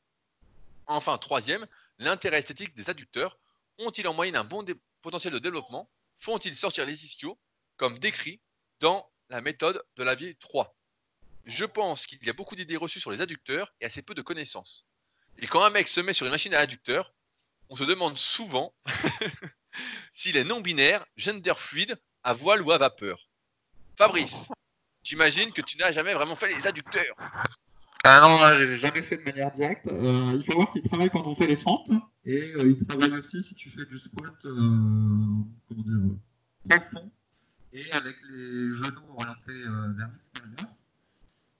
[0.86, 1.66] Enfin, troisième,
[1.98, 3.38] l'intérêt esthétique des adducteurs.
[3.78, 4.64] Ont-ils en moyenne un bon
[5.02, 5.90] potentiel de développement?
[6.18, 7.38] Font-ils sortir les ischios
[7.76, 8.40] comme décrit
[8.80, 10.76] dans la méthode de Lavier 3
[11.44, 14.22] Je pense qu'il y a beaucoup d'idées reçues sur les adducteurs et assez peu de
[14.22, 14.86] connaissances.
[15.38, 17.12] Et quand un mec se met sur une machine à adducteurs,
[17.68, 18.74] on se demande souvent
[20.14, 23.28] s'il est non-binaire, gender fluide, à voile ou à vapeur.
[23.96, 24.48] Fabrice,
[25.02, 27.16] j'imagine que tu n'as jamais vraiment fait les adducteurs.
[28.06, 29.86] Ah non, je les ai jamais fait de manière directe.
[29.86, 31.90] Euh, il faut voir qu'il travaille quand on fait les fentes.
[32.26, 34.50] Et euh, il travaille aussi si tu fais du squat, euh,
[35.66, 36.18] comment
[36.68, 37.10] profond.
[37.72, 39.62] Et avec les genoux orientés
[39.96, 40.68] vers l'extérieur.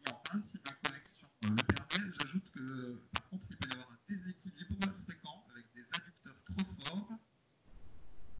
[0.06, 3.88] Et enfin, si ma connexion le permet, j'ajoute que par contre, il peut y avoir
[3.88, 7.08] un déséquilibre fréquent avec des adducteurs trop forts,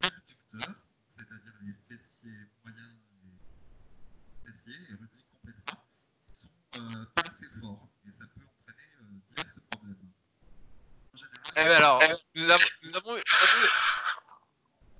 [0.01, 0.75] adducteurs,
[1.09, 2.91] c'est-à-dire les fessiers moyens
[4.45, 5.83] et fessiers, et Rudy complétera,
[7.15, 7.87] pas assez forts.
[11.57, 12.01] Eh ben alors,
[12.33, 12.95] nous avons, nous,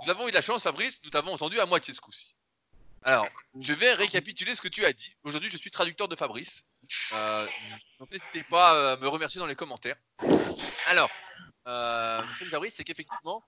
[0.10, 2.36] avons, eu la chance, Fabrice, nous t'avons entendu à moitié ce coup-ci.
[3.03, 3.28] Alors,
[3.60, 5.16] je vais récapituler ce que tu as dit.
[5.24, 6.66] Aujourd'hui, je suis traducteur de Fabrice.
[7.12, 7.48] Euh,
[8.10, 9.98] n'hésitez pas à me remercier dans les commentaires.
[10.86, 11.12] Alors,
[11.68, 13.44] euh, Fabrice, c'est qu'effectivement,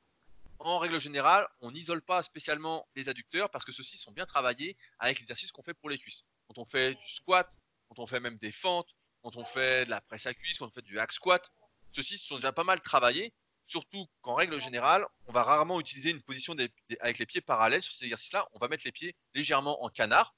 [0.60, 4.76] en règle générale, on n'isole pas spécialement les adducteurs parce que ceux-ci sont bien travaillés
[5.00, 6.26] avec l'exercice qu'on fait pour les cuisses.
[6.48, 7.50] Quand on fait du squat,
[7.90, 8.90] quand on fait même des fentes,
[9.22, 11.52] quand on fait de la presse à cuisse, quand on fait du hack squat,
[11.92, 13.34] ceux-ci sont déjà pas mal travaillés,
[13.66, 16.56] surtout qu'en règle générale, on va rarement utiliser une position
[17.00, 18.48] avec les pieds parallèles sur ces exercices-là.
[18.54, 20.36] On va mettre les pieds légèrement en canard,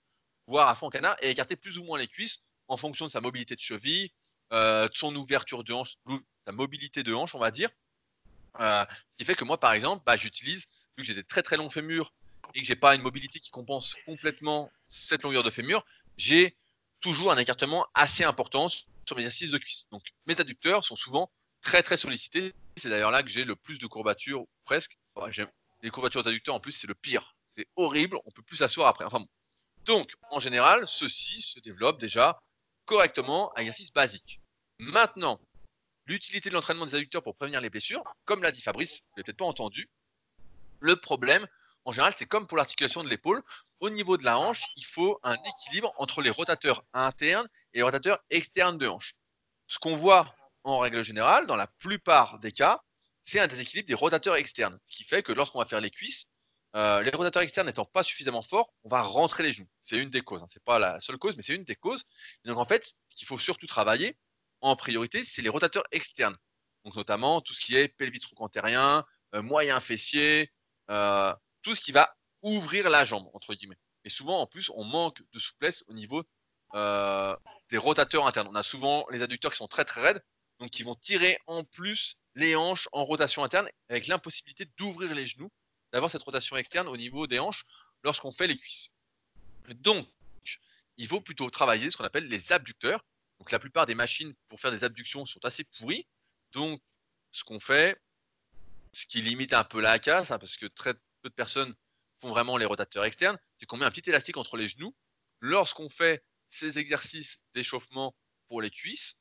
[0.48, 3.22] voire à fond canard, et écarter plus ou moins les cuisses en fonction de sa
[3.22, 4.10] mobilité de cheville,
[4.52, 5.96] euh, de son ouverture de hanche,
[6.46, 7.70] sa mobilité de hanche, on va dire.
[8.60, 10.68] Euh, ce qui fait que moi, par exemple, bah, j'utilise,
[10.98, 12.14] vu que j'ai des très très longs fémurs
[12.56, 15.86] et que j'ai pas une mobilité qui compense complètement cette longueur de fémur,
[16.18, 16.58] j'ai
[17.02, 19.88] toujours un écartement assez important sur mes exercices de cuisse.
[19.92, 21.32] Donc mes adducteurs sont souvent
[21.62, 22.54] très très sollicités.
[22.78, 24.98] C'est d'ailleurs là que j'ai le plus de courbatures, presque.
[25.82, 27.36] les courbatures adducteurs en plus, c'est le pire.
[27.56, 29.06] C'est horrible, on peut plus s'asseoir après.
[29.06, 29.28] Enfin bon.
[29.86, 32.40] Donc, en général, ceci se développe déjà
[32.86, 34.42] correctement à exercice basique.
[34.78, 35.40] Maintenant,
[36.06, 39.24] l'utilité de l'entraînement des adducteurs pour prévenir les blessures, comme l'a dit Fabrice, vous l'avez
[39.26, 39.90] peut-être pas entendu.
[40.80, 41.48] Le problème,
[41.85, 43.41] en général, c'est comme pour l'articulation de l'épaule.
[43.80, 47.84] Au niveau de la hanche, il faut un équilibre entre les rotateurs internes et les
[47.84, 49.15] rotateurs externes de hanche.
[49.68, 52.81] Ce qu'on voit en règle générale, dans la plupart des cas,
[53.23, 54.80] c'est un déséquilibre des rotateurs externes.
[54.85, 56.27] Ce qui fait que lorsqu'on va faire les cuisses,
[56.76, 59.69] euh, les rotateurs externes n'étant pas suffisamment forts, on va rentrer les genoux.
[59.81, 60.43] C'est une des causes.
[60.43, 60.47] Hein.
[60.49, 62.03] Ce n'est pas la seule cause, mais c'est une des causes.
[62.45, 64.18] donc en fait, ce qu'il faut surtout travailler
[64.61, 66.38] en priorité, c'est les rotateurs externes.
[66.85, 70.51] Donc notamment tout ce qui est pelvis trochanterien, euh, moyen fessier,
[70.89, 73.77] euh, tout ce qui va ouvrir la jambe, entre guillemets.
[74.06, 76.23] Et souvent, en plus, on manque de souplesse au niveau
[76.76, 77.36] euh,
[77.69, 78.48] des rotateurs internes.
[78.49, 80.23] On a souvent les adducteurs qui sont très très raides,
[80.60, 85.27] donc qui vont tirer en plus les hanches en rotation interne, avec l'impossibilité d'ouvrir les
[85.27, 85.52] genoux,
[85.91, 87.65] d'avoir cette rotation externe au niveau des hanches
[88.03, 88.94] lorsqu'on fait les cuisses.
[89.76, 90.07] Donc,
[90.98, 93.03] il faut plutôt travailler ce qu'on appelle les abducteurs.
[93.40, 96.07] Donc, la plupart des machines pour faire des abductions sont assez pourries.
[96.52, 96.81] Donc,
[97.31, 98.02] ce qu'on fait,
[98.94, 101.76] ce qui limite un peu la casse, hein, parce que très peu de personnes
[102.20, 104.96] font vraiment les rotateurs externes, c'est qu'on met un petit élastique entre les genoux.
[105.40, 108.16] Lorsqu'on fait ces exercices d'échauffement
[108.48, 109.18] pour les cuisses,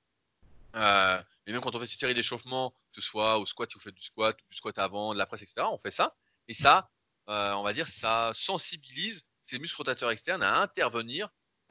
[0.74, 3.74] euh, et même quand on fait cette série d'échauffement, que ce soit au squat, si
[3.74, 6.16] vous faites du squat, du squat avant, de la presse, etc., on fait ça.
[6.48, 6.90] Et ça,
[7.28, 11.28] euh, on va dire, ça sensibilise ces muscles rotateurs externes à intervenir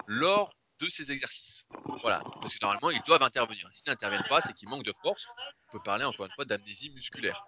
[0.08, 1.64] lors de ces exercices.
[2.02, 3.68] Voilà, parce que normalement, ils doivent intervenir.
[3.74, 5.26] S'ils n'interviennent pas, c'est qu'ils manquent de force.
[5.70, 7.44] On peut parler encore une fois d'amnésie musculaire.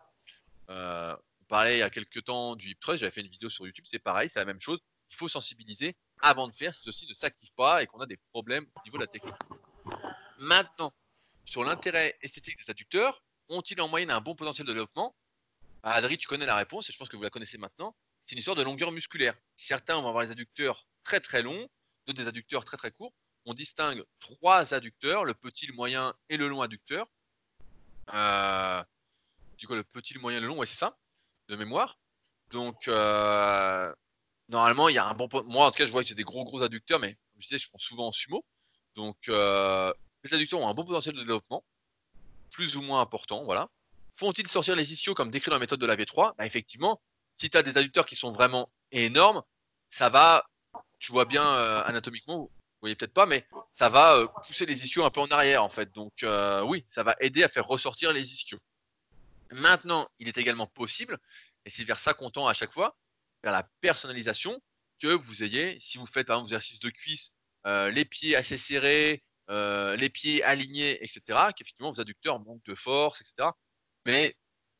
[0.69, 1.15] Euh,
[1.49, 3.65] on parlait il y a quelques temps du hip thrust, j'avais fait une vidéo sur
[3.65, 4.80] YouTube, c'est pareil, c'est la même chose.
[5.09, 8.17] Il faut sensibiliser avant de faire si ceci ne s'active pas et qu'on a des
[8.17, 9.34] problèmes au niveau de la technique.
[10.38, 10.93] Maintenant,
[11.45, 15.15] sur l'intérêt esthétique des adducteurs, ont-ils en moyenne un bon potentiel de développement?
[15.81, 17.95] Bah, Adri, tu connais la réponse et je pense que vous la connaissez maintenant.
[18.27, 19.34] C'est une histoire de longueur musculaire.
[19.55, 21.67] Certains vont avoir les adducteurs très très longs,
[22.05, 23.13] d'autres des adducteurs très très courts.
[23.45, 27.07] On distingue trois adducteurs, le petit, le moyen et le long adducteur.
[28.13, 28.84] Euh,
[29.57, 30.95] du coup, le petit, le moyen, le long, ouais, c'est ça,
[31.55, 31.97] mémoire.
[32.51, 33.93] Donc, euh,
[34.47, 35.30] normalement, il y a un bon.
[35.45, 37.47] Moi, en tout cas, je vois que j'ai des gros, gros adducteurs, mais comme je
[37.47, 38.43] disais, je prends souvent en sumo.
[38.95, 39.93] Donc, euh,
[40.23, 41.63] les adducteurs ont un bon potentiel de développement,
[42.51, 43.69] plus ou moins important, voilà.
[44.17, 47.01] Font-ils sortir les ischios comme décrit dans la méthode de la V3 bah, Effectivement,
[47.38, 49.43] si tu as des adducteurs qui sont vraiment énormes,
[49.89, 50.45] ça va,
[50.99, 52.51] tu vois bien euh, anatomiquement, vous
[52.81, 55.91] voyez peut-être pas, mais ça va pousser les ischios un peu en arrière en fait.
[55.93, 56.26] Donc
[56.65, 58.59] oui, ça va aider à faire ressortir les ischios.
[59.51, 61.17] Maintenant, il est également possible,
[61.65, 62.97] et c'est vers ça qu'on tend à chaque fois,
[63.43, 64.61] vers la personnalisation,
[64.99, 67.31] que vous ayez, si vous faites par exemple des exercices de cuisse,
[67.65, 71.21] euh, les pieds assez serrés, euh, les pieds alignés, etc.,
[71.55, 73.49] qu'effectivement vos adducteurs manquent de force, etc.
[74.05, 74.38] Mais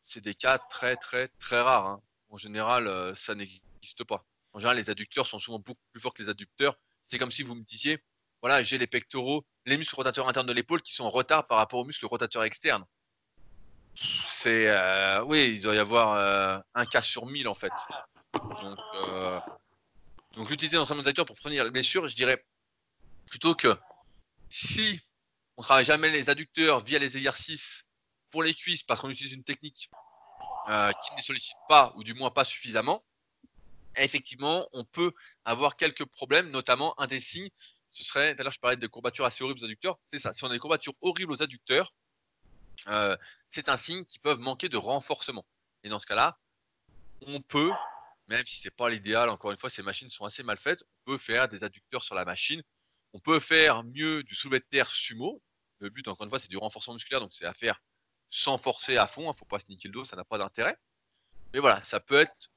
[0.08, 1.88] c'est des cas très très très rares.
[1.88, 2.04] Hein.
[2.30, 4.26] En général, euh, ça n'existe pas.
[4.54, 6.76] En général, les adducteurs sont souvent beaucoup plus forts que les adducteurs.
[7.08, 8.00] C'est comme si vous me disiez,
[8.42, 11.58] voilà, j'ai les pectoraux, les muscles rotateurs internes de l'épaule qui sont en retard par
[11.58, 12.86] rapport aux muscles rotateurs externes
[13.96, 17.72] c'est euh, oui, il doit y avoir euh, un cas sur mille en fait.
[18.34, 19.40] Donc, euh,
[20.38, 22.44] l'utilité d'entraînement pour prévenir les blessures, je dirais
[23.28, 23.78] plutôt que
[24.50, 25.02] si
[25.58, 27.86] on travaille jamais les adducteurs via les exercices
[28.32, 29.90] pour les cuisses parce qu'on utilise une technique
[30.68, 33.04] qui ne les sollicite pas ou du moins pas suffisamment,
[33.96, 35.14] effectivement, on peut
[35.46, 37.50] avoir quelques problèmes, notamment un des signes,
[37.92, 40.34] ce serait, tout à l'heure je parlais de courbatures assez horribles aux adducteurs, c'est ça,
[40.34, 41.94] si on a des courbatures horribles aux adducteurs,
[42.88, 43.16] euh,
[43.50, 45.46] c'est un signe qu'ils peuvent manquer de renforcement.
[45.84, 46.38] Et dans ce cas-là,
[47.22, 47.72] on peut,
[48.28, 51.12] même si c'est pas l'idéal, encore une fois, ces machines sont assez mal faites, on
[51.12, 52.62] peut faire des adducteurs sur la machine.
[53.14, 55.42] On peut faire mieux du soulevé de terre sumo.
[55.80, 57.82] Le but, encore une fois, c'est du renforcement musculaire, donc c'est à faire
[58.30, 59.24] sans forcer à fond.
[59.24, 60.78] Il hein, ne faut pas se niquer le dos, ça n'a pas d'intérêt.
[61.54, 62.52] Mais voilà, ça peut être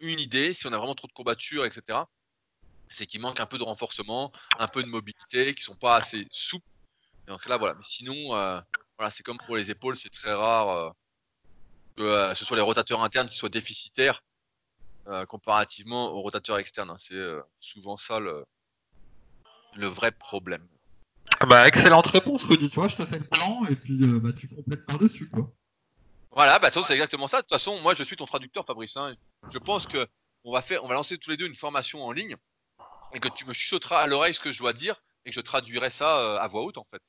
[0.00, 2.00] une idée si on a vraiment trop de courbatures, etc.
[2.90, 6.26] C'est qu'il manque un peu de renforcement, un peu de mobilité, qui sont pas assez
[6.30, 6.66] souples.
[7.26, 7.74] Et dans ce cas-là, voilà.
[7.74, 8.60] Mais sinon, euh,
[8.98, 10.90] voilà, c'est comme pour les épaules, c'est très rare euh,
[11.96, 14.22] que euh, ce soit les rotateurs internes qui soient déficitaires
[15.06, 16.90] euh, comparativement aux rotateurs externes.
[16.90, 16.96] Hein.
[16.98, 17.16] C'est
[17.60, 18.44] souvent ça le,
[19.76, 20.66] vrai problème.
[21.38, 22.70] Ah bah, excellente réponse, Rudy.
[22.70, 25.28] Tu vois, je te fais le plan et puis bah, tu complètes par-dessus.
[25.28, 25.48] quoi.
[26.32, 27.38] Voilà, bah, c'est exactement ça.
[27.38, 28.96] De toute façon, moi, je suis ton traducteur, Fabrice.
[28.96, 29.14] Hein.
[29.48, 30.08] Je pense que
[30.42, 32.36] on va, faire, on va lancer tous les deux une formation en ligne
[33.12, 35.40] et que tu me chuchoteras à l'oreille ce que je dois dire et que je
[35.40, 37.02] traduirai ça à voix haute, en fait.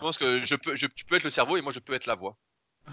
[0.00, 2.06] Je pense que je peux, tu peux être le cerveau et moi je peux être
[2.06, 2.38] la voix.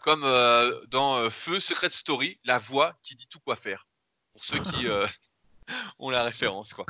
[0.00, 3.86] comme euh, dans euh, Feu Secret Story, la voix qui dit tout quoi faire.
[4.32, 5.06] Pour ceux qui euh,
[5.98, 6.86] ont la référence, quoi.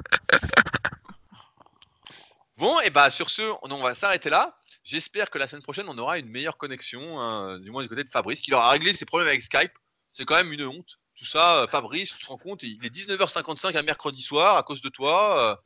[2.59, 4.57] Bon, et bah sur ce, on, on va s'arrêter là.
[4.85, 8.05] J'espère que la semaine prochaine, on aura une meilleure connexion, hein, du moins du côté
[8.05, 9.73] de Fabrice, qui aura réglé ses problèmes avec Skype.
[10.13, 11.01] C'est quand même une honte.
[11.17, 14.81] Tout ça, Fabrice, tu te rends compte, il est 19h55 un mercredi soir à cause
[14.81, 15.61] de toi.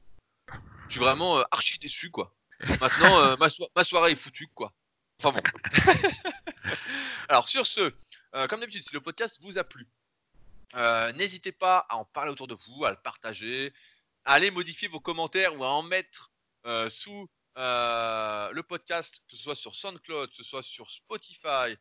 [0.86, 2.32] je suis vraiment archi déçu, quoi.
[2.80, 4.72] Maintenant, euh, ma, so- ma soirée est foutue, quoi.
[5.22, 5.42] Enfin bon.
[7.28, 7.92] Alors sur ce,
[8.34, 9.86] euh, comme d'habitude, si le podcast vous a plu,
[10.74, 13.72] euh, n'hésitez pas à en parler autour de vous, à le partager,
[14.24, 16.30] à aller modifier vos commentaires ou à en mettre
[16.88, 21.76] sous le podcast, que ce soit sur SoundCloud, que ce soit sur Spotify,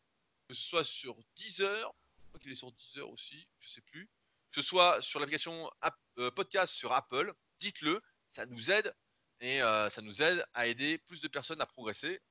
[0.47, 1.93] que ce soit sur Deezer,
[2.23, 4.05] je crois qu'il est sur Deezer aussi, je sais plus,
[4.51, 8.93] que ce soit sur l'application App- podcast sur Apple, dites-le, ça nous aide
[9.41, 12.21] et euh, ça nous aide à aider plus de personnes à progresser.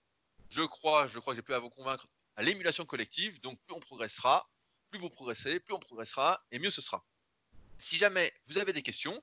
[0.50, 2.06] Je crois, je crois que j'ai pu à vous convaincre
[2.36, 4.48] à l'émulation collective, donc plus on progressera,
[4.90, 7.04] plus vous progressez, plus on progressera et mieux ce sera.
[7.78, 9.22] Si jamais vous avez des questions,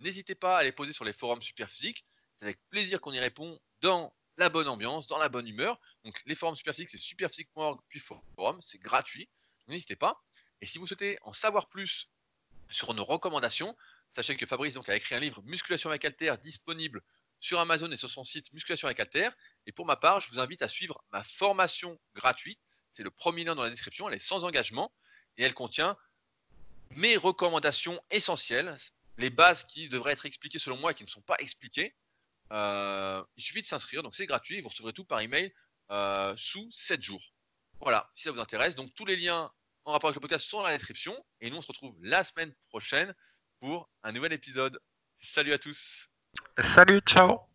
[0.00, 2.04] n'hésitez pas à les poser sur les forums Superphysique.
[2.36, 5.78] C'est avec plaisir qu'on y répond dans la bonne ambiance, dans la bonne humeur.
[6.04, 9.28] Donc les forums Superphysique, c'est superphysique.org puis forum, c'est gratuit.
[9.68, 10.22] N'hésitez pas.
[10.60, 12.08] Et si vous souhaitez en savoir plus
[12.68, 13.76] sur nos recommandations,
[14.12, 17.02] sachez que Fabrice donc, a écrit un livre Musculation avec Alter disponible
[17.42, 19.28] sur Amazon et sur son site Musculation avec Alter.
[19.66, 22.60] Et pour ma part, je vous invite à suivre ma formation gratuite.
[22.92, 24.08] C'est le premier lien dans la description.
[24.08, 24.94] Elle est sans engagement
[25.36, 25.96] et elle contient
[26.90, 28.76] mes recommandations essentielles,
[29.18, 31.96] les bases qui devraient être expliquées selon moi et qui ne sont pas expliquées.
[32.52, 34.60] Euh, il suffit de s'inscrire, donc c'est gratuit.
[34.60, 35.52] Vous recevrez tout par email
[35.90, 37.34] euh, sous 7 jours.
[37.80, 38.76] Voilà, si ça vous intéresse.
[38.76, 39.50] Donc tous les liens
[39.84, 41.16] en rapport avec le podcast sont dans la description.
[41.40, 43.12] Et nous, on se retrouve la semaine prochaine
[43.58, 44.78] pour un nouvel épisode.
[45.18, 46.11] Salut à tous.
[46.74, 47.51] Salut, ciao